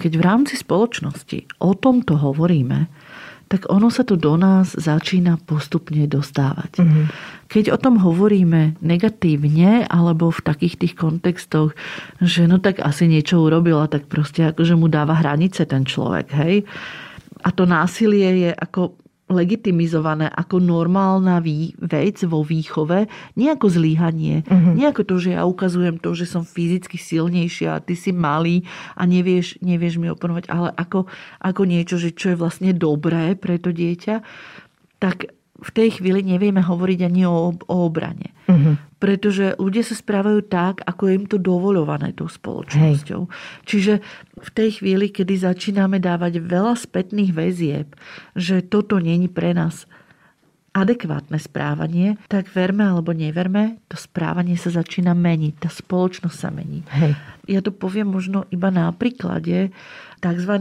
keď 0.00 0.12
v 0.16 0.22
rámci 0.24 0.54
spoločnosti 0.56 1.60
o 1.60 1.76
tomto 1.76 2.16
hovoríme, 2.16 2.88
tak 3.46 3.70
ono 3.70 3.94
sa 3.94 4.02
to 4.02 4.18
do 4.18 4.34
nás 4.34 4.74
začína 4.74 5.38
postupne 5.46 6.02
dostávať. 6.10 6.82
Mm-hmm. 6.82 7.04
Keď 7.46 7.64
o 7.70 7.78
tom 7.78 8.02
hovoríme 8.02 8.82
negatívne 8.82 9.86
alebo 9.86 10.34
v 10.34 10.40
takých 10.42 10.74
tých 10.82 10.94
kontextoch, 10.98 11.70
že 12.18 12.50
no 12.50 12.58
tak 12.58 12.82
asi 12.82 13.06
niečo 13.06 13.38
urobila, 13.38 13.86
tak 13.86 14.10
proste 14.10 14.50
akože 14.50 14.74
mu 14.74 14.90
dáva 14.90 15.14
hranice 15.22 15.62
ten 15.62 15.86
človek, 15.86 16.26
hej. 16.34 16.66
A 17.46 17.54
to 17.54 17.70
násilie 17.70 18.50
je 18.50 18.50
ako 18.50 18.98
legitimizované 19.26 20.30
ako 20.30 20.62
normálna 20.62 21.42
vec 21.82 22.22
vo 22.30 22.46
výchove, 22.46 23.10
nie 23.34 23.50
ako 23.50 23.66
zlíhanie. 23.66 24.46
Uh-huh. 24.46 24.72
Nie 24.78 24.94
ako 24.94 25.02
to, 25.02 25.14
že 25.18 25.34
ja 25.34 25.42
ukazujem 25.42 25.98
to, 25.98 26.14
že 26.14 26.30
som 26.30 26.46
fyzicky 26.46 26.94
silnejšia 26.94 27.74
a 27.74 27.82
ty 27.82 27.98
si 27.98 28.14
malý 28.14 28.62
a 28.94 29.02
nevieš, 29.02 29.58
nevieš 29.58 29.98
mi 29.98 30.06
oponovať, 30.06 30.46
ale 30.46 30.70
ako, 30.78 31.10
ako 31.42 31.62
niečo, 31.66 31.98
že 31.98 32.14
čo 32.14 32.32
je 32.34 32.40
vlastne 32.40 32.70
dobré 32.70 33.34
pre 33.34 33.58
to 33.58 33.74
dieťa, 33.74 34.22
tak 35.02 35.35
v 35.56 35.70
tej 35.72 36.00
chvíli 36.00 36.20
nevieme 36.20 36.60
hovoriť 36.60 37.00
ani 37.08 37.22
o, 37.24 37.56
o 37.56 37.76
obrane. 37.88 38.36
Uh-huh. 38.44 38.76
Pretože 39.00 39.56
ľudia 39.56 39.84
sa 39.84 39.96
správajú 39.96 40.44
tak, 40.48 40.84
ako 40.84 41.02
je 41.08 41.12
im 41.16 41.26
to 41.28 41.36
dovoľované 41.40 42.12
tou 42.12 42.28
spoločnosťou. 42.28 43.22
Hej. 43.24 43.32
Čiže 43.64 43.94
v 44.36 44.50
tej 44.52 44.80
chvíli, 44.80 45.08
kedy 45.08 45.40
začíname 45.40 45.96
dávať 45.96 46.44
veľa 46.44 46.76
spätných 46.76 47.32
väzieb, 47.32 47.96
že 48.36 48.60
toto 48.64 49.00
není 49.00 49.32
pre 49.32 49.56
nás 49.56 49.88
adekvátne 50.76 51.40
správanie, 51.40 52.20
tak 52.28 52.52
verme 52.52 52.84
alebo 52.84 53.16
neverme, 53.16 53.80
to 53.88 53.96
správanie 53.96 54.60
sa 54.60 54.68
začína 54.68 55.16
meniť, 55.16 55.54
tá 55.56 55.72
spoločnosť 55.72 56.36
sa 56.36 56.52
mení. 56.52 56.84
Hej. 56.92 57.16
Ja 57.48 57.64
to 57.64 57.72
poviem 57.72 58.12
možno 58.12 58.44
iba 58.52 58.68
na 58.68 58.92
príklade 58.92 59.72
tzv. 60.20 60.52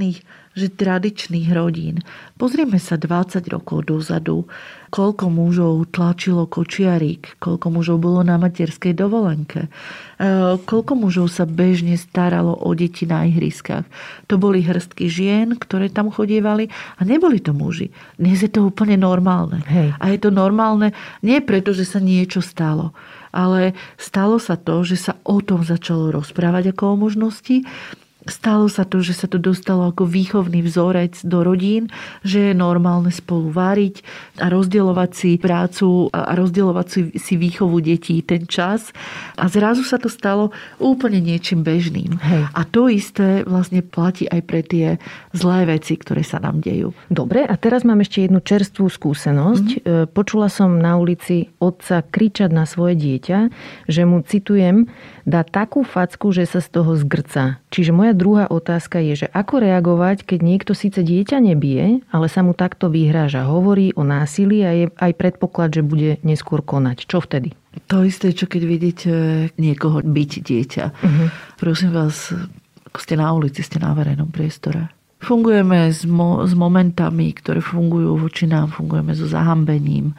Že 0.55 0.71
tradičných 0.71 1.51
rodín. 1.51 1.99
Pozrieme 2.39 2.79
sa 2.79 2.95
20 2.95 3.43
rokov 3.51 3.91
dozadu, 3.91 4.47
koľko 4.95 5.27
mužov 5.27 5.91
tlačilo 5.91 6.47
kočiarík, 6.47 7.35
koľko 7.43 7.67
mužov 7.67 7.99
bolo 7.99 8.23
na 8.23 8.39
materskej 8.39 8.95
dovolenke, 8.95 9.67
e, 9.67 9.69
koľko 10.63 10.93
mužov 10.95 11.27
sa 11.27 11.43
bežne 11.43 11.99
staralo 11.99 12.55
o 12.55 12.71
deti 12.71 13.03
na 13.03 13.27
ihriskách. 13.27 13.83
To 14.31 14.39
boli 14.39 14.63
hrstky 14.63 15.11
žien, 15.11 15.59
ktoré 15.59 15.91
tam 15.91 16.15
chodievali 16.15 16.71
a 16.95 17.03
neboli 17.03 17.43
to 17.43 17.51
muži. 17.51 17.91
Dnes 18.15 18.39
je 18.39 18.47
to 18.47 18.71
úplne 18.71 18.95
normálne. 18.95 19.59
Hej. 19.67 19.91
A 19.99 20.15
je 20.15 20.19
to 20.23 20.31
normálne 20.31 20.95
nie 21.19 21.43
preto, 21.43 21.75
že 21.75 21.83
sa 21.83 21.99
niečo 21.99 22.39
stalo, 22.39 22.95
ale 23.35 23.75
stalo 23.99 24.39
sa 24.39 24.55
to, 24.55 24.79
že 24.87 24.95
sa 24.95 25.19
o 25.27 25.43
tom 25.43 25.67
začalo 25.67 26.15
rozprávať 26.15 26.71
ako 26.71 26.95
o 26.95 26.99
možnosti 27.03 27.67
Stalo 28.26 28.65
sa 28.65 28.84
to, 28.86 29.05
že 29.05 29.13
sa 29.13 29.30
to 29.30 29.38
dostalo 29.38 29.89
ako 29.93 30.09
výchovný 30.09 30.65
vzorec 30.65 31.21
do 31.21 31.45
rodín, 31.45 31.93
že 32.26 32.51
je 32.51 32.53
normálne 32.57 33.13
spolu 33.13 33.53
variť 33.53 34.01
a 34.41 34.49
rozdielovať 34.49 35.11
si 35.13 35.30
prácu 35.38 36.09
a 36.09 36.34
rozdielovať 36.34 36.88
si, 36.89 37.01
si 37.21 37.34
výchovu 37.38 37.78
detí 37.86 38.21
ten 38.26 38.49
čas. 38.49 38.89
A 39.38 39.45
zrazu 39.45 39.86
sa 39.86 40.01
to 40.01 40.09
stalo 40.09 40.49
úplne 40.82 41.21
niečím 41.21 41.61
bežným. 41.61 42.17
Hej. 42.17 42.43
A 42.49 42.61
to 42.65 42.89
isté 42.89 43.45
vlastne 43.45 43.86
platí 43.86 44.26
aj 44.26 44.41
pre 44.45 44.65
tie 44.65 44.97
zlé 45.38 45.69
veci, 45.78 45.93
ktoré 45.93 46.26
sa 46.26 46.41
nám 46.41 46.65
dejú. 46.65 46.97
Dobre, 47.13 47.45
a 47.45 47.53
teraz 47.61 47.86
mám 47.86 48.01
ešte 48.01 48.26
jednu 48.26 48.41
čerstvú 48.41 48.89
skúsenosť. 48.89 49.67
Mm-hmm. 49.86 50.09
Počula 50.17 50.49
som 50.49 50.82
na 50.82 50.97
ulici 50.97 51.53
otca 51.61 52.01
kričať 52.01 52.49
na 52.49 52.65
svoje 52.65 52.97
dieťa, 52.97 53.39
že 53.86 54.01
mu, 54.03 54.26
citujem, 54.26 54.89
dá 55.26 55.45
takú 55.45 55.86
facku, 55.86 56.34
že 56.34 56.49
sa 56.49 56.61
z 56.61 56.69
toho 56.73 56.97
zgrca. 56.97 57.61
Čiže 57.76 57.91
moja 57.91 58.15
druhá 58.15 58.47
otázka 58.47 59.03
je, 59.03 59.28
že 59.28 59.28
ako 59.36 59.59
reagovať, 59.59 60.23
keď 60.23 60.39
niekto 60.39 60.71
síce 60.71 61.03
dieťa 61.03 61.43
nebije, 61.43 62.07
ale 62.07 62.32
sa 62.32 62.39
mu 62.39 62.55
takto 62.55 62.88
vyhráža, 62.88 63.43
hovorí 63.51 63.91
o 63.99 64.07
násilí 64.07 64.63
a 64.63 64.71
je 64.71 64.86
aj 64.95 65.11
predpoklad, 65.19 65.76
že 65.76 65.84
bude 65.84 66.15
neskôr 66.23 66.63
konať. 66.63 67.03
Čo 67.03 67.19
vtedy? 67.19 67.51
To 67.91 68.07
isté, 68.07 68.32
čo 68.32 68.47
keď 68.47 68.61
vidíte 68.63 69.11
niekoho 69.59 69.99
byť 69.99 70.32
dieťa. 70.39 70.86
Uh-huh. 70.88 71.28
Prosím 71.59 71.91
vás, 71.91 72.32
ste 72.95 73.19
na 73.19 73.36
ulici, 73.36 73.59
ste 73.59 73.84
na 73.84 73.91
verejnom 73.91 74.32
priestore. 74.32 74.88
Fungujeme 75.19 75.91
s, 75.91 76.07
mo- 76.07 76.47
s 76.47 76.55
momentami, 76.55 77.36
ktoré 77.36 77.59
fungujú 77.59 78.15
voči 78.15 78.47
nám, 78.47 78.71
fungujeme 78.71 79.11
so 79.11 79.28
zahambením 79.28 80.15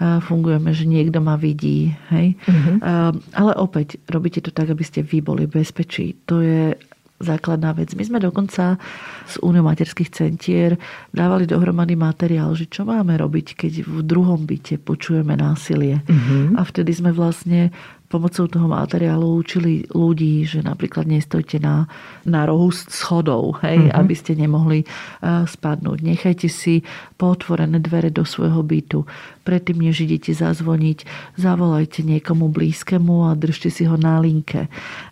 fungujeme, 0.00 0.72
že 0.72 0.88
niekto 0.88 1.20
ma 1.20 1.36
vidí. 1.36 1.92
Hej? 2.08 2.32
Uh-huh. 2.48 3.12
Ale 3.36 3.52
opäť, 3.60 4.00
robíte 4.08 4.40
to 4.40 4.48
tak, 4.48 4.72
aby 4.72 4.80
ste 4.80 5.04
vy 5.04 5.20
boli 5.20 5.44
bezpečí. 5.44 6.16
To 6.24 6.40
je 6.40 6.72
základná 7.20 7.76
vec. 7.76 7.92
My 7.92 8.02
sme 8.02 8.18
dokonca 8.18 8.80
z 9.28 9.34
Úniu 9.44 9.60
materských 9.60 10.10
centier 10.10 10.80
dávali 11.12 11.44
dohromady 11.44 11.94
materiál, 11.94 12.56
že 12.56 12.66
čo 12.66 12.88
máme 12.88 13.14
robiť, 13.20 13.54
keď 13.54 13.72
v 13.84 14.00
druhom 14.02 14.48
byte 14.48 14.80
počujeme 14.80 15.36
násilie. 15.36 16.00
Uh-huh. 16.08 16.56
A 16.56 16.64
vtedy 16.64 16.96
sme 16.96 17.12
vlastne 17.12 17.70
pomocou 18.10 18.50
toho 18.50 18.66
materiálu 18.66 19.38
učili 19.38 19.86
ľudí, 19.86 20.42
že 20.42 20.66
napríklad 20.66 21.06
nestojte 21.06 21.62
na, 21.62 21.86
na 22.26 22.42
rohu 22.42 22.74
schodov, 22.74 23.62
hej, 23.62 23.86
mm-hmm. 23.86 23.94
aby 23.94 24.14
ste 24.18 24.34
nemohli 24.34 24.82
uh, 24.82 25.46
spadnúť. 25.46 26.02
Nechajte 26.02 26.50
si 26.50 26.82
potvorené 27.14 27.78
dvere 27.78 28.10
do 28.10 28.26
svojho 28.26 28.66
bytu. 28.66 29.06
Predtým, 29.40 29.80
než 29.80 30.04
idete 30.04 30.36
zazvoniť, 30.36 31.08
zavolajte 31.40 32.04
niekomu 32.04 32.52
blízkemu 32.52 33.32
a 33.32 33.38
držte 33.38 33.72
si 33.72 33.88
ho 33.88 33.96
na 33.96 34.20
linke. 34.20 34.68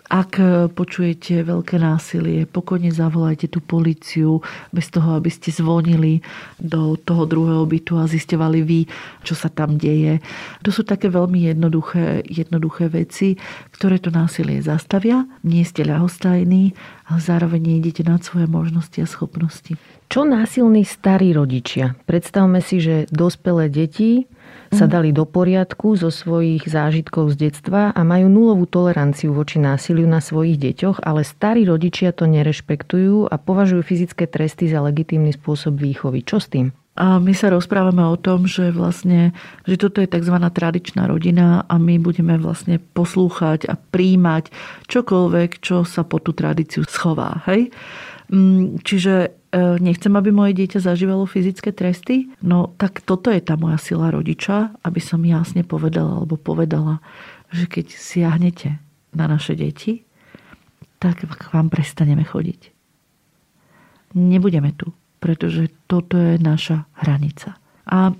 Ak 0.08 0.40
e, 0.40 0.72
počujete 0.72 1.44
veľké 1.44 1.76
násilie, 1.76 2.48
pokojne 2.48 2.88
zavolajte 2.88 3.52
tú 3.52 3.60
policiu 3.60 4.40
bez 4.72 4.88
toho, 4.88 5.20
aby 5.20 5.28
ste 5.28 5.52
zvonili 5.52 6.24
do 6.56 6.96
toho 6.96 7.28
druhého 7.28 7.68
bytu 7.68 8.00
a 8.00 8.08
zistovali 8.08 8.64
vy, 8.64 8.80
čo 9.20 9.36
sa 9.36 9.52
tam 9.52 9.76
deje. 9.76 10.24
To 10.64 10.72
sú 10.72 10.84
také 10.88 11.12
veľmi 11.12 11.52
jednoduché, 11.52 12.24
jednoduché 12.24 12.88
veci, 12.88 13.36
ktoré 13.76 14.00
to 14.00 14.08
násilie 14.08 14.64
zastavia. 14.64 15.28
Nie 15.44 15.68
ste 15.68 15.84
ľahostajní, 15.84 16.72
ale 17.12 17.20
zároveň 17.20 17.84
idete 17.84 18.00
nad 18.00 18.24
svoje 18.24 18.48
možnosti 18.48 18.96
a 19.00 19.08
schopnosti. 19.08 19.76
Čo 20.08 20.24
násilní 20.24 20.88
starí 20.88 21.36
rodičia? 21.36 21.92
Predstavme 22.08 22.64
si, 22.64 22.80
že 22.80 23.04
dospelé 23.12 23.68
deti 23.68 24.24
sa 24.72 24.88
mhm. 24.88 24.92
dali 24.92 25.10
do 25.12 25.28
poriadku 25.28 25.96
zo 25.96 26.08
svojich 26.08 26.64
zážitkov 26.64 27.32
z 27.36 27.48
detstva 27.48 27.92
a 27.92 28.00
majú 28.04 28.28
nulovú 28.32 28.64
toleranciu 28.64 29.36
voči 29.36 29.60
násiliu 29.60 30.08
na 30.08 30.20
svojich 30.20 30.56
deťoch, 30.60 31.04
ale 31.04 31.24
starí 31.24 31.68
rodičia 31.68 32.16
to 32.16 32.24
nerešpektujú 32.24 33.28
a 33.28 33.36
považujú 33.36 33.84
fyzické 33.84 34.24
tresty 34.24 34.68
za 34.68 34.80
legitímny 34.84 35.32
spôsob 35.36 35.76
výchovy. 35.76 36.24
Čo 36.24 36.40
s 36.40 36.48
tým? 36.52 36.72
A 36.98 37.22
my 37.22 37.30
sa 37.30 37.54
rozprávame 37.54 38.02
o 38.02 38.18
tom, 38.18 38.50
že 38.50 38.74
vlastne, 38.74 39.30
že 39.62 39.78
toto 39.78 40.02
je 40.02 40.10
tzv. 40.10 40.34
tradičná 40.34 41.06
rodina 41.06 41.62
a 41.70 41.78
my 41.78 41.94
budeme 42.02 42.34
vlastne 42.42 42.82
poslúchať 42.82 43.70
a 43.70 43.78
príjmať 43.78 44.50
čokoľvek, 44.90 45.62
čo 45.62 45.86
sa 45.86 46.02
po 46.02 46.18
tú 46.18 46.34
tradíciu 46.34 46.82
schová. 46.82 47.46
Hej? 47.46 47.70
Mm, 48.28 48.84
čiže 48.84 49.38
E, 49.48 49.80
nechcem, 49.80 50.12
aby 50.12 50.28
moje 50.28 50.52
dieťa 50.60 50.84
zažívalo 50.84 51.24
fyzické 51.24 51.72
tresty, 51.72 52.28
no 52.44 52.76
tak 52.76 53.00
toto 53.00 53.32
je 53.32 53.40
tá 53.40 53.56
moja 53.56 53.80
sila 53.80 54.12
rodiča, 54.12 54.76
aby 54.84 55.00
som 55.00 55.24
jasne 55.24 55.64
povedala 55.64 56.20
alebo 56.20 56.36
povedala, 56.36 57.00
že 57.48 57.64
keď 57.64 57.96
siahnete 57.96 58.76
na 59.16 59.24
naše 59.24 59.56
deti, 59.56 60.04
tak 61.00 61.24
k 61.24 61.44
vám 61.48 61.72
prestaneme 61.72 62.28
chodiť. 62.28 62.76
Nebudeme 64.20 64.76
tu, 64.76 64.92
pretože 65.16 65.72
toto 65.88 66.20
je 66.20 66.36
naša 66.36 66.84
hranica. 67.00 67.56
A 67.88 68.12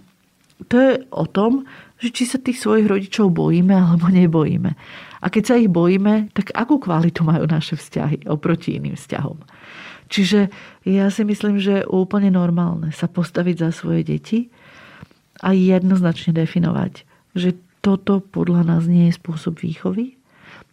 to 0.65 0.75
je 0.81 0.93
o 1.13 1.29
tom, 1.29 1.69
že 2.01 2.09
či 2.09 2.25
sa 2.25 2.41
tých 2.41 2.57
svojich 2.57 2.89
rodičov 2.89 3.29
bojíme 3.37 3.77
alebo 3.77 4.09
nebojíme. 4.09 4.73
A 5.21 5.27
keď 5.29 5.43
sa 5.45 5.55
ich 5.61 5.69
bojíme, 5.69 6.33
tak 6.33 6.57
akú 6.57 6.81
kvalitu 6.81 7.21
majú 7.21 7.45
naše 7.45 7.77
vzťahy 7.77 8.25
oproti 8.33 8.81
iným 8.81 8.97
vzťahom. 8.97 9.58
Čiže 10.09 10.49
ja 10.89 11.13
si 11.13 11.23
myslím, 11.23 11.61
že 11.61 11.85
je 11.85 11.89
úplne 11.89 12.33
normálne 12.33 12.91
sa 12.97 13.07
postaviť 13.07 13.69
za 13.69 13.71
svoje 13.71 14.03
deti 14.05 14.39
a 15.45 15.55
jednoznačne 15.55 16.35
definovať, 16.35 17.05
že 17.37 17.55
toto 17.85 18.19
podľa 18.19 18.67
nás 18.67 18.91
nie 18.91 19.13
je 19.13 19.19
spôsob 19.21 19.63
výchovy. 19.63 20.19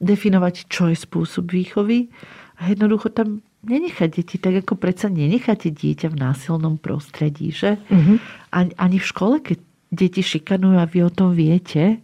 Definovať, 0.01 0.67
čo 0.71 0.89
je 0.89 0.97
spôsob 0.97 1.53
výchovy 1.53 2.09
a 2.57 2.71
jednoducho 2.71 3.13
tam 3.13 3.45
nenechať 3.65 4.09
deti, 4.21 4.35
tak 4.37 4.65
ako 4.65 4.77
predsa 4.77 5.09
nenecháte 5.09 5.73
dieťa 5.73 6.13
v 6.13 6.19
násilnom 6.21 6.77
prostredí, 6.77 7.49
že? 7.51 7.81
Mm-hmm. 7.89 8.17
Ani, 8.53 8.71
ani 8.77 8.97
v 9.01 9.09
škole, 9.09 9.35
keď 9.41 9.57
deti 9.89 10.21
šikanujú 10.21 10.77
a 10.77 10.85
vy 10.85 10.99
o 11.05 11.11
tom 11.11 11.33
viete, 11.33 11.99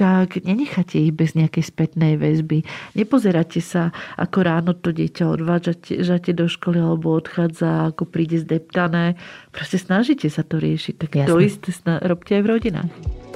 tak 0.00 0.40
nenecháte 0.48 0.96
ich 0.96 1.12
bez 1.12 1.36
nejakej 1.36 1.60
spätnej 1.60 2.16
väzby. 2.16 2.64
Nepozeráte 2.96 3.60
sa, 3.60 3.92
ako 4.16 4.38
ráno 4.40 4.72
to 4.72 4.96
dieťa 4.96 5.28
odvážate 5.28 6.32
do 6.32 6.48
školy 6.48 6.80
alebo 6.80 7.12
odchádza, 7.12 7.92
ako 7.92 8.08
príde 8.08 8.40
zdeptané. 8.40 9.20
Proste 9.52 9.76
snažíte 9.76 10.32
sa 10.32 10.40
to 10.40 10.56
riešiť. 10.56 10.94
Tak 10.96 11.10
Jasne. 11.12 11.28
to 11.28 11.36
isté 11.44 11.70
robte 12.00 12.32
aj 12.32 12.42
v 12.42 12.48
rodinách. 12.48 13.29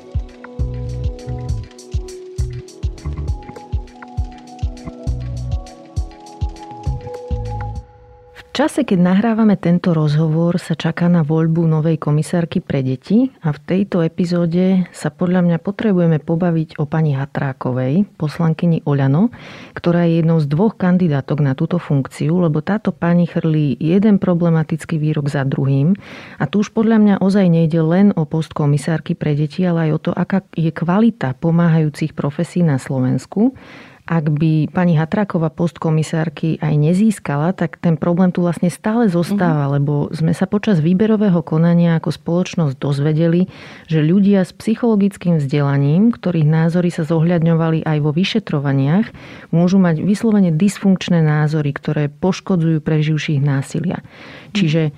Čase, 8.54 8.86
keď 8.86 9.02
nahrávame 9.02 9.58
tento 9.58 9.90
rozhovor, 9.90 10.62
sa 10.62 10.78
čaká 10.78 11.10
na 11.10 11.26
voľbu 11.26 11.66
novej 11.66 11.98
komisárky 11.98 12.62
pre 12.62 12.86
deti 12.86 13.34
a 13.42 13.50
v 13.50 13.58
tejto 13.58 14.06
epizóde 14.06 14.86
sa 14.94 15.10
podľa 15.10 15.42
mňa 15.42 15.58
potrebujeme 15.58 16.22
pobaviť 16.22 16.78
o 16.78 16.86
pani 16.86 17.18
Hatrákovej, 17.18 18.06
poslankyni 18.14 18.86
Oľano, 18.86 19.34
ktorá 19.74 20.06
je 20.06 20.22
jednou 20.22 20.38
z 20.38 20.46
dvoch 20.46 20.78
kandidátok 20.78 21.42
na 21.42 21.58
túto 21.58 21.82
funkciu, 21.82 22.46
lebo 22.46 22.62
táto 22.62 22.94
pani 22.94 23.26
chrlí 23.26 23.74
jeden 23.82 24.22
problematický 24.22 25.02
výrok 25.02 25.26
za 25.26 25.42
druhým. 25.42 25.98
A 26.38 26.46
tu 26.46 26.62
už 26.62 26.70
podľa 26.70 27.02
mňa 27.02 27.14
ozaj 27.26 27.50
nejde 27.50 27.82
len 27.82 28.14
o 28.14 28.22
post 28.22 28.54
komisárky 28.54 29.18
pre 29.18 29.34
deti, 29.34 29.66
ale 29.66 29.90
aj 29.90 29.98
o 29.98 29.98
to, 29.98 30.10
aká 30.14 30.46
je 30.54 30.70
kvalita 30.70 31.34
pomáhajúcich 31.42 32.14
profesí 32.14 32.62
na 32.62 32.78
Slovensku 32.78 33.58
ak 34.04 34.36
by 34.36 34.68
pani 34.68 35.00
Hatraková 35.00 35.48
postkomisárky 35.48 36.60
aj 36.60 36.76
nezískala, 36.76 37.56
tak 37.56 37.80
ten 37.80 37.96
problém 37.96 38.28
tu 38.36 38.44
vlastne 38.44 38.68
stále 38.68 39.08
zostáva, 39.08 39.64
uh-huh. 39.64 39.74
lebo 39.80 39.94
sme 40.12 40.36
sa 40.36 40.44
počas 40.44 40.84
výberového 40.84 41.40
konania 41.40 41.96
ako 41.96 42.12
spoločnosť 42.12 42.76
dozvedeli, 42.76 43.48
že 43.88 44.04
ľudia 44.04 44.44
s 44.44 44.52
psychologickým 44.52 45.40
vzdelaním, 45.40 46.12
ktorých 46.12 46.44
názory 46.44 46.92
sa 46.92 47.08
zohľadňovali 47.08 47.88
aj 47.88 47.98
vo 48.04 48.12
vyšetrovaniach, 48.12 49.08
môžu 49.56 49.80
mať 49.80 50.04
vyslovene 50.04 50.52
dysfunkčné 50.52 51.24
názory, 51.24 51.72
ktoré 51.72 52.12
poškodzujú 52.12 52.84
preživších 52.84 53.40
násilia. 53.40 54.04
Čiže 54.52 54.92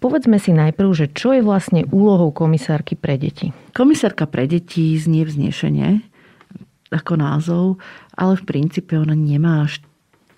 Povedzme 0.00 0.40
si 0.40 0.56
najprv, 0.56 0.88
že 0.96 1.06
čo 1.12 1.36
je 1.36 1.44
vlastne 1.44 1.84
úlohou 1.92 2.32
komisárky 2.32 2.96
pre 2.96 3.20
deti? 3.20 3.52
Komisárka 3.76 4.24
pre 4.24 4.48
deti 4.48 4.96
znie 4.96 5.28
vznešenie 5.28 6.00
ako 6.90 7.14
názov, 7.16 7.64
ale 8.18 8.34
v 8.36 8.46
princípe 8.46 8.98
ona 8.98 9.14
nemá 9.14 9.66
až 9.66 9.82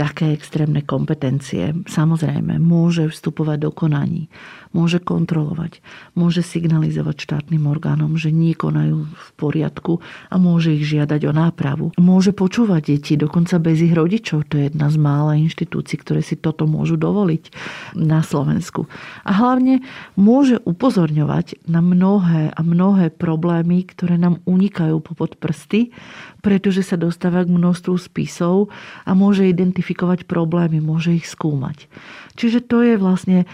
také 0.03 0.35
extrémne 0.35 0.83
kompetencie. 0.83 1.77
Samozrejme, 1.87 2.59
môže 2.59 3.07
vstupovať 3.07 3.59
do 3.63 3.71
konaní, 3.71 4.27
môže 4.75 4.99
kontrolovať, 4.99 5.79
môže 6.19 6.43
signalizovať 6.43 7.23
štátnym 7.23 7.71
orgánom, 7.71 8.19
že 8.19 8.35
nie 8.35 8.57
konajú 8.57 9.07
v 9.07 9.29
poriadku 9.39 10.03
a 10.33 10.43
môže 10.43 10.75
ich 10.75 10.91
žiadať 10.91 11.21
o 11.29 11.33
nápravu. 11.37 11.87
Môže 12.03 12.35
počúvať 12.35 12.99
deti, 12.99 13.15
dokonca 13.15 13.63
bez 13.63 13.79
ich 13.79 13.95
rodičov. 13.95 14.51
To 14.51 14.59
je 14.59 14.73
jedna 14.73 14.91
z 14.91 14.97
mála 14.99 15.39
inštitúcií, 15.39 16.01
ktoré 16.03 16.25
si 16.25 16.35
toto 16.35 16.67
môžu 16.67 16.99
dovoliť 16.99 17.53
na 17.95 18.25
Slovensku. 18.27 18.91
A 19.23 19.31
hlavne 19.37 19.85
môže 20.19 20.59
upozorňovať 20.67 21.63
na 21.71 21.79
mnohé 21.79 22.51
a 22.51 22.61
mnohé 22.65 23.15
problémy, 23.15 23.87
ktoré 23.87 24.19
nám 24.19 24.43
unikajú 24.51 24.99
popod 24.99 25.39
prsty, 25.39 25.95
pretože 26.43 26.83
sa 26.83 26.99
dostáva 26.99 27.47
k 27.47 27.55
množstvu 27.55 27.95
spisov 27.97 28.69
a 29.07 29.15
môže 29.15 29.47
identifikovať 29.47 30.27
problémy, 30.27 30.83
môže 30.83 31.15
ich 31.15 31.31
skúmať. 31.31 31.87
Čiže 32.35 32.67
to 32.67 32.83
je 32.83 32.95
vlastne 32.99 33.47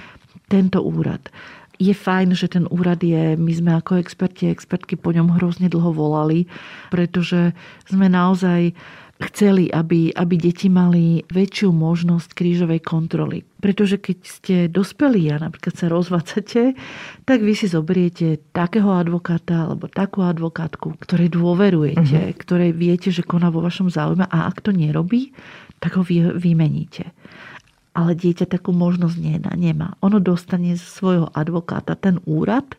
tento 0.48 0.80
úrad. 0.80 1.28
Je 1.78 1.94
fajn, 1.94 2.34
že 2.34 2.50
ten 2.50 2.66
úrad 2.74 2.98
je, 3.04 3.38
my 3.38 3.52
sme 3.54 3.70
ako 3.78 4.02
experti 4.02 4.50
expertky 4.50 4.98
po 4.98 5.14
ňom 5.14 5.38
hrozne 5.38 5.70
dlho 5.70 5.94
volali, 5.94 6.50
pretože 6.90 7.54
sme 7.86 8.10
naozaj 8.10 8.74
chceli, 9.18 9.66
aby, 9.74 10.14
aby 10.14 10.34
deti 10.38 10.70
mali 10.70 11.26
väčšiu 11.26 11.74
možnosť 11.74 12.38
krížovej 12.38 12.80
kontroly. 12.86 13.42
Pretože 13.58 13.98
keď 13.98 14.18
ste 14.22 14.56
dospelí 14.70 15.26
a 15.34 15.42
napríklad 15.42 15.74
sa 15.74 15.90
rozvádzate, 15.90 16.78
tak 17.26 17.38
vy 17.42 17.52
si 17.58 17.66
zoberiete 17.66 18.38
takého 18.54 18.94
advokáta 18.94 19.66
alebo 19.66 19.90
takú 19.90 20.22
advokátku, 20.22 20.94
ktorej 21.02 21.34
dôverujete, 21.34 22.30
uh-huh. 22.30 22.38
ktorej 22.38 22.70
viete, 22.78 23.10
že 23.10 23.26
koná 23.26 23.50
vo 23.50 23.58
vašom 23.58 23.90
záujme 23.90 24.30
a 24.30 24.46
ak 24.46 24.62
to 24.62 24.70
nerobí, 24.70 25.34
tak 25.82 25.98
ho 25.98 26.06
vy, 26.06 26.38
vymeníte. 26.38 27.10
Ale 27.98 28.14
dieťa 28.14 28.46
takú 28.46 28.70
možnosť 28.70 29.18
nemá. 29.58 29.98
Ono 30.06 30.22
dostane 30.22 30.78
z 30.78 30.84
svojho 30.86 31.26
advokáta 31.34 31.98
ten 31.98 32.22
úrad 32.22 32.78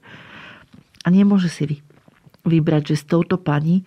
a 1.04 1.12
nemôže 1.12 1.52
si 1.52 1.68
vy, 1.68 1.78
vybrať, 2.48 2.96
že 2.96 3.04
s 3.04 3.04
touto 3.04 3.36
pani 3.36 3.84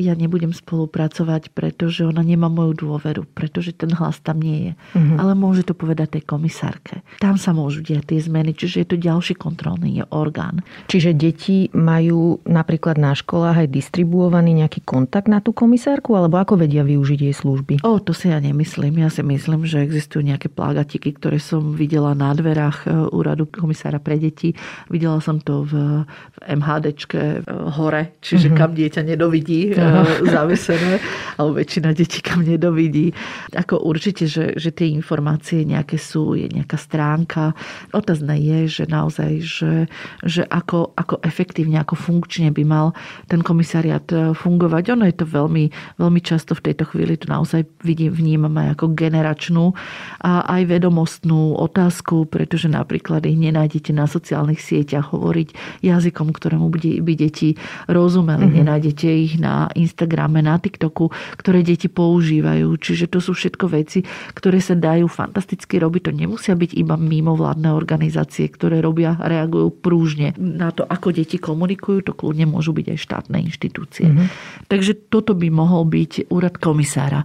ja 0.00 0.16
nebudem 0.16 0.56
spolupracovať, 0.56 1.52
pretože 1.52 2.06
ona 2.08 2.24
nemá 2.24 2.48
moju 2.48 2.88
dôveru, 2.88 3.28
pretože 3.36 3.76
ten 3.76 3.92
hlas 3.92 4.20
tam 4.24 4.40
nie 4.40 4.70
je. 4.70 4.72
Mm-hmm. 4.96 5.18
Ale 5.20 5.32
môže 5.36 5.62
to 5.68 5.76
povedať 5.76 6.20
tej 6.20 6.24
komisárke. 6.24 7.04
Tam 7.20 7.36
sa 7.36 7.52
môžu 7.52 7.84
diať 7.84 8.16
tie 8.16 8.20
zmeny, 8.20 8.56
čiže 8.56 8.84
je 8.84 8.88
to 8.88 8.96
ďalší 8.96 9.36
kontrolný 9.36 10.00
orgán. 10.08 10.64
Čiže 10.88 11.12
deti 11.12 11.68
majú 11.76 12.40
napríklad 12.48 12.96
na 12.96 13.12
školách 13.12 13.66
aj 13.66 13.68
distribuovaný 13.68 14.64
nejaký 14.64 14.84
kontakt 14.84 15.28
na 15.28 15.44
tú 15.44 15.52
komisárku, 15.52 16.16
alebo 16.16 16.40
ako 16.40 16.64
vedia 16.64 16.84
využiť 16.84 17.20
jej 17.28 17.34
služby? 17.36 17.74
O, 17.84 18.00
to 18.00 18.16
si 18.16 18.32
ja 18.32 18.40
nemyslím. 18.40 19.00
Ja 19.04 19.12
si 19.12 19.20
myslím, 19.20 19.68
že 19.68 19.84
existujú 19.84 20.24
nejaké 20.24 20.48
plagatiky, 20.48 21.16
ktoré 21.16 21.36
som 21.36 21.76
videla 21.76 22.16
na 22.16 22.32
dverách 22.32 22.78
e, 22.84 23.12
úradu 23.12 23.48
komisára 23.48 24.00
pre 24.00 24.16
deti. 24.16 24.56
Videla 24.88 25.20
som 25.20 25.38
to 25.40 25.64
v, 25.68 26.04
v 26.04 26.36
MHDčke 26.60 27.20
e, 27.20 27.38
hore, 27.76 28.16
čiže 28.24 28.52
mm-hmm. 28.52 28.58
kam 28.58 28.70
dieťa 28.72 29.00
nedovidí 29.04 29.81
zavesené, 30.28 31.00
alebo 31.40 31.56
väčšina 31.56 31.96
detí 31.96 32.20
kam 32.20 32.44
nedovidí. 32.44 33.16
Ako 33.56 33.80
určite, 33.82 34.28
že, 34.28 34.54
že 34.60 34.70
tie 34.70 34.92
informácie 34.92 35.64
nejaké 35.64 35.96
sú, 35.96 36.36
je 36.36 36.52
nejaká 36.52 36.76
stránka. 36.76 37.56
Otázne 37.96 38.36
je, 38.36 38.68
že 38.68 38.84
naozaj, 38.88 39.32
že, 39.40 39.74
že 40.22 40.42
ako, 40.46 40.92
ako 40.94 41.24
efektívne, 41.24 41.80
ako 41.80 41.96
funkčne 41.96 42.52
by 42.52 42.62
mal 42.66 42.86
ten 43.26 43.40
komisariat 43.40 44.04
e, 44.12 44.36
fungovať. 44.36 44.92
Ono 44.92 45.04
je 45.08 45.16
to 45.16 45.26
veľmi, 45.26 45.96
veľmi 45.96 46.20
často 46.20 46.52
v 46.52 46.70
tejto 46.70 46.92
chvíli 46.92 47.16
to 47.22 47.30
naozaj 47.30 47.62
vidím, 47.86 48.12
vnímame 48.12 48.74
ako 48.74 48.92
generačnú 48.92 49.72
a 50.20 50.44
aj 50.58 50.62
vedomostnú 50.66 51.54
otázku, 51.56 52.26
pretože 52.26 52.66
napríklad 52.66 53.22
ich 53.26 53.38
nenájdete 53.38 53.94
na 53.94 54.10
sociálnych 54.10 54.58
sieťach 54.58 55.14
hovoriť 55.14 55.80
jazykom, 55.86 56.34
ktorému 56.34 56.66
by 57.02 57.12
deti 57.14 57.54
rozumeli. 57.86 58.50
Mm-hmm. 58.50 58.60
Nenájdete 58.60 59.08
ich 59.08 59.34
na 59.38 59.71
Instagrame, 59.74 60.44
na 60.44 60.56
TikToku, 60.56 61.10
ktoré 61.40 61.64
deti 61.64 61.88
používajú. 61.88 62.72
Čiže 62.78 63.10
to 63.10 63.18
sú 63.18 63.32
všetko 63.36 63.66
veci, 63.72 64.04
ktoré 64.36 64.62
sa 64.62 64.78
dajú 64.78 65.08
fantasticky 65.08 65.80
robiť. 65.80 66.00
To 66.08 66.12
nemusia 66.12 66.54
byť 66.54 66.76
iba 66.76 66.94
mimovládne 66.96 67.72
organizácie, 67.72 68.48
ktoré 68.48 68.84
robia 68.84 69.16
reagujú 69.18 69.68
prúžne 69.82 70.34
na 70.36 70.70
to, 70.70 70.84
ako 70.84 71.12
deti 71.14 71.36
komunikujú. 71.40 72.06
To 72.08 72.12
kľudne 72.12 72.48
môžu 72.48 72.76
byť 72.76 72.86
aj 72.92 72.98
štátne 72.98 73.38
inštitúcie. 73.42 74.08
Mm-hmm. 74.08 74.26
Takže 74.68 74.92
toto 75.08 75.32
by 75.36 75.48
mohol 75.48 75.88
byť 75.88 76.32
úrad 76.32 76.56
komisára. 76.60 77.24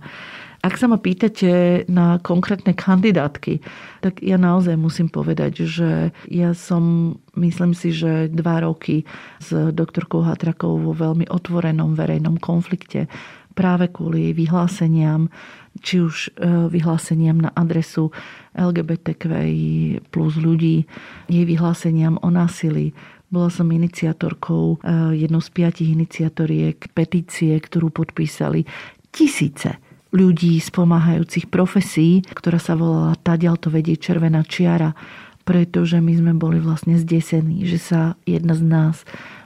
Ak 0.68 0.76
sa 0.76 0.91
ma 0.91 0.99
pýtate 0.99 1.88
na 1.88 2.20
konkrétne 2.20 2.76
kandidátky, 2.76 3.63
tak 4.03 4.20
ja 4.20 4.36
naozaj 4.36 4.76
musím 4.76 5.07
povedať, 5.07 5.63
že 5.63 6.11
ja 6.28 6.51
som, 6.51 7.15
myslím 7.39 7.72
si, 7.72 7.95
že 7.95 8.28
dva 8.28 8.59
roky 8.68 9.07
s 9.39 9.55
doktorkou 9.72 10.28
Hatrakou 10.28 10.76
vo 10.76 10.91
veľmi 10.91 11.32
otvorenom 11.32 11.95
verejnom 11.95 12.36
konflikte 12.36 13.07
práve 13.55 13.88
kvôli 13.88 14.36
vyhláseniam, 14.36 15.32
či 15.80 16.03
už 16.03 16.36
e, 16.36 16.68
vyhláseniam 16.68 17.39
na 17.39 17.55
adresu 17.55 18.11
LGBTQI 18.51 20.03
plus 20.11 20.36
ľudí, 20.36 20.84
jej 21.32 21.45
vyhláseniam 21.47 22.20
o 22.20 22.28
násilí, 22.28 22.91
bola 23.32 23.47
som 23.47 23.72
iniciatorkou, 23.72 24.84
e, 24.84 25.15
jednou 25.15 25.39
z 25.39 25.47
piatich 25.47 25.95
iniciatoriek 25.95 26.91
petície, 26.91 27.55
ktorú 27.55 27.88
podpísali 27.88 28.68
tisíce 29.15 29.87
ľudí 30.18 30.57
z 30.57 30.70
pomáhajúcich 30.74 31.53
profesí, 31.53 32.26
ktorá 32.26 32.57
sa 32.57 32.74
volala 32.74 33.13
Tadiaľ 33.22 33.61
to 33.61 33.70
vedie 33.70 33.93
červená 33.93 34.41
čiara, 34.41 34.97
pretože 35.45 36.01
my 36.01 36.11
sme 36.18 36.34
boli 36.36 36.57
vlastne 36.57 36.97
zdesení, 36.97 37.63
že 37.70 37.80
sa 37.80 38.01
jedna 38.26 38.57
z 38.57 38.63
nás 38.65 38.95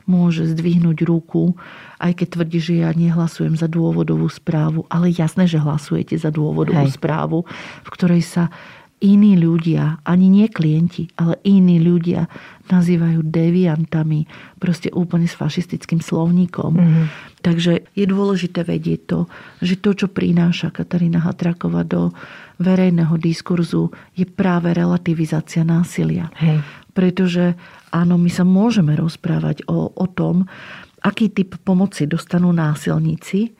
môže 0.09 0.49
zdvihnúť 0.49 1.05
ruku, 1.05 1.53
aj 2.01 2.17
keď 2.17 2.27
tvrdí, 2.33 2.59
že 2.59 2.73
ja 2.81 2.89
nehlasujem 2.89 3.53
za 3.53 3.69
dôvodovú 3.69 4.25
správu, 4.25 4.89
ale 4.89 5.13
jasné, 5.13 5.45
že 5.45 5.61
hlasujete 5.61 6.17
za 6.17 6.33
dôvodovú 6.33 6.89
Hej. 6.89 6.97
správu, 6.97 7.45
v 7.85 7.89
ktorej 7.93 8.25
sa 8.25 8.49
iní 9.01 9.33
ľudia, 9.33 9.99
ani 10.05 10.29
nie 10.29 10.47
klienti, 10.47 11.09
ale 11.17 11.41
iní 11.41 11.81
ľudia 11.81 12.29
nazývajú 12.69 13.25
deviantami, 13.25 14.29
proste 14.61 14.93
úplne 14.93 15.25
s 15.25 15.35
fašistickým 15.35 15.99
slovníkom. 15.99 16.71
Mm-hmm. 16.77 17.05
Takže 17.41 17.89
je 17.97 18.05
dôležité 18.05 18.61
vedieť 18.61 19.01
to, 19.09 19.19
že 19.59 19.81
to, 19.81 19.97
čo 19.97 20.07
prináša 20.07 20.69
Katarína 20.69 21.25
Hatraková 21.25 21.81
do 21.81 22.13
verejného 22.61 23.17
diskurzu, 23.17 23.89
je 24.13 24.29
práve 24.29 24.69
relativizácia 24.71 25.65
násilia. 25.65 26.29
Hej. 26.37 26.61
Pretože 26.93 27.57
áno, 27.89 28.21
my 28.21 28.29
sa 28.29 28.45
môžeme 28.45 28.93
rozprávať 28.93 29.65
o, 29.65 29.89
o 29.89 30.05
tom, 30.05 30.45
aký 31.01 31.33
typ 31.33 31.57
pomoci 31.65 32.05
dostanú 32.05 32.53
násilníci, 32.53 33.57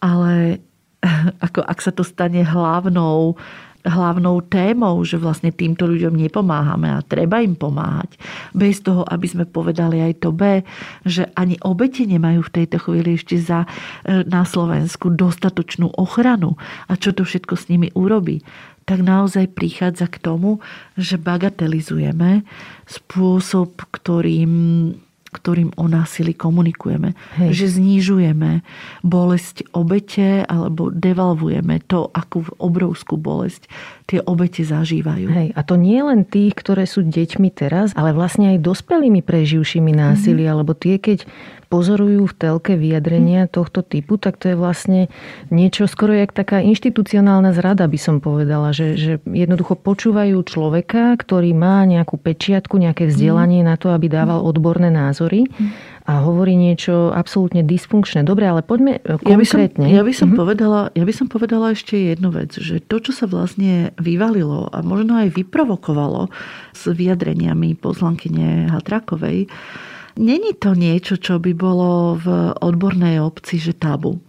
ale 0.00 0.64
ako 1.46 1.60
ak 1.60 1.78
sa 1.84 1.92
to 1.92 2.00
stane 2.00 2.40
hlavnou 2.40 3.36
hlavnou 3.84 4.40
témou, 4.48 5.04
že 5.04 5.20
vlastne 5.20 5.52
týmto 5.52 5.84
ľuďom 5.84 6.16
nepomáhame 6.16 6.88
a 6.88 7.04
treba 7.04 7.44
im 7.44 7.52
pomáhať. 7.52 8.16
Bez 8.56 8.80
toho, 8.80 9.04
aby 9.04 9.26
sme 9.28 9.44
povedali 9.44 10.00
aj 10.00 10.24
to 10.24 10.32
B, 10.32 10.64
že 11.04 11.28
ani 11.36 11.60
obete 11.60 12.08
nemajú 12.08 12.48
v 12.48 12.54
tejto 12.60 12.80
chvíli 12.80 13.20
ešte 13.20 13.36
za, 13.36 13.68
e, 14.08 14.24
na 14.24 14.48
Slovensku 14.48 15.12
dostatočnú 15.12 15.92
ochranu 16.00 16.56
a 16.88 16.96
čo 16.96 17.12
to 17.12 17.28
všetko 17.28 17.54
s 17.54 17.68
nimi 17.68 17.92
urobí 17.92 18.40
tak 18.84 19.00
naozaj 19.00 19.56
prichádza 19.56 20.12
k 20.12 20.20
tomu, 20.20 20.60
že 21.00 21.16
bagatelizujeme 21.16 22.44
spôsob, 22.84 23.80
ktorým 23.88 24.52
ktorým 25.34 25.74
o 25.74 25.90
násilí 25.90 26.32
komunikujeme. 26.38 27.18
Hej. 27.42 27.50
Že 27.50 27.66
znižujeme 27.82 28.62
bolesť 29.02 29.66
obete 29.74 30.46
alebo 30.46 30.94
devalvujeme 30.94 31.82
to, 31.90 32.06
akú 32.14 32.46
obrovskú 32.62 33.18
bolesť 33.18 33.66
tie 34.04 34.20
obete 34.20 34.60
zažívajú. 34.60 35.26
Hej, 35.32 35.48
a 35.56 35.60
to 35.64 35.80
nie 35.80 35.96
len 36.04 36.28
tých, 36.28 36.52
ktoré 36.60 36.84
sú 36.84 37.00
deťmi 37.08 37.48
teraz, 37.56 37.96
ale 37.96 38.12
vlastne 38.12 38.52
aj 38.52 38.60
dospelými 38.60 39.24
preživšími 39.24 39.92
násilie, 39.96 40.44
mm-hmm. 40.44 40.54
alebo 40.54 40.76
tie, 40.76 41.00
keď 41.00 41.24
pozorujú 41.74 42.30
v 42.30 42.34
telke 42.38 42.78
vyjadrenia 42.78 43.50
tohto 43.50 43.82
typu, 43.82 44.14
tak 44.14 44.38
to 44.38 44.54
je 44.54 44.56
vlastne 44.56 45.10
niečo 45.50 45.90
skoro 45.90 46.14
jak 46.14 46.30
taká 46.30 46.62
inštitucionálna 46.62 47.50
zrada, 47.50 47.90
by 47.90 47.98
som 47.98 48.22
povedala, 48.22 48.70
že, 48.70 48.94
že 48.94 49.12
jednoducho 49.26 49.74
počúvajú 49.74 50.38
človeka, 50.46 51.18
ktorý 51.18 51.50
má 51.50 51.82
nejakú 51.82 52.14
pečiatku, 52.14 52.78
nejaké 52.78 53.10
vzdelanie 53.10 53.66
na 53.66 53.74
to, 53.74 53.90
aby 53.90 54.06
dával 54.06 54.46
odborné 54.46 54.94
názory 54.94 55.50
a 56.06 56.22
hovorí 56.22 56.54
niečo 56.54 57.10
absolútne 57.10 57.66
dysfunkčné. 57.66 58.22
Dobre, 58.22 58.46
ale 58.46 58.62
poďme 58.62 59.02
konkrétne. 59.02 59.34
Ja 59.34 59.36
by 59.40 59.46
som, 59.48 59.58
ja 59.82 60.02
by 60.06 60.12
som, 60.14 60.28
mm-hmm. 60.30 60.38
povedala, 60.38 60.80
ja 60.94 61.04
by 61.08 61.14
som 61.16 61.26
povedala 61.26 61.66
ešte 61.74 61.96
jednu 61.96 62.30
vec, 62.30 62.54
že 62.54 62.78
to, 62.78 63.02
čo 63.02 63.10
sa 63.10 63.26
vlastne 63.26 63.90
vyvalilo 63.98 64.70
a 64.70 64.78
možno 64.86 65.18
aj 65.18 65.34
vyprovokovalo 65.34 66.30
s 66.70 66.86
vyjadreniami 66.86 67.74
poslankyne 67.80 68.70
Hatrakovej, 68.70 69.50
Není 70.14 70.54
to 70.62 70.78
niečo, 70.78 71.18
čo 71.18 71.42
by 71.42 71.52
bolo 71.54 72.20
v 72.22 72.54
odbornej 72.62 73.18
obci, 73.18 73.58
že 73.58 73.74
tabu. 73.74 74.22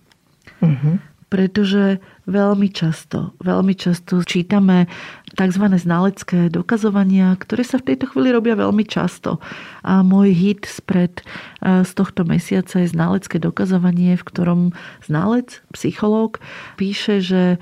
Uh-huh. 0.64 0.98
Pretože 1.30 2.02
veľmi 2.26 2.74
často, 2.74 3.38
veľmi 3.42 3.78
často 3.78 4.22
čítame 4.26 4.90
tzv. 5.36 5.66
znalecké 5.78 6.48
dokazovania, 6.50 7.38
ktoré 7.38 7.62
sa 7.62 7.78
v 7.78 7.92
tejto 7.92 8.10
chvíli 8.10 8.34
robia 8.34 8.58
veľmi 8.58 8.82
často. 8.88 9.38
A 9.86 10.02
môj 10.02 10.34
hit 10.34 10.66
spred 10.66 11.22
z 11.62 11.92
tohto 11.94 12.26
mesiaca 12.26 12.82
je 12.82 12.90
znalecké 12.90 13.38
dokazovanie, 13.38 14.18
v 14.18 14.26
ktorom 14.26 14.62
znalec, 15.06 15.62
psychológ, 15.76 16.40
píše, 16.80 17.22
že 17.22 17.62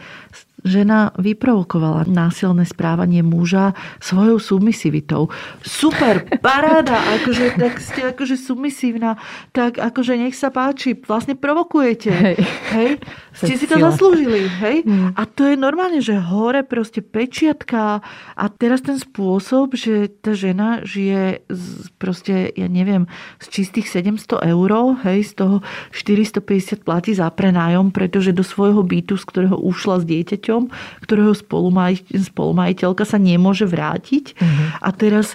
žena 0.64 1.12
vyprovokovala 1.20 2.08
násilné 2.08 2.64
správanie 2.64 3.22
muža 3.22 3.76
svojou 4.00 4.40
submisivitou. 4.40 5.30
Super, 5.62 6.26
paráda, 6.40 7.00
akože 7.22 7.60
tak 7.60 7.80
ste 7.84 8.02
akože 8.16 8.36
submisívna, 8.40 9.20
tak 9.52 9.78
akože 9.78 10.18
nech 10.18 10.36
sa 10.36 10.50
páči, 10.50 10.96
vlastne 10.96 11.36
provokujete. 11.36 12.10
Hej. 12.10 12.38
Hej? 12.74 12.90
Ste 13.34 13.58
si 13.58 13.66
to 13.66 13.82
zaslúžili. 13.82 14.46
Hej? 14.62 14.86
Mm. 14.86 15.18
A 15.18 15.26
to 15.26 15.50
je 15.50 15.56
normálne, 15.58 16.00
že 16.00 16.18
hore 16.18 16.62
proste 16.62 17.02
pečiatka 17.02 18.06
a 18.38 18.46
teraz 18.54 18.86
ten 18.86 19.02
spôsob, 19.02 19.74
že 19.74 20.10
tá 20.10 20.38
žena 20.38 20.86
žije 20.86 21.42
z, 21.50 21.66
proste, 21.98 22.54
ja 22.54 22.70
neviem, 22.70 23.10
z 23.42 23.46
čistých 23.50 23.90
700 23.90 24.54
eur, 24.54 24.72
hej, 25.06 25.26
z 25.26 25.34
toho 25.44 25.56
450 25.92 26.86
platí 26.86 27.12
za 27.18 27.30
prenájom, 27.34 27.90
pretože 27.90 28.32
do 28.32 28.46
svojho 28.46 28.86
bytu, 28.86 29.18
z 29.18 29.26
ktorého 29.26 29.58
ušla 29.58 30.02
s 30.02 30.06
dieťaťom, 30.06 30.62
ktorého 31.04 31.34
spolumaj, 31.34 32.06
spolumajiteľka 32.10 33.04
sa 33.04 33.18
nemôže 33.18 33.66
vrátiť. 33.66 34.38
Mm-hmm. 34.38 34.68
A 34.82 34.90
teraz 34.94 35.34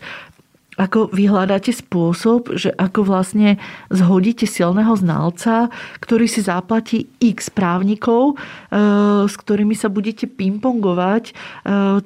ako 0.78 1.10
vy 1.10 1.26
hľadáte 1.26 1.74
spôsob, 1.74 2.54
že 2.54 2.70
ako 2.78 3.02
vlastne 3.02 3.58
zhodíte 3.90 4.46
silného 4.46 4.94
znalca, 4.94 5.74
ktorý 5.98 6.30
si 6.30 6.40
zaplatí 6.46 7.10
x 7.18 7.50
právnikov, 7.50 8.38
e, 8.38 9.26
s 9.26 9.34
ktorými 9.34 9.74
sa 9.74 9.90
budete 9.90 10.30
pingpongovať 10.30 11.24
e, 11.28 11.32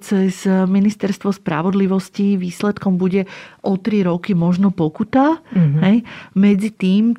cez 0.01 0.49
ministerstvo 0.49 1.37
spravodlivosti. 1.37 2.41
Výsledkom 2.41 2.97
bude 2.97 3.29
o 3.61 3.77
3 3.77 4.09
roky 4.09 4.33
možno 4.33 4.73
pokuta. 4.73 5.45
Mm-hmm. 5.53 5.81
Hej. 5.85 5.97
Medzi 6.33 6.71
tým 6.73 7.13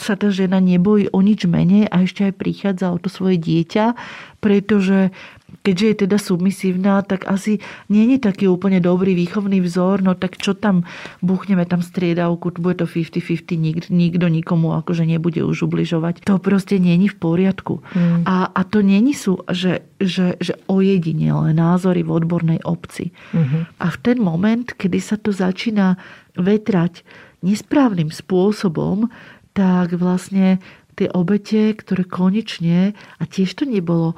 sa 0.00 0.16
tá 0.16 0.32
žena 0.32 0.56
nebojí 0.58 1.12
o 1.12 1.20
nič 1.20 1.44
menej 1.44 1.88
a 1.92 2.04
ešte 2.04 2.24
aj 2.28 2.34
prichádza 2.40 2.92
o 2.92 2.98
to 2.98 3.12
svoje 3.12 3.36
dieťa, 3.36 3.92
pretože 4.40 5.12
keďže 5.60 5.86
je 5.86 5.96
teda 6.08 6.16
submisívna, 6.18 7.04
tak 7.04 7.28
asi 7.28 7.60
nie 7.92 8.16
je 8.16 8.18
taký 8.18 8.48
úplne 8.48 8.80
dobrý 8.80 9.12
výchovný 9.12 9.60
vzor, 9.60 10.00
no 10.00 10.16
tak 10.16 10.40
čo 10.40 10.56
tam 10.56 10.88
buchneme 11.20 11.62
tam 11.68 11.84
striedavku, 11.84 12.56
bude 12.56 12.82
to 12.82 12.86
50-50, 12.88 13.52
nikto, 13.60 13.88
nikto 13.92 14.26
nikomu 14.32 14.74
akože 14.80 15.04
nebude 15.04 15.44
už 15.44 15.68
ubližovať. 15.70 16.24
To 16.24 16.40
proste 16.40 16.80
není 16.80 17.12
v 17.12 17.16
poriadku. 17.20 17.84
Mm. 17.94 18.24
A, 18.24 18.48
a 18.48 18.60
to 18.64 18.80
není 18.80 19.12
sú, 19.12 19.44
že, 19.52 19.84
že, 20.00 20.40
že 20.40 20.56
ojedinele 20.66 21.52
názory 21.52 22.00
v 22.02 22.10
odbornej 22.16 22.60
obci. 22.64 23.14
Mm-hmm. 23.36 23.62
A 23.78 23.86
v 23.92 23.96
ten 24.00 24.18
moment, 24.18 24.66
kedy 24.66 24.98
sa 24.98 25.20
to 25.20 25.30
začína 25.30 26.00
vetrať 26.34 27.04
nesprávnym 27.44 28.08
spôsobom, 28.08 29.10
tak 29.52 29.96
vlastne 29.96 30.60
tie 30.96 31.08
obete, 31.12 31.72
ktoré 31.72 32.04
konečne, 32.04 32.92
a 33.16 33.22
tiež 33.24 33.56
to 33.56 33.64
nebolo 33.64 34.16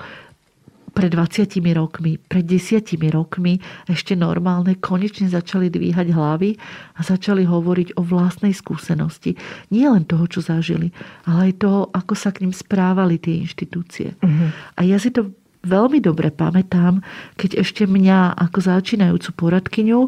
pred 0.95 1.11
20 1.11 1.59
rokmi, 1.75 2.23
pred 2.23 2.47
10 2.47 2.87
rokmi 3.11 3.59
ešte 3.91 4.15
normálne 4.15 4.79
konečne 4.79 5.27
začali 5.27 5.67
dvíhať 5.67 6.15
hlavy 6.15 6.55
a 6.95 7.01
začali 7.03 7.43
hovoriť 7.43 7.99
o 7.99 8.03
vlastnej 8.07 8.55
skúsenosti. 8.55 9.35
Nie 9.75 9.91
len 9.91 10.07
toho, 10.07 10.31
čo 10.31 10.39
zažili, 10.39 10.95
ale 11.27 11.51
aj 11.51 11.67
toho, 11.67 11.81
ako 11.91 12.15
sa 12.15 12.31
k 12.31 12.47
ním 12.47 12.55
správali 12.55 13.19
tie 13.19 13.43
inštitúcie. 13.43 14.15
Uh-huh. 14.23 14.55
A 14.79 14.87
ja 14.87 15.03
si 15.03 15.11
to 15.11 15.35
veľmi 15.67 15.99
dobre 15.99 16.31
pamätám, 16.31 17.03
keď 17.35 17.67
ešte 17.67 17.91
mňa 17.91 18.39
ako 18.39 18.59
začínajúcu 18.63 19.31
poradkyňu 19.35 20.01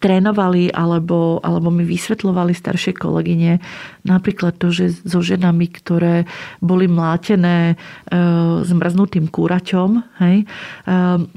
trénovali 0.00 0.72
alebo, 0.72 1.38
alebo 1.44 1.68
mi 1.68 1.84
vysvetľovali 1.84 2.56
staršie 2.56 2.96
kolegyne 2.96 3.60
napríklad 4.04 4.56
to, 4.56 4.72
že 4.72 5.04
so 5.04 5.20
ženami, 5.20 5.68
ktoré 5.68 6.24
boli 6.64 6.88
mlátené 6.88 7.74
e, 7.74 8.14
zmrznutým 8.64 9.28
kúraťom, 9.28 9.90
hej, 10.24 10.36
e, 10.42 10.94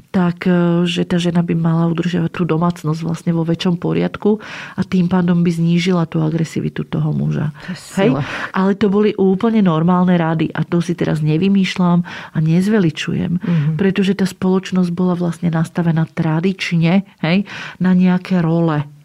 tak, 0.08 0.48
e, 0.48 0.88
že 0.88 1.04
tá 1.04 1.20
žena 1.20 1.44
by 1.44 1.52
mala 1.52 1.92
udržiavať 1.92 2.30
tú 2.32 2.42
domácnosť 2.48 3.00
vlastne 3.04 3.32
vo 3.36 3.44
väčšom 3.44 3.76
poriadku 3.76 4.40
a 4.76 4.80
tým 4.84 5.12
pádom 5.12 5.44
by 5.44 5.50
znížila 5.52 6.08
tú 6.08 6.24
agresivitu 6.24 6.88
toho 6.88 7.12
muža. 7.12 7.52
Hej? 8.00 8.16
Ale 8.56 8.72
to 8.80 8.88
boli 8.88 9.12
úplne 9.16 9.60
normálne 9.60 10.16
rady 10.16 10.48
a 10.56 10.64
to 10.64 10.80
si 10.80 10.96
teraz 10.96 11.20
nevymýšľam 11.20 12.04
a 12.32 12.36
nezveličujem, 12.40 13.32
mm-hmm. 13.40 13.74
pretože 13.76 14.16
tá 14.16 14.24
spoločnosť 14.24 14.90
bola 14.94 15.14
vlastne 15.18 15.52
nastavená 15.52 16.08
tradične 16.08 17.04
hej, 17.20 17.44
na 17.80 17.92
nejaké 17.92 18.40
role. 18.40 18.53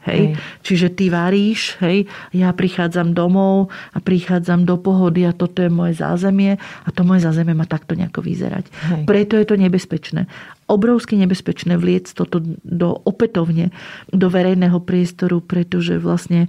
Hej. 0.07 0.31
hej. 0.31 0.39
Čiže 0.63 0.87
ty 0.95 1.11
varíš, 1.11 1.75
hej, 1.83 2.07
ja 2.31 2.55
prichádzam 2.55 3.11
domov 3.11 3.67
a 3.91 3.99
prichádzam 3.99 4.63
do 4.63 4.79
pohody 4.79 5.27
a 5.27 5.35
toto 5.35 5.59
je 5.59 5.67
moje 5.67 5.99
zázemie 5.99 6.55
a 6.57 6.89
to 6.89 7.03
moje 7.03 7.27
zázemie 7.27 7.51
má 7.51 7.67
takto 7.67 7.99
nejako 7.99 8.23
vyzerať. 8.23 8.65
Hej. 8.71 9.03
Preto 9.03 9.35
je 9.35 9.45
to 9.45 9.55
nebezpečné. 9.59 10.31
Obrovsky 10.71 11.19
nebezpečné 11.19 11.75
vliec 11.75 12.07
toto 12.15 12.39
do, 12.63 12.95
opätovne 13.03 13.75
do 14.07 14.27
verejného 14.31 14.79
priestoru, 14.79 15.43
pretože 15.43 15.99
vlastne 15.99 16.47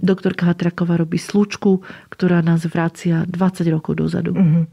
doktorka 0.00 0.48
Hatraková 0.48 0.96
robí 0.96 1.20
slučku, 1.20 1.84
ktorá 2.08 2.40
nás 2.40 2.64
vracia 2.68 3.24
20 3.28 3.64
rokov 3.68 4.00
dozadu. 4.00 4.32
Mm-hmm. 4.32 4.64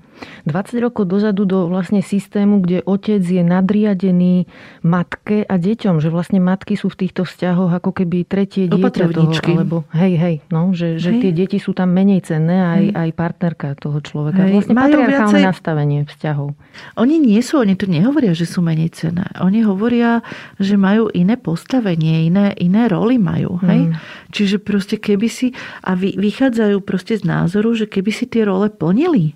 20 0.47 0.83
rokov 0.83 1.07
dozadu 1.07 1.43
do 1.43 1.67
vlastne 1.67 1.99
systému, 2.01 2.63
kde 2.63 2.83
otec 2.83 3.21
je 3.21 3.43
nadriadený 3.43 4.47
matke 4.81 5.43
a 5.45 5.55
deťom, 5.55 5.99
že 5.99 6.09
vlastne 6.09 6.39
matky 6.39 6.79
sú 6.79 6.89
v 6.91 7.07
týchto 7.07 7.27
vzťahoch 7.27 7.71
ako 7.77 7.91
keby 8.03 8.23
tretie 8.23 8.71
dieťa 8.71 9.11
toho, 9.11 9.31
alebo 9.33 9.83
hej, 9.93 10.13
hej, 10.15 10.35
no, 10.49 10.71
že, 10.71 10.97
že 10.97 11.15
hej. 11.15 11.21
tie 11.21 11.31
deti 11.35 11.57
sú 11.59 11.75
tam 11.75 11.91
menej 11.91 12.23
cenné 12.25 12.57
aj, 12.63 12.83
hej. 12.83 12.87
aj 12.95 13.09
partnerka 13.13 13.67
toho 13.77 13.99
človeka. 14.01 14.45
Hej. 14.47 14.53
Vlastne 14.63 14.75
Majú 14.75 14.93
patriarchálne 14.93 15.39
viacej... 15.39 15.49
nastavenie 15.49 15.99
vzťahov. 16.07 16.49
Oni 16.97 17.15
nie 17.21 17.41
sú, 17.43 17.61
oni 17.61 17.75
to 17.75 17.85
nehovoria, 17.89 18.33
že 18.33 18.47
sú 18.47 18.63
menej 18.63 18.93
cenné. 18.93 19.27
Oni 19.41 19.61
hovoria, 19.61 20.21
že 20.57 20.79
majú 20.79 21.11
iné 21.11 21.35
postavenie, 21.35 22.27
iné, 22.27 22.53
iné 22.57 22.87
roly 22.87 23.19
majú. 23.19 23.59
Hej? 23.65 23.91
Hmm. 23.91 23.97
Čiže 24.31 24.57
proste 24.61 24.95
keby 24.97 25.27
si, 25.27 25.53
a 25.83 25.93
vy, 25.93 26.15
vychádzajú 26.17 26.77
proste 26.83 27.17
z 27.19 27.23
názoru, 27.27 27.73
že 27.73 27.85
keby 27.87 28.11
si 28.11 28.25
tie 28.29 28.45
role 28.47 28.69
plnili, 28.71 29.33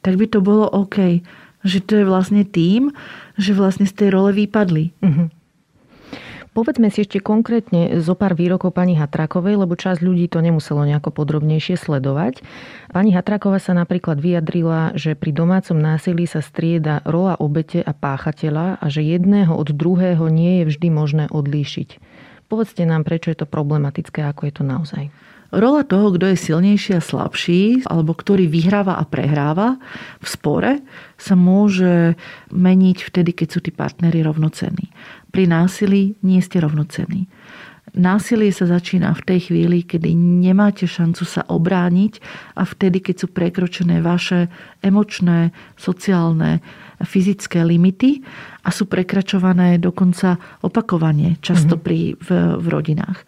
tak 0.00 0.18
by 0.20 0.26
to 0.30 0.38
bolo 0.44 0.66
OK. 0.68 1.24
Že 1.66 1.78
to 1.82 1.92
je 1.98 2.04
vlastne 2.06 2.42
tým, 2.46 2.94
že 3.34 3.56
vlastne 3.56 3.88
z 3.88 3.94
tej 3.94 4.08
role 4.14 4.30
vypadli. 4.30 4.94
Uh-huh. 5.02 5.28
Povedzme 6.56 6.88
si 6.88 7.04
ešte 7.04 7.20
konkrétne 7.20 8.00
zo 8.00 8.16
pár 8.16 8.32
výrokov 8.32 8.72
pani 8.72 8.96
Hatrakovej, 8.96 9.60
lebo 9.60 9.76
časť 9.76 10.00
ľudí 10.00 10.24
to 10.24 10.40
nemuselo 10.40 10.88
nejako 10.88 11.12
podrobnejšie 11.12 11.76
sledovať. 11.76 12.40
Pani 12.96 13.12
Hatraková 13.12 13.60
sa 13.60 13.76
napríklad 13.76 14.16
vyjadrila, 14.24 14.96
že 14.96 15.12
pri 15.12 15.36
domácom 15.36 15.76
násilí 15.76 16.24
sa 16.24 16.40
strieda 16.40 17.04
rola 17.04 17.36
obete 17.36 17.84
a 17.84 17.92
páchateľa 17.92 18.80
a 18.80 18.86
že 18.88 19.04
jedného 19.04 19.52
od 19.52 19.68
druhého 19.68 20.32
nie 20.32 20.64
je 20.64 20.72
vždy 20.72 20.88
možné 20.88 21.24
odlíšiť. 21.28 22.00
Povedzte 22.48 22.88
nám, 22.88 23.04
prečo 23.04 23.28
je 23.36 23.44
to 23.44 23.44
problematické, 23.44 24.24
ako 24.24 24.48
je 24.48 24.52
to 24.56 24.64
naozaj. 24.64 25.12
Rola 25.56 25.88
toho, 25.88 26.12
kto 26.12 26.28
je 26.28 26.36
silnejší 26.36 27.00
a 27.00 27.02
slabší, 27.02 27.88
alebo 27.88 28.12
ktorý 28.12 28.44
vyhráva 28.44 29.00
a 29.00 29.08
prehráva 29.08 29.80
v 30.20 30.26
spore, 30.28 30.72
sa 31.16 31.32
môže 31.32 32.12
meniť 32.52 32.98
vtedy, 33.00 33.32
keď 33.32 33.48
sú 33.48 33.58
tí 33.64 33.72
partnery 33.72 34.20
rovnocenní. 34.20 34.92
Pri 35.32 35.48
násilí 35.48 36.20
nie 36.20 36.44
ste 36.44 36.60
rovnocenní. 36.60 37.24
Násilie 37.96 38.52
sa 38.52 38.68
začína 38.68 39.16
v 39.16 39.24
tej 39.24 39.40
chvíli, 39.48 39.80
kedy 39.80 40.12
nemáte 40.12 40.84
šancu 40.84 41.24
sa 41.24 41.48
obrániť 41.48 42.20
a 42.60 42.68
vtedy, 42.68 43.00
keď 43.00 43.24
sú 43.24 43.26
prekročené 43.32 44.04
vaše 44.04 44.52
emočné, 44.84 45.56
sociálne, 45.80 46.60
fyzické 47.04 47.60
limity 47.60 48.24
a 48.64 48.72
sú 48.72 48.88
prekračované 48.88 49.76
dokonca 49.76 50.40
opakovanie, 50.64 51.36
často 51.44 51.76
mm-hmm. 51.76 51.84
pri, 51.84 52.00
v, 52.16 52.28
v 52.56 52.66
rodinách. 52.72 53.18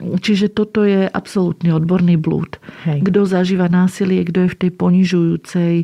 Čiže 0.00 0.54
toto 0.56 0.88
je 0.88 1.04
absolútny 1.04 1.68
odborný 1.68 2.16
blúd. 2.16 2.56
Hej. 2.88 3.04
Kto 3.04 3.28
zažíva 3.28 3.68
násilie, 3.68 4.24
kto 4.24 4.48
je 4.48 4.52
v 4.54 4.60
tej 4.64 4.70
ponižujúcej 4.72 5.74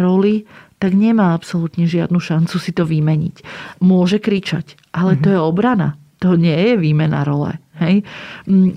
roli, 0.00 0.48
tak 0.80 0.96
nemá 0.96 1.32
absolútne 1.32 1.88
žiadnu 1.88 2.20
šancu 2.20 2.56
si 2.60 2.72
to 2.72 2.84
vymeniť. 2.84 3.40
Môže 3.80 4.20
kričať, 4.20 4.76
ale 4.92 5.16
to 5.16 5.32
je 5.32 5.40
obrana. 5.40 5.96
To 6.20 6.40
nie 6.40 6.56
je 6.56 6.74
výmena 6.80 7.24
role. 7.24 7.60
Hej? 7.80 8.04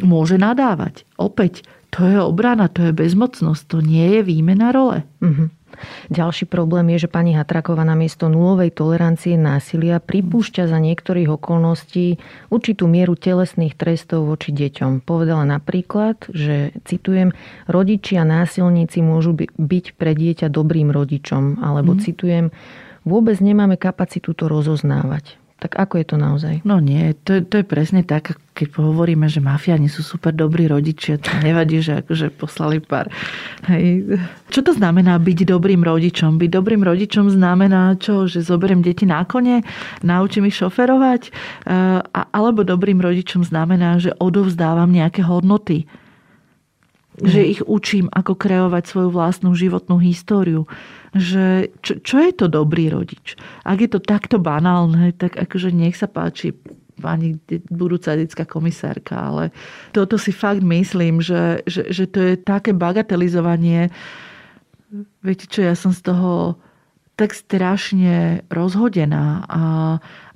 Môže 0.04 0.36
nadávať. 0.36 1.08
Opäť, 1.16 1.64
to 1.92 2.04
je 2.04 2.20
obrana, 2.20 2.68
to 2.68 2.92
je 2.92 2.92
bezmocnosť, 2.92 3.64
to 3.72 3.78
nie 3.80 4.20
je 4.20 4.22
výmena 4.24 4.76
role. 4.76 5.08
Mm-hmm. 5.24 5.48
Ďalší 6.12 6.46
problém 6.50 6.94
je, 6.96 7.08
že 7.08 7.10
pani 7.10 7.34
Hatraková 7.34 7.88
namiesto 7.88 8.28
nulovej 8.28 8.76
tolerancie 8.76 9.40
násilia 9.40 10.04
pripúšťa 10.04 10.68
za 10.68 10.78
niektorých 10.78 11.32
okolností 11.32 12.20
určitú 12.52 12.86
mieru 12.86 13.16
telesných 13.16 13.74
trestov 13.80 14.28
voči 14.28 14.52
deťom. 14.52 15.02
Povedala 15.02 15.48
napríklad, 15.48 16.30
že, 16.30 16.76
citujem, 16.84 17.32
rodičia 17.66 18.28
násilníci 18.28 19.00
môžu 19.02 19.34
byť 19.38 19.86
pre 19.96 20.12
dieťa 20.14 20.52
dobrým 20.52 20.92
rodičom, 20.92 21.64
alebo 21.64 21.96
mm. 21.96 22.00
citujem, 22.04 22.46
vôbec 23.08 23.40
nemáme 23.40 23.80
kapacitu 23.80 24.36
to 24.36 24.52
rozoznávať. 24.52 25.47
Tak 25.58 25.74
ako 25.74 25.98
je 25.98 26.06
to 26.06 26.18
naozaj? 26.22 26.54
No 26.70 26.78
nie, 26.78 27.18
to, 27.26 27.42
to 27.42 27.62
je 27.62 27.66
presne 27.66 28.06
tak, 28.06 28.38
keď 28.54 28.78
hovoríme, 28.78 29.26
že 29.26 29.42
mafiáni 29.42 29.90
sú 29.90 30.06
super 30.06 30.30
dobrí 30.30 30.70
rodičia, 30.70 31.18
to 31.18 31.34
nevadí, 31.42 31.82
že 31.82 32.06
akože 32.06 32.30
poslali 32.30 32.78
pár. 32.78 33.10
Hej. 33.66 34.06
Čo 34.54 34.62
to 34.62 34.78
znamená 34.78 35.18
byť 35.18 35.50
dobrým 35.50 35.82
rodičom? 35.82 36.38
Byť 36.38 36.50
dobrým 36.54 36.86
rodičom 36.86 37.34
znamená 37.34 37.98
čo? 37.98 38.30
Že 38.30 38.46
zoberiem 38.46 38.86
deti 38.86 39.10
na 39.10 39.26
kone, 39.26 39.66
naučím 40.06 40.46
ich 40.46 40.62
šoferovať? 40.62 41.34
Alebo 42.14 42.62
dobrým 42.62 43.02
rodičom 43.02 43.42
znamená, 43.42 43.98
že 43.98 44.14
odovzdávam 44.22 44.94
nejaké 44.94 45.26
hodnoty. 45.26 45.90
Že 47.18 47.42
ich 47.50 47.62
učím, 47.66 48.14
ako 48.14 48.38
kreovať 48.38 48.84
svoju 48.86 49.10
vlastnú 49.10 49.58
životnú 49.58 49.98
históriu. 49.98 50.70
Že 51.18 51.74
čo, 51.82 51.94
čo 52.02 52.16
je 52.22 52.32
to 52.34 52.46
dobrý 52.46 52.94
rodič? 52.94 53.34
Ak 53.66 53.82
je 53.82 53.90
to 53.90 53.98
takto 53.98 54.38
banálne, 54.38 55.10
tak 55.18 55.34
akože 55.34 55.74
nech 55.74 55.98
sa 55.98 56.06
páči 56.06 56.54
pani 56.98 57.38
budúca 57.70 58.18
detská 58.18 58.46
komisárka, 58.50 59.30
ale 59.30 59.54
toto 59.94 60.18
si 60.18 60.34
fakt 60.34 60.66
myslím, 60.66 61.22
že, 61.22 61.62
že, 61.70 61.94
že 61.94 62.10
to 62.10 62.20
je 62.22 62.34
také 62.42 62.74
bagatelizovanie. 62.74 63.94
Viete 65.22 65.46
čo, 65.46 65.62
ja 65.62 65.78
som 65.78 65.94
z 65.94 66.02
toho 66.02 66.58
tak 67.18 67.34
strašne 67.34 68.46
rozhodená 68.54 69.42
a, 69.50 69.64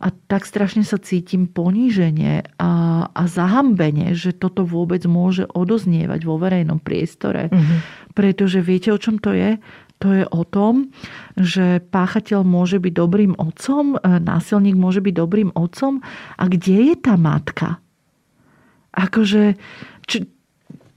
a 0.01 0.07
tak 0.25 0.49
strašne 0.49 0.81
sa 0.81 0.97
cítim 0.97 1.45
poníženie 1.45 2.57
a, 2.57 2.71
a 3.05 3.23
zahambenie, 3.29 4.17
že 4.17 4.33
toto 4.33 4.65
vôbec 4.65 5.05
môže 5.05 5.45
odoznievať 5.45 6.25
vo 6.25 6.41
verejnom 6.41 6.81
priestore. 6.81 7.53
Mm-hmm. 7.53 7.79
Pretože 8.17 8.65
viete, 8.65 8.89
o 8.89 8.97
čom 8.97 9.21
to 9.21 9.29
je? 9.29 9.61
To 10.01 10.09
je 10.09 10.25
o 10.25 10.41
tom, 10.41 10.89
že 11.37 11.85
páchateľ 11.93 12.41
môže 12.41 12.81
byť 12.81 12.93
dobrým 12.97 13.37
otcom, 13.37 14.01
e, 14.01 14.17
násilník 14.17 14.73
môže 14.73 15.05
byť 15.05 15.13
dobrým 15.13 15.53
otcom. 15.53 16.01
A 16.41 16.43
kde 16.49 16.91
je 16.91 16.95
tá 16.97 17.13
matka? 17.13 17.77
Akože, 18.97 19.53
či, 20.09 20.25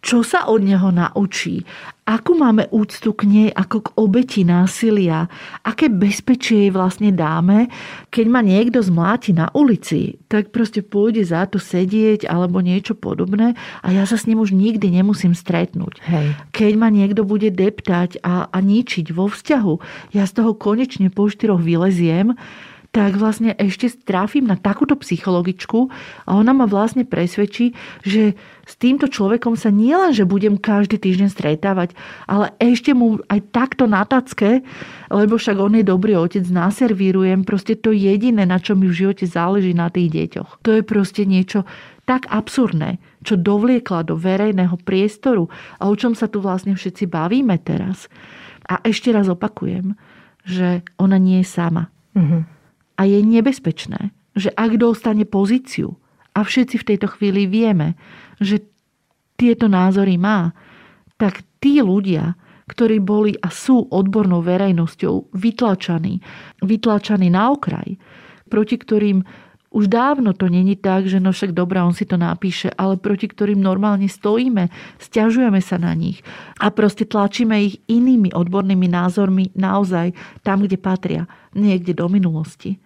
čo 0.05 0.20
sa 0.20 0.44
od 0.52 0.61
neho 0.61 0.92
naučí, 0.92 1.64
akú 2.05 2.36
máme 2.36 2.68
úctu 2.68 3.16
k 3.16 3.24
nej 3.24 3.48
ako 3.48 3.76
k 3.80 3.88
obeti 3.96 4.42
násilia, 4.44 5.32
aké 5.64 5.88
bezpečie 5.88 6.68
jej 6.68 6.70
vlastne 6.70 7.09
dáme, 7.09 7.72
keď 8.12 8.26
ma 8.28 8.44
niekto 8.44 8.84
zmláti 8.84 9.32
na 9.32 9.48
ulici, 9.57 10.20
tak 10.28 10.52
proste 10.52 10.84
pôjde 10.84 11.24
za 11.24 11.48
to 11.48 11.57
sedieť 11.57 12.28
alebo 12.28 12.61
niečo 12.61 12.92
podobné 12.92 13.57
a 13.80 13.88
ja 13.96 14.05
sa 14.05 14.20
s 14.20 14.28
ním 14.28 14.44
už 14.44 14.52
nikdy 14.52 14.92
nemusím 14.92 15.32
stretnúť. 15.32 16.05
Hej. 16.05 16.36
Keď 16.52 16.72
ma 16.76 16.92
niekto 16.92 17.24
bude 17.24 17.48
deptať 17.48 18.20
a, 18.20 18.52
a 18.52 18.59
ničiť 18.61 19.09
vo 19.09 19.32
vzťahu, 19.32 19.74
ja 20.12 20.28
z 20.28 20.32
toho 20.36 20.52
konečne 20.52 21.09
po 21.09 21.32
štyroch 21.32 21.64
vyleziem, 21.64 22.36
tak 22.94 23.18
vlastne 23.18 23.59
ešte 23.59 23.90
trafím 24.07 24.46
na 24.46 24.55
takúto 24.55 24.94
psychologičku 24.94 25.90
a 26.30 26.38
ona 26.38 26.55
ma 26.55 26.70
vlastne 26.70 27.02
presvedčí, 27.02 27.74
že 28.07 28.38
s 28.64 28.74
týmto 28.80 29.06
človekom 29.08 29.54
sa 29.60 29.68
nielen, 29.68 30.16
že 30.16 30.24
budem 30.24 30.56
každý 30.56 30.96
týždeň 30.96 31.28
stretávať, 31.28 31.92
ale 32.24 32.56
ešte 32.56 32.96
mu 32.96 33.20
aj 33.28 33.40
takto 33.52 33.84
na 33.84 34.08
tacke, 34.08 34.64
lebo 35.12 35.36
však 35.36 35.56
on 35.60 35.76
je 35.76 35.84
dobrý 35.84 36.16
otec, 36.16 36.44
naservírujem 36.48 37.44
proste 37.44 37.76
to 37.76 37.92
jediné, 37.92 38.48
na 38.48 38.56
čo 38.56 38.72
mi 38.72 38.88
v 38.88 38.96
živote 38.96 39.28
záleží 39.28 39.76
na 39.76 39.92
tých 39.92 40.10
deťoch. 40.12 40.64
To 40.64 40.70
je 40.80 40.82
proste 40.82 41.28
niečo 41.28 41.68
tak 42.08 42.28
absurdné, 42.28 43.00
čo 43.24 43.36
dovliekla 43.36 44.04
do 44.04 44.16
verejného 44.16 44.76
priestoru 44.84 45.48
a 45.80 45.88
o 45.88 45.94
čom 45.96 46.12
sa 46.16 46.28
tu 46.28 46.40
vlastne 46.40 46.76
všetci 46.76 47.08
bavíme 47.08 47.56
teraz. 47.60 48.08
A 48.64 48.80
ešte 48.84 49.12
raz 49.12 49.28
opakujem, 49.28 49.96
že 50.44 50.84
ona 51.00 51.20
nie 51.20 51.44
je 51.44 51.48
sama. 51.48 51.92
Mm-hmm. 52.16 52.42
A 52.96 53.02
je 53.08 53.18
nebezpečné, 53.20 54.12
že 54.36 54.52
ak 54.52 54.76
dostane 54.76 55.24
pozíciu, 55.24 55.96
a 56.34 56.42
všetci 56.42 56.82
v 56.82 56.88
tejto 56.94 57.06
chvíli 57.14 57.46
vieme, 57.46 57.94
že 58.41 58.62
tieto 59.35 59.66
názory 59.66 60.14
má, 60.18 60.55
tak 61.18 61.43
tí 61.59 61.82
ľudia, 61.82 62.35
ktorí 62.70 63.03
boli 63.03 63.37
a 63.45 63.53
sú 63.53 63.87
odbornou 63.93 64.41
verejnosťou 64.41 65.37
vytlačaní, 65.37 66.24
vytlačaní 66.64 67.28
na 67.28 67.53
okraj, 67.53 68.01
proti 68.49 68.80
ktorým 68.80 69.20
už 69.74 69.91
dávno 69.91 70.30
to 70.39 70.47
není 70.47 70.78
tak, 70.78 71.11
že 71.11 71.18
no 71.18 71.35
však 71.35 71.51
dobrá, 71.51 71.82
on 71.82 71.91
si 71.91 72.07
to 72.07 72.14
napíše, 72.14 72.70
ale 72.78 72.95
proti 72.95 73.26
ktorým 73.26 73.59
normálne 73.59 74.07
stojíme, 74.07 74.70
stiažujeme 75.03 75.59
sa 75.59 75.82
na 75.82 75.91
nich 75.99 76.22
a 76.62 76.70
proste 76.70 77.03
tlačíme 77.03 77.59
ich 77.59 77.82
inými 77.91 78.30
odbornými 78.30 78.87
názormi 78.87 79.51
naozaj 79.59 80.14
tam, 80.47 80.62
kde 80.62 80.78
patria, 80.78 81.26
niekde 81.59 81.91
do 81.91 82.07
minulosti 82.07 82.78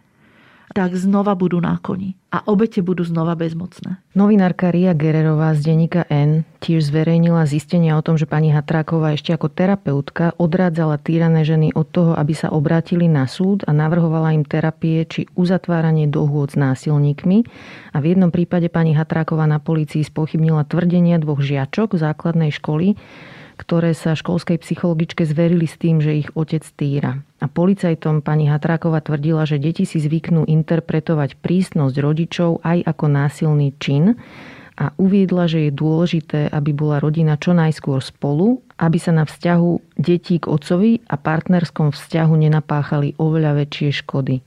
tak 0.77 0.97
znova 0.97 1.33
budú 1.33 1.61
na 1.61 1.81
koni 1.81 2.19
a 2.29 2.45
obete 2.45 2.85
budú 2.85 3.09
znova 3.09 3.33
bezmocné. 3.33 4.05
Novinárka 4.13 4.69
Ria 4.69 4.93
Gererová 4.93 5.57
z 5.57 5.73
denníka 5.73 6.05
N 6.13 6.45
tiež 6.61 6.93
zverejnila 6.93 7.49
zistenia 7.49 7.97
o 7.97 8.05
tom, 8.05 8.21
že 8.21 8.29
pani 8.29 8.53
Hatráková 8.53 9.17
ešte 9.17 9.33
ako 9.33 9.49
terapeutka 9.49 10.37
odrádzala 10.37 11.01
týrané 11.01 11.49
ženy 11.49 11.73
od 11.73 11.89
toho, 11.89 12.13
aby 12.13 12.37
sa 12.37 12.53
obrátili 12.53 13.09
na 13.09 13.25
súd 13.25 13.65
a 13.65 13.73
navrhovala 13.73 14.37
im 14.37 14.45
terapie 14.45 15.09
či 15.09 15.25
uzatváranie 15.41 16.05
dohôd 16.05 16.53
s 16.53 16.61
násilníkmi. 16.61 17.49
A 17.95 18.05
v 18.05 18.05
jednom 18.13 18.29
prípade 18.29 18.69
pani 18.69 18.93
Hatráková 18.93 19.49
na 19.49 19.57
polícii 19.63 20.05
spochybnila 20.05 20.69
tvrdenia 20.69 21.17
dvoch 21.17 21.41
žiačok 21.41 21.97
základnej 21.97 22.53
školy, 22.53 23.01
ktoré 23.59 23.91
sa 23.93 24.15
školskej 24.15 24.63
psychologičke 24.63 25.27
zverili 25.27 25.67
s 25.67 25.75
tým, 25.75 25.99
že 25.99 26.15
ich 26.15 26.31
otec 26.39 26.63
týra. 26.79 27.19
A 27.43 27.47
policajtom 27.51 28.23
pani 28.23 28.47
Hatráková 28.47 29.03
tvrdila, 29.03 29.45
že 29.45 29.59
deti 29.59 29.83
si 29.83 29.99
zvyknú 29.99 30.47
interpretovať 30.47 31.43
prísnosť 31.43 31.97
rodičov 31.99 32.63
aj 32.63 32.87
ako 32.87 33.05
násilný 33.11 33.75
čin 33.83 34.15
a 34.79 34.95
uviedla, 34.95 35.51
že 35.51 35.69
je 35.69 35.73
dôležité, 35.75 36.41
aby 36.55 36.71
bola 36.71 37.03
rodina 37.03 37.35
čo 37.35 37.51
najskôr 37.51 37.99
spolu, 37.99 38.63
aby 38.79 38.99
sa 39.03 39.11
na 39.11 39.27
vzťahu 39.27 39.99
detí 39.99 40.39
k 40.39 40.47
otcovi 40.47 41.03
a 41.11 41.19
partnerskom 41.19 41.91
vzťahu 41.91 42.35
nenapáchali 42.39 43.19
oveľa 43.19 43.67
väčšie 43.67 43.91
škody. 44.07 44.39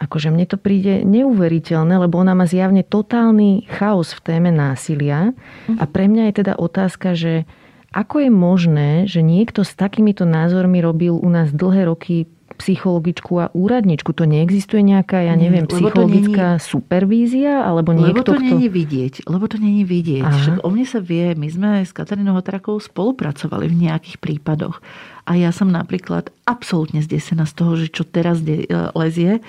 Akože 0.00 0.32
mne 0.32 0.48
to 0.48 0.56
príde 0.56 1.04
neuveriteľné, 1.04 2.00
lebo 2.00 2.16
ona 2.16 2.32
má 2.32 2.48
zjavne 2.48 2.80
totálny 2.80 3.68
chaos 3.68 4.16
v 4.16 4.20
téme 4.24 4.48
násilia. 4.48 5.36
A 5.76 5.84
pre 5.84 6.08
mňa 6.08 6.32
je 6.32 6.34
teda 6.40 6.56
otázka, 6.56 7.12
že 7.12 7.44
ako 7.90 8.22
je 8.22 8.30
možné, 8.30 8.90
že 9.10 9.20
niekto 9.22 9.66
s 9.66 9.74
takýmito 9.74 10.22
názormi 10.22 10.78
robil 10.78 11.18
u 11.18 11.28
nás 11.30 11.50
dlhé 11.50 11.90
roky 11.90 12.30
psychologičku 12.60 13.32
a 13.40 13.46
úradničku? 13.56 14.12
To 14.12 14.28
neexistuje 14.28 14.84
nejaká, 14.84 15.24
ja 15.24 15.32
neviem, 15.32 15.64
lebo 15.64 15.74
psychologická 15.74 16.60
není, 16.60 16.62
supervízia? 16.62 17.64
Alebo 17.64 17.96
niekto, 17.96 18.20
lebo 18.20 18.22
to 18.22 18.34
kto... 18.36 18.44
není 18.44 18.68
vidieť. 18.68 19.14
Lebo 19.24 19.44
to 19.48 19.56
není 19.56 19.82
vidieť. 19.88 20.22
Aha. 20.22 20.36
Však 20.36 20.56
o 20.62 20.68
mne 20.68 20.84
sa 20.84 21.00
vie, 21.00 21.32
my 21.34 21.48
sme 21.48 21.70
s 21.82 21.90
Katarínou 21.96 22.36
Hotrakou 22.36 22.76
spolupracovali 22.76 23.66
v 23.66 23.88
nejakých 23.88 24.20
prípadoch. 24.20 24.84
A 25.24 25.40
ja 25.40 25.50
som 25.50 25.72
napríklad 25.72 26.34
absolútne 26.44 27.00
zdesená 27.00 27.48
z 27.48 27.54
toho, 27.54 27.72
že 27.80 27.86
čo 27.88 28.04
teraz 28.04 28.44
lezie, 28.92 29.40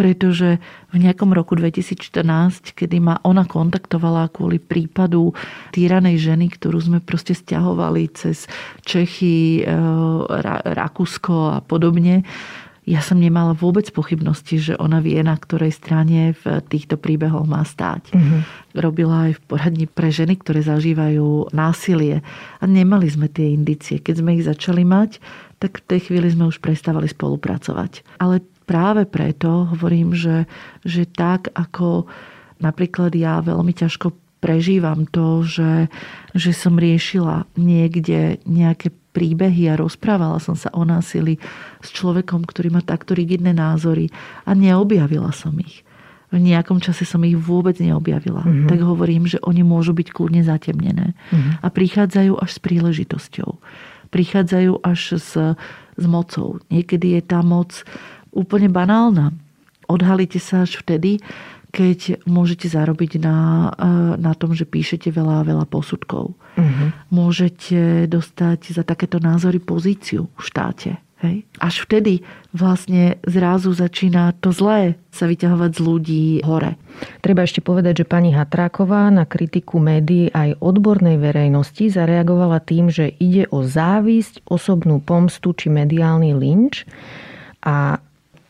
pretože 0.00 0.56
v 0.88 0.96
nejakom 0.96 1.36
roku 1.36 1.52
2014, 1.52 2.72
kedy 2.72 3.04
ma 3.04 3.20
ona 3.20 3.44
kontaktovala 3.44 4.32
kvôli 4.32 4.56
prípadu 4.56 5.36
týranej 5.76 6.16
ženy, 6.16 6.48
ktorú 6.56 6.80
sme 6.80 6.98
proste 7.04 7.36
stiahovali 7.36 8.08
cez 8.16 8.48
Čechy, 8.80 9.60
e, 9.60 9.68
Rakúsko 10.72 11.52
a 11.52 11.60
podobne, 11.60 12.24
ja 12.88 13.04
som 13.04 13.20
nemala 13.20 13.52
vôbec 13.52 13.92
pochybnosti, 13.92 14.72
že 14.72 14.74
ona 14.80 15.04
vie, 15.04 15.20
na 15.20 15.36
ktorej 15.36 15.76
strane 15.76 16.32
v 16.32 16.64
týchto 16.64 16.96
príbehoch 16.96 17.44
má 17.44 17.60
stáť. 17.60 18.16
Mm-hmm. 18.16 18.40
Robila 18.80 19.28
aj 19.28 19.32
v 19.36 19.40
poradni 19.44 19.86
pre 19.86 20.08
ženy, 20.08 20.40
ktoré 20.40 20.64
zažívajú 20.64 21.52
násilie. 21.52 22.24
A 22.58 22.64
nemali 22.64 23.04
sme 23.12 23.28
tie 23.28 23.52
indície. 23.52 24.00
Keď 24.00 24.24
sme 24.24 24.40
ich 24.40 24.48
začali 24.48 24.82
mať, 24.88 25.20
tak 25.60 25.84
v 25.84 25.86
tej 25.92 26.00
chvíli 26.08 26.32
sme 26.32 26.48
už 26.48 26.64
prestávali 26.64 27.06
spolupracovať. 27.06 28.16
Ale 28.16 28.40
práve 28.70 29.02
preto 29.10 29.66
hovorím, 29.74 30.14
že, 30.14 30.46
že 30.86 31.10
tak 31.10 31.50
ako 31.58 32.06
napríklad 32.62 33.10
ja 33.18 33.42
veľmi 33.42 33.74
ťažko 33.74 34.14
prežívam 34.38 35.10
to, 35.10 35.42
že, 35.42 35.90
že 36.38 36.54
som 36.54 36.78
riešila 36.78 37.50
niekde 37.58 38.38
nejaké 38.46 38.94
príbehy 39.10 39.74
a 39.74 39.74
rozprávala 39.74 40.38
som 40.38 40.54
sa 40.54 40.70
o 40.70 40.86
násili 40.86 41.42
s 41.82 41.90
človekom, 41.90 42.46
ktorý 42.46 42.70
má 42.70 42.80
takto 42.80 43.18
rigidné 43.18 43.50
názory 43.50 44.08
a 44.46 44.54
neobjavila 44.54 45.34
som 45.34 45.52
ich. 45.58 45.82
V 46.30 46.38
nejakom 46.38 46.78
čase 46.78 47.02
som 47.02 47.26
ich 47.26 47.34
vôbec 47.34 47.74
neobjavila. 47.82 48.46
Mm-hmm. 48.46 48.68
Tak 48.70 48.80
hovorím, 48.86 49.26
že 49.26 49.42
oni 49.42 49.66
môžu 49.66 49.90
byť 49.98 50.14
kľudne 50.14 50.46
zatemnené. 50.46 51.18
Mm-hmm. 51.34 51.58
A 51.58 51.66
prichádzajú 51.74 52.32
až 52.38 52.50
s 52.54 52.60
príležitosťou. 52.62 53.50
Prichádzajú 54.14 54.78
až 54.78 55.18
s, 55.18 55.34
s 55.98 56.04
mocou. 56.06 56.62
Niekedy 56.70 57.18
je 57.18 57.22
tá 57.26 57.42
moc 57.42 57.82
úplne 58.30 58.70
banálna. 58.70 59.34
Odhalíte 59.90 60.38
sa 60.38 60.62
až 60.62 60.80
vtedy, 60.80 61.18
keď 61.70 62.26
môžete 62.26 62.66
zarobiť 62.66 63.22
na, 63.22 63.70
eh, 63.70 63.86
na 64.18 64.34
tom, 64.34 64.54
že 64.54 64.66
píšete 64.66 65.14
veľa 65.14 65.46
veľa 65.46 65.66
posudkov. 65.70 66.34
Uh-huh. 66.34 66.88
Môžete 67.14 68.10
dostať 68.10 68.74
za 68.74 68.82
takéto 68.82 69.22
názory 69.22 69.62
pozíciu 69.62 70.26
v 70.34 70.42
štáte. 70.42 70.98
Hej? 71.20 71.44
Až 71.60 71.84
vtedy 71.84 72.24
vlastne 72.56 73.20
zrazu 73.28 73.76
začína 73.76 74.32
to 74.40 74.56
zlé 74.56 74.96
sa 75.12 75.28
vyťahovať 75.28 75.70
z 75.76 75.80
ľudí 75.84 76.24
hore. 76.48 76.80
Treba 77.20 77.44
ešte 77.44 77.60
povedať, 77.60 78.04
že 78.04 78.08
pani 78.08 78.32
Hatráková 78.32 79.12
na 79.12 79.28
kritiku 79.28 79.76
médií 79.76 80.32
aj 80.32 80.56
odbornej 80.64 81.20
verejnosti 81.20 81.92
zareagovala 81.92 82.64
tým, 82.64 82.88
že 82.88 83.12
ide 83.20 83.44
o 83.52 83.60
závisť, 83.60 84.48
osobnú 84.48 85.04
pomstu 85.04 85.52
či 85.52 85.68
mediálny 85.68 86.32
lynč. 86.32 86.88
A 87.60 88.00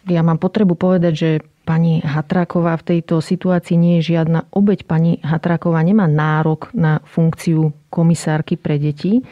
ja 0.09 0.25
mám 0.25 0.41
potrebu 0.41 0.79
povedať, 0.79 1.13
že 1.13 1.31
pani 1.71 2.03
Hatráková 2.03 2.75
v 2.81 2.87
tejto 2.97 3.23
situácii 3.23 3.77
nie 3.79 3.95
je 4.01 4.17
žiadna 4.17 4.49
obeď. 4.51 4.89
Pani 4.89 5.23
Hatráková 5.23 5.85
nemá 5.85 6.11
nárok 6.11 6.73
na 6.75 6.99
funkciu 7.05 7.71
komisárky 7.93 8.59
pre 8.59 8.79
deti, 8.79 9.23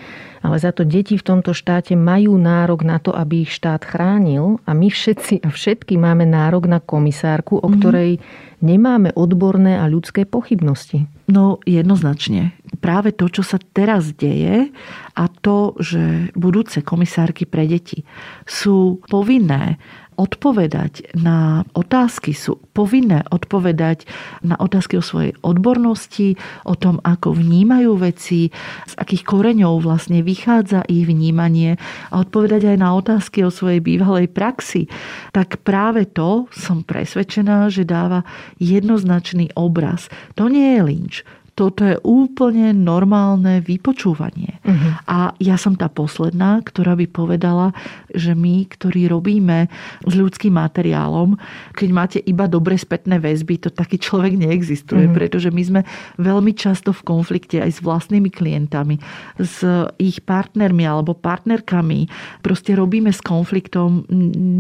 ale 0.43 0.59
za 0.59 0.71
to 0.75 0.87
deti 0.87 1.19
v 1.19 1.27
tomto 1.27 1.51
štáte 1.51 1.95
majú 1.99 2.39
nárok 2.39 2.87
na 2.87 3.03
to, 3.03 3.15
aby 3.15 3.47
ich 3.47 3.55
štát 3.55 3.83
chránil 3.83 4.63
a 4.67 4.75
my 4.75 4.91
všetci 4.91 5.47
a 5.47 5.49
všetky 5.51 5.99
máme 5.99 6.27
nárok 6.27 6.71
na 6.71 6.79
komisárku, 6.79 7.59
o 7.59 7.69
mhm. 7.71 7.75
ktorej 7.79 8.11
nemáme 8.59 9.15
odborné 9.15 9.79
a 9.79 9.87
ľudské 9.87 10.27
pochybnosti. 10.27 11.07
No 11.31 11.63
jednoznačne. 11.63 12.55
Práve 12.83 13.15
to, 13.15 13.31
čo 13.31 13.47
sa 13.47 13.59
teraz 13.59 14.15
deje 14.15 14.75
a 15.15 15.25
to, 15.31 15.79
že 15.79 16.35
budúce 16.35 16.83
komisárky 16.83 17.47
pre 17.47 17.67
deti 17.71 18.03
sú 18.47 18.99
povinné 19.07 19.79
odpovedať 20.19 21.15
na 21.15 21.63
otázky, 21.79 22.35
sú 22.35 22.59
povinné 22.75 23.23
odpovedať 23.31 24.05
na 24.43 24.59
otázky 24.59 24.99
o 24.99 25.05
svojej 25.05 25.33
odbornosti, 25.47 26.35
o 26.67 26.75
tom, 26.75 26.99
ako 27.07 27.39
vnímajú 27.39 27.95
veci, 28.03 28.51
z 28.85 28.95
akých 28.99 29.23
koreňov 29.23 29.79
vlastne 29.79 30.27
vychádza 30.27 30.83
ich 30.91 31.07
vnímanie 31.07 31.79
a 32.11 32.27
odpovedať 32.27 32.75
aj 32.75 32.79
na 32.83 32.91
otázky 32.99 33.47
o 33.47 33.55
svojej 33.55 33.79
bývalej 33.79 34.27
praxi, 34.27 34.91
tak 35.31 35.63
práve 35.63 36.11
to 36.11 36.51
som 36.51 36.83
presvedčená, 36.83 37.71
že 37.71 37.87
dáva 37.87 38.27
jednoznačný 38.59 39.55
obraz. 39.55 40.11
To 40.35 40.51
nie 40.51 40.77
je 40.77 40.83
lynč 40.83 41.15
toto 41.59 41.83
je 41.83 41.99
úplne 42.07 42.71
normálne 42.71 43.59
vypočúvanie. 43.59 44.63
Uh-huh. 44.63 44.95
A 45.11 45.35
ja 45.43 45.59
som 45.59 45.75
tá 45.75 45.91
posledná, 45.91 46.63
ktorá 46.63 46.95
by 46.95 47.11
povedala, 47.11 47.75
že 48.15 48.39
my, 48.39 48.71
ktorí 48.71 49.11
robíme 49.11 49.67
s 50.07 50.13
ľudským 50.15 50.55
materiálom, 50.55 51.35
keď 51.75 51.89
máte 51.91 52.19
iba 52.23 52.47
dobre 52.47 52.79
spätné 52.79 53.19
väzby, 53.19 53.59
to 53.59 53.75
taký 53.75 53.99
človek 53.99 54.39
neexistuje, 54.39 55.11
uh-huh. 55.11 55.19
pretože 55.19 55.51
my 55.51 55.63
sme 55.67 55.81
veľmi 56.23 56.55
často 56.55 56.95
v 56.95 57.03
konflikte 57.03 57.59
aj 57.59 57.75
s 57.75 57.83
vlastnými 57.83 58.31
klientami, 58.31 59.03
s 59.43 59.67
ich 59.99 60.23
partnermi 60.23 60.87
alebo 60.87 61.19
partnerkami. 61.19 62.07
Proste 62.39 62.79
robíme 62.79 63.11
s 63.11 63.19
konfliktom. 63.19 64.07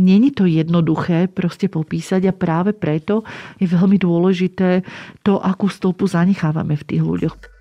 Není 0.02 0.34
to 0.34 0.50
jednoduché 0.50 1.30
proste 1.30 1.70
popísať 1.70 2.26
a 2.26 2.34
práve 2.34 2.74
preto 2.74 3.22
je 3.62 3.70
veľmi 3.70 4.02
dôležité 4.02 4.82
to, 5.22 5.38
akú 5.38 5.70
stopu 5.70 6.10
zanechávame 6.10 6.74
v 6.74 6.87
tých 6.88 7.04
ľuďoch. 7.04 7.58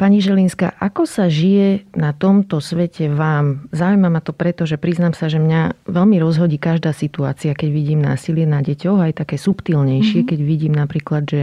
Pani 0.00 0.24
Želinská, 0.24 0.80
ako 0.80 1.04
sa 1.04 1.28
žije 1.28 1.84
na 1.92 2.16
tomto 2.16 2.64
svete 2.64 3.12
vám? 3.12 3.68
Zaujíma 3.68 4.08
ma 4.08 4.24
to 4.24 4.32
preto, 4.32 4.64
že 4.64 4.80
priznám 4.80 5.12
sa, 5.12 5.28
že 5.28 5.36
mňa 5.36 5.84
veľmi 5.84 6.16
rozhodí 6.16 6.56
každá 6.56 6.96
situácia, 6.96 7.52
keď 7.52 7.68
vidím 7.68 8.00
násilie 8.00 8.48
na 8.48 8.64
deťoch, 8.64 8.96
aj 8.96 9.20
také 9.20 9.36
subtilnejšie, 9.36 10.24
mm-hmm. 10.24 10.30
keď 10.32 10.40
vidím 10.40 10.72
napríklad, 10.72 11.28
že 11.28 11.42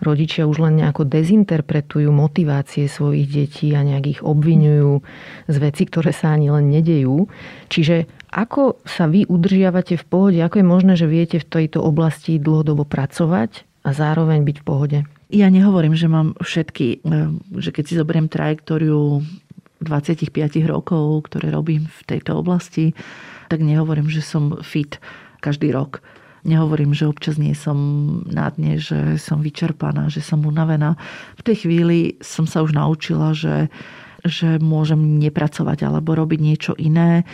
rodičia 0.00 0.48
už 0.48 0.64
len 0.64 0.80
nejako 0.80 1.04
dezinterpretujú 1.04 2.08
motivácie 2.08 2.88
svojich 2.88 3.28
detí 3.28 3.76
a 3.76 3.84
nejak 3.84 4.16
ich 4.16 4.20
obvinujú 4.24 5.04
z 5.52 5.56
veci, 5.60 5.84
ktoré 5.84 6.16
sa 6.16 6.32
ani 6.32 6.48
len 6.48 6.72
nedejú. 6.72 7.28
Čiže 7.68 8.08
ako 8.30 8.78
sa 8.86 9.10
vy 9.10 9.26
udržiavate 9.26 9.98
v 9.98 10.04
pohode? 10.06 10.38
Ako 10.38 10.62
je 10.62 10.66
možné, 10.66 10.94
že 10.94 11.10
viete 11.10 11.42
v 11.42 11.50
tejto 11.50 11.82
oblasti 11.82 12.38
dlhodobo 12.38 12.86
pracovať 12.86 13.66
a 13.82 13.90
zároveň 13.90 14.46
byť 14.46 14.56
v 14.62 14.64
pohode? 14.64 14.98
Ja 15.30 15.50
nehovorím, 15.50 15.98
že 15.98 16.06
mám 16.06 16.38
všetky, 16.38 17.02
e, 17.02 17.20
že 17.58 17.70
keď 17.74 17.84
si 17.86 17.98
zoberiem 17.98 18.30
trajektóriu 18.30 19.22
25 19.82 20.30
rokov, 20.70 21.26
ktoré 21.26 21.50
robím 21.50 21.90
v 21.90 22.02
tejto 22.06 22.38
oblasti, 22.38 22.94
tak 23.50 23.66
nehovorím, 23.66 24.06
že 24.06 24.22
som 24.22 24.62
fit 24.62 25.02
každý 25.42 25.74
rok. 25.74 25.98
Nehovorím, 26.46 26.96
že 26.96 27.10
občas 27.10 27.36
nie 27.36 27.52
som 27.52 27.76
na 28.30 28.48
dne, 28.48 28.80
že 28.80 29.20
som 29.20 29.44
vyčerpaná, 29.44 30.08
že 30.08 30.24
som 30.24 30.40
unavená. 30.46 30.96
V 31.36 31.42
tej 31.44 31.66
chvíli 31.66 32.16
som 32.24 32.48
sa 32.48 32.64
už 32.64 32.72
naučila, 32.72 33.36
že 33.36 33.68
že 34.24 34.60
môžem 34.60 35.18
nepracovať 35.18 35.86
alebo 35.86 36.16
robiť 36.16 36.40
niečo 36.40 36.72
iné, 36.76 37.22
e, 37.22 37.24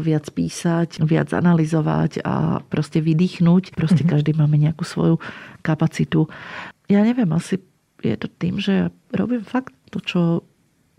viac 0.00 0.28
písať, 0.30 1.02
viac 1.04 1.32
analyzovať 1.32 2.24
a 2.24 2.60
proste 2.66 3.00
vydýchnuť. 3.04 3.76
Proste 3.76 4.02
mm-hmm. 4.02 4.12
každý 4.12 4.32
máme 4.36 4.56
nejakú 4.56 4.84
svoju 4.84 5.16
kapacitu. 5.60 6.28
Ja 6.88 7.04
neviem, 7.04 7.28
asi 7.32 7.60
je 8.02 8.16
to 8.18 8.28
tým, 8.28 8.58
že 8.58 8.90
robím 9.14 9.46
fakt 9.46 9.72
to, 9.92 9.98
čo 10.02 10.20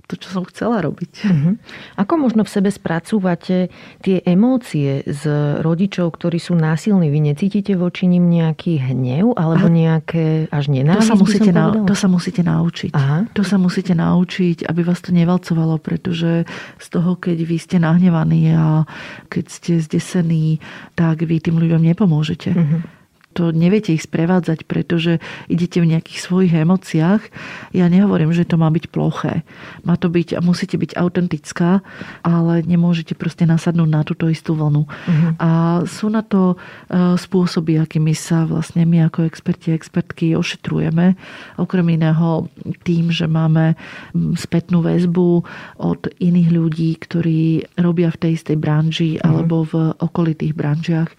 to, 0.03 0.19
čo 0.19 0.29
som 0.35 0.43
chcela 0.43 0.83
robiť. 0.83 1.13
Uh-huh. 1.23 1.55
Ako 1.95 2.19
možno 2.19 2.43
v 2.43 2.51
sebe 2.51 2.69
spracúvate 2.69 3.71
tie 4.03 4.19
emócie 4.27 5.01
z 5.07 5.23
rodičov, 5.63 6.19
ktorí 6.19 6.43
sú 6.43 6.59
násilní? 6.59 7.07
Vy 7.07 7.33
necítite 7.33 7.79
voči 7.79 8.11
nim 8.11 8.27
nejaký 8.27 8.83
hnev 8.83 9.39
alebo 9.39 9.71
nejaké 9.71 10.51
až 10.51 10.67
nenávisť? 10.67 11.07
To 11.07 11.11
sa 11.15 11.17
musíte, 11.17 11.51
na, 11.55 11.65
to 11.71 11.95
sa 11.95 12.07
musíte 12.11 12.41
naučiť. 12.43 12.91
Aha. 12.91 13.17
To 13.31 13.43
sa 13.47 13.55
musíte 13.55 13.95
naučiť, 13.95 14.67
aby 14.67 14.81
vás 14.83 14.99
to 14.99 15.15
nevalcovalo, 15.15 15.79
pretože 15.79 16.43
z 16.77 16.87
toho, 16.91 17.15
keď 17.15 17.37
vy 17.39 17.57
ste 17.57 17.79
nahnevaní 17.79 18.51
a 18.53 18.83
keď 19.31 19.45
ste 19.47 19.71
zdesení, 19.79 20.59
tak 20.99 21.23
vy 21.23 21.39
tým 21.39 21.55
ľuďom 21.57 21.79
nepomôžete. 21.79 22.51
Uh-huh 22.51 23.02
to 23.33 23.49
neviete 23.49 23.97
ich 23.97 24.05
sprevádzať, 24.05 24.69
pretože 24.69 25.17
idete 25.49 25.81
v 25.81 25.97
nejakých 25.97 26.19
svojich 26.21 26.53
emóciách. 26.53 27.21
Ja 27.73 27.89
nehovorím, 27.89 28.29
že 28.31 28.45
to 28.45 28.61
má 28.61 28.69
byť 28.69 28.85
ploché. 28.93 29.41
Má 29.81 29.97
to 29.97 30.13
byť 30.13 30.37
a 30.37 30.39
musíte 30.45 30.77
byť 30.77 30.93
autentická, 30.93 31.81
ale 32.21 32.61
nemôžete 32.61 33.17
proste 33.17 33.49
nasadnúť 33.49 33.89
na 33.89 34.01
túto 34.05 34.29
istú 34.29 34.53
vlnu. 34.53 34.85
Uh-huh. 34.85 35.31
A 35.41 35.49
sú 35.89 36.13
na 36.13 36.21
to 36.21 36.53
e, 36.53 37.17
spôsoby, 37.17 37.81
akými 37.81 38.13
sa 38.13 38.45
vlastne 38.45 38.85
my 38.85 39.09
ako 39.09 39.25
experti 39.25 39.73
a 39.73 39.77
expertky 39.77 40.37
ošetrujeme. 40.37 41.17
Okrem 41.57 41.87
iného 41.89 42.47
tým, 42.85 43.09
že 43.09 43.25
máme 43.25 43.73
spätnú 44.37 44.85
väzbu 44.85 45.43
od 45.81 46.01
iných 46.21 46.49
ľudí, 46.53 46.89
ktorí 47.01 47.65
robia 47.81 48.13
v 48.13 48.21
tej 48.21 48.31
istej 48.37 48.57
branži 48.61 49.17
uh-huh. 49.17 49.25
alebo 49.25 49.65
v 49.65 49.73
okolitých 49.97 50.53
branžiach. 50.53 51.09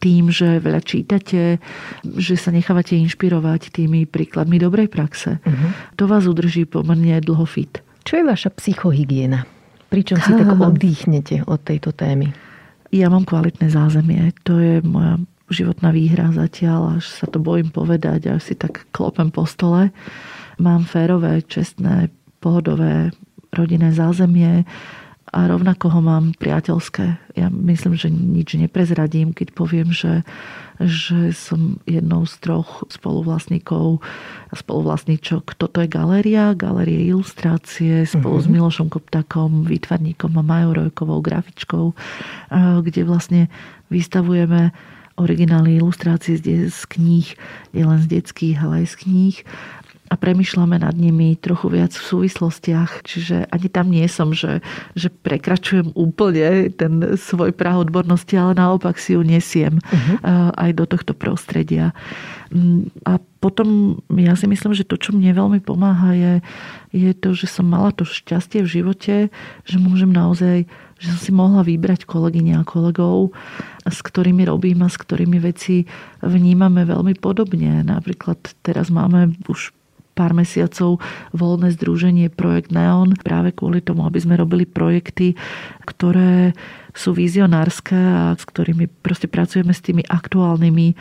Tým, 0.00 0.32
že 0.32 0.62
veľa 0.62 0.80
čítate, 0.80 1.57
že 2.04 2.34
sa 2.38 2.50
nechávate 2.50 2.96
inšpirovať 2.98 3.74
tými 3.74 4.06
príkladmi 4.08 4.58
dobrej 4.58 4.88
praxe. 4.88 5.38
Uh-huh. 5.42 5.70
To 5.98 6.04
vás 6.06 6.24
udrží 6.24 6.64
pomerne 6.64 7.20
dlho 7.20 7.44
fit. 7.44 7.82
Čo 8.02 8.22
je 8.22 8.24
vaša 8.24 8.50
psychohygiena? 8.56 9.44
Pričom 9.88 10.20
si 10.20 10.32
tak 10.36 10.48
oddychnete 10.52 11.48
od 11.48 11.60
tejto 11.64 11.96
témy? 11.96 12.32
Ja 12.92 13.12
mám 13.12 13.28
kvalitné 13.28 13.68
zázemie. 13.68 14.32
To 14.48 14.60
je 14.60 14.80
moja 14.84 15.20
životná 15.48 15.92
výhra 15.92 16.28
zatiaľ, 16.32 17.00
až 17.00 17.08
sa 17.08 17.26
to 17.28 17.40
bojím 17.40 17.72
povedať, 17.72 18.36
až 18.36 18.52
si 18.52 18.54
tak 18.56 18.84
klopem 18.92 19.32
po 19.32 19.48
stole. 19.48 19.92
Mám 20.60 20.84
férové, 20.84 21.40
čestné, 21.40 22.12
pohodové 22.40 23.12
rodinné 23.52 23.96
zázemie 23.96 24.68
a 25.28 25.48
rovnako 25.48 25.92
ho 25.92 26.00
mám 26.00 26.24
priateľské. 26.36 27.36
Ja 27.36 27.48
myslím, 27.52 27.94
že 27.94 28.08
nič 28.08 28.56
neprezradím, 28.56 29.36
keď 29.36 29.48
poviem, 29.54 29.92
že 29.92 30.24
že 30.78 31.34
som 31.34 31.82
jednou 31.90 32.22
z 32.22 32.38
troch 32.38 32.86
spoluvlastníkov 32.86 33.98
a 34.48 34.54
spoluvlastníčok. 34.54 35.58
Toto 35.58 35.82
je 35.82 35.90
galéria, 35.90 36.54
galérie 36.54 37.10
ilustrácie 37.10 38.06
spolu 38.06 38.38
uh-huh. 38.38 38.46
s 38.46 38.50
mhm. 38.50 38.54
Milošom 38.54 38.88
Koptakom, 38.88 39.66
výtvarníkom 39.66 40.38
a 40.38 40.42
Majou 40.46 40.78
Rojkovou, 40.78 41.18
grafičkou, 41.18 41.98
kde 42.86 43.02
vlastne 43.02 43.50
vystavujeme 43.90 44.70
originály 45.18 45.82
ilustrácie 45.82 46.38
z, 46.38 46.70
z 46.70 46.82
kníh, 46.94 47.26
nielen 47.74 47.98
z 47.98 48.06
detských, 48.06 48.56
ale 48.62 48.86
aj 48.86 48.94
z 48.94 48.96
kníh 49.02 49.36
a 50.08 50.14
premyšľame 50.16 50.80
nad 50.80 50.96
nimi 50.96 51.36
trochu 51.36 51.68
viac 51.68 51.92
v 51.92 52.00
súvislostiach. 52.00 53.04
Čiže 53.04 53.48
ani 53.52 53.68
tam 53.68 53.92
nie 53.92 54.08
som, 54.08 54.32
že, 54.32 54.64
že 54.96 55.12
prekračujem 55.12 55.92
úplne 55.92 56.72
ten 56.72 57.16
svoj 57.20 57.52
prah 57.52 57.76
odbornosti, 57.76 58.32
ale 58.34 58.56
naopak 58.56 58.96
si 58.96 59.12
ju 59.12 59.20
nesiem 59.20 59.76
uh-huh. 59.78 60.56
aj 60.56 60.70
do 60.72 60.84
tohto 60.88 61.12
prostredia. 61.12 61.92
Mm, 62.48 62.88
a 63.04 63.20
potom 63.44 64.00
ja 64.16 64.32
si 64.32 64.48
myslím, 64.48 64.72
že 64.72 64.88
to, 64.88 64.96
čo 64.96 65.12
mne 65.12 65.36
veľmi 65.36 65.60
pomáha, 65.60 66.16
je, 66.16 66.34
je 66.96 67.12
to, 67.12 67.36
že 67.36 67.44
som 67.44 67.68
mala 67.68 67.92
to 67.92 68.08
šťastie 68.08 68.64
v 68.64 68.72
živote, 68.80 69.14
že 69.68 69.76
môžem 69.76 70.08
naozaj 70.08 70.64
že 70.98 71.14
som 71.14 71.20
si 71.22 71.30
mohla 71.30 71.62
vybrať 71.62 72.10
kolegyne 72.10 72.58
a 72.58 72.66
kolegov, 72.66 73.30
s 73.86 73.98
ktorými 74.02 74.42
robím 74.50 74.82
a 74.82 74.90
s 74.90 74.98
ktorými 74.98 75.38
veci 75.38 75.86
vnímame 76.26 76.82
veľmi 76.82 77.14
podobne. 77.22 77.86
Napríklad 77.86 78.58
teraz 78.66 78.90
máme 78.90 79.38
už 79.46 79.77
pár 80.18 80.34
mesiacov 80.34 80.98
voľné 81.30 81.70
združenie 81.78 82.26
Projekt 82.34 82.74
Neon 82.74 83.14
práve 83.22 83.54
kvôli 83.54 83.78
tomu, 83.78 84.02
aby 84.02 84.18
sme 84.18 84.34
robili 84.34 84.66
projekty, 84.66 85.38
ktoré 85.86 86.58
sú 86.90 87.14
vizionárske 87.14 87.94
a 87.94 88.34
s 88.34 88.42
ktorými 88.42 88.90
proste 88.90 89.30
pracujeme 89.30 89.70
s 89.70 89.78
tými 89.78 90.02
aktuálnymi, 90.02 90.98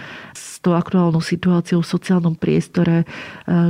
s 0.58 0.60
tou 0.66 0.74
aktuálnou 0.74 1.22
situáciou 1.22 1.86
v 1.86 1.92
sociálnom 1.94 2.34
priestore, 2.34 3.06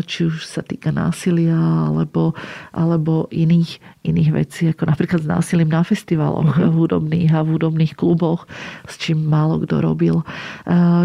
či 0.08 0.24
už 0.24 0.48
sa 0.48 0.64
týka 0.64 0.96
násilia 0.96 1.60
alebo, 1.92 2.32
alebo 2.72 3.28
iných, 3.28 3.84
iných 4.08 4.30
vecí, 4.32 4.72
ako 4.72 4.88
napríklad 4.88 5.20
s 5.20 5.28
násilím 5.28 5.68
na 5.68 5.84
festivaloch 5.84 6.56
uh-huh. 6.56 6.72
hudobných 6.72 7.36
a 7.36 7.44
v 7.44 7.60
hudobných 7.60 7.92
kluboch, 8.00 8.48
s 8.88 8.96
čím 8.96 9.28
málo 9.28 9.60
kto 9.68 9.84
robil. 9.84 10.24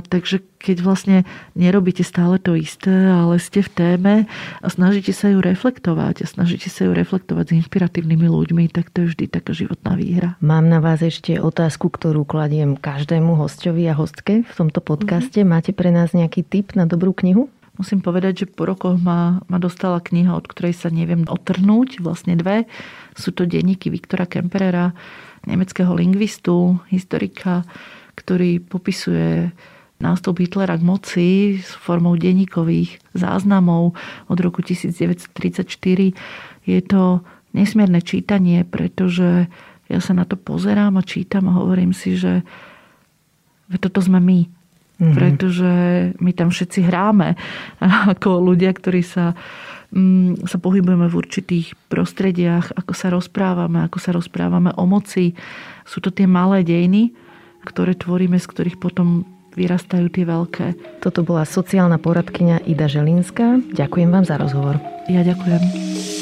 Takže 0.06 0.46
keď 0.62 0.78
vlastne 0.86 1.26
nerobíte 1.58 2.06
stále 2.06 2.38
to 2.38 2.54
isté, 2.54 2.94
ale 2.94 3.42
ste 3.42 3.66
v 3.66 3.70
téme 3.74 4.14
a 4.62 4.66
snažíte 4.70 5.10
sa 5.10 5.26
ju 5.34 5.42
reflektovať 5.42 6.22
a 6.22 6.26
snažíte 6.30 6.70
sa 6.70 6.86
ju 6.86 6.94
reflektovať 6.94 7.50
s 7.50 7.52
inšpiratívnymi 7.58 8.30
ľuďmi, 8.30 8.70
tak 8.70 8.94
to 8.94 9.02
je 9.02 9.10
vždy 9.10 9.24
taká 9.26 9.50
životná 9.50 9.98
výhra. 9.98 10.38
Mám 10.38 10.70
na 10.70 10.78
vás 10.78 11.02
ešte 11.02 11.42
otázku, 11.42 11.90
ktorú 11.90 12.22
kladiem 12.22 12.78
každému 12.78 13.34
hostovi 13.34 13.90
a 13.90 13.98
hostke 13.98 14.46
v 14.46 14.54
tomto 14.54 14.78
podcaste. 14.78 15.42
Mm-hmm. 15.42 15.50
Máte 15.50 15.71
pre 15.72 15.90
nás 15.90 16.12
nejaký 16.12 16.44
tip 16.44 16.76
na 16.76 16.84
dobrú 16.84 17.16
knihu? 17.16 17.48
Musím 17.80 18.04
povedať, 18.04 18.44
že 18.44 18.52
po 18.52 18.68
rokoch 18.68 19.00
ma, 19.00 19.40
ma 19.48 19.56
dostala 19.56 19.96
kniha, 19.98 20.36
od 20.36 20.44
ktorej 20.44 20.76
sa 20.76 20.92
neviem 20.92 21.24
otrhnúť, 21.24 22.04
vlastne 22.04 22.36
dve. 22.36 22.68
Sú 23.16 23.32
to 23.32 23.48
denníky 23.48 23.88
Viktora 23.88 24.28
Kemperera, 24.28 24.92
nemeckého 25.48 25.96
lingvistu, 25.96 26.78
historika, 26.92 27.64
ktorý 28.14 28.60
popisuje 28.60 29.50
nástup 30.02 30.42
Hitlera 30.42 30.76
k 30.76 30.84
moci 30.84 31.28
s 31.62 31.72
formou 31.72 32.18
denníkových 32.18 33.00
záznamov 33.16 33.96
od 34.28 34.38
roku 34.42 34.60
1934. 34.60 35.64
Je 36.68 36.80
to 36.84 37.24
nesmierne 37.56 38.04
čítanie, 38.04 38.68
pretože 38.68 39.48
ja 39.88 40.00
sa 40.02 40.12
na 40.12 40.28
to 40.28 40.36
pozerám 40.36 40.98
a 41.00 41.06
čítam 41.06 41.48
a 41.48 41.56
hovorím 41.56 41.96
si, 41.96 42.20
že 42.20 42.44
toto 43.80 44.04
sme 44.04 44.20
my. 44.20 44.61
Mm-hmm. 45.02 45.16
Pretože 45.18 45.72
my 46.22 46.30
tam 46.30 46.54
všetci 46.54 46.86
hráme 46.86 47.34
ako 48.14 48.38
ľudia, 48.38 48.70
ktorí 48.70 49.02
sa, 49.02 49.34
mm, 49.90 50.46
sa 50.46 50.62
pohybujeme 50.62 51.10
v 51.10 51.18
určitých 51.18 51.74
prostrediach, 51.90 52.78
ako 52.78 52.92
sa 52.94 53.10
rozprávame, 53.10 53.82
ako 53.82 53.98
sa 53.98 54.14
rozprávame 54.14 54.70
o 54.78 54.86
moci. 54.86 55.34
Sú 55.82 55.98
to 55.98 56.14
tie 56.14 56.30
malé 56.30 56.62
dejiny, 56.62 57.10
ktoré 57.66 57.98
tvoríme, 57.98 58.38
z 58.38 58.46
ktorých 58.46 58.78
potom 58.78 59.26
vyrastajú 59.52 60.06
tie 60.08 60.24
veľké. 60.24 60.66
Toto 61.04 61.20
bola 61.26 61.44
sociálna 61.44 62.00
poradkyňa 62.00 62.64
Ida 62.64 62.88
Želinská. 62.88 63.74
Ďakujem 63.74 64.08
vám 64.08 64.24
za 64.24 64.40
rozhovor. 64.40 64.80
Ja 65.10 65.26
ďakujem. 65.26 66.21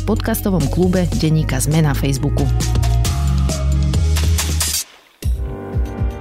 v 0.00 0.16
podcastovom 0.16 0.64
klube 0.72 1.04
Deníka 1.20 1.60
Zme 1.60 1.84
na 1.84 1.92
Facebooku. 1.92 2.48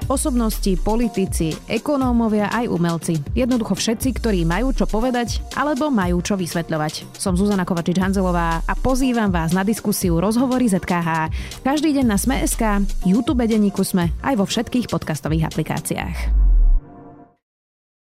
Osobnosti, 0.10 0.74
politici, 0.82 1.54
ekonómovia 1.70 2.50
aj 2.50 2.66
umelci. 2.66 3.22
Jednoducho 3.38 3.78
všetci, 3.78 4.20
ktorí 4.20 4.42
majú 4.44 4.74
čo 4.74 4.90
povedať 4.90 5.40
alebo 5.54 5.94
majú 5.94 6.20
čo 6.20 6.34
vysvetľovať. 6.36 7.14
Som 7.16 7.38
Zuzana 7.38 7.64
Kovačič-Hanzelová 7.64 8.66
a 8.66 8.74
pozývam 8.74 9.30
vás 9.30 9.54
na 9.54 9.62
diskusiu 9.62 10.18
Rozhovory 10.18 10.66
ZKH. 10.66 11.30
Každý 11.62 11.94
deň 11.94 12.06
na 12.10 12.18
Sme.sk, 12.18 12.84
YouTube 13.06 13.46
Deníku 13.46 13.86
Sme 13.86 14.12
aj 14.26 14.34
vo 14.34 14.50
všetkých 14.50 14.90
podcastových 14.90 15.46
aplikáciách. 15.46 16.49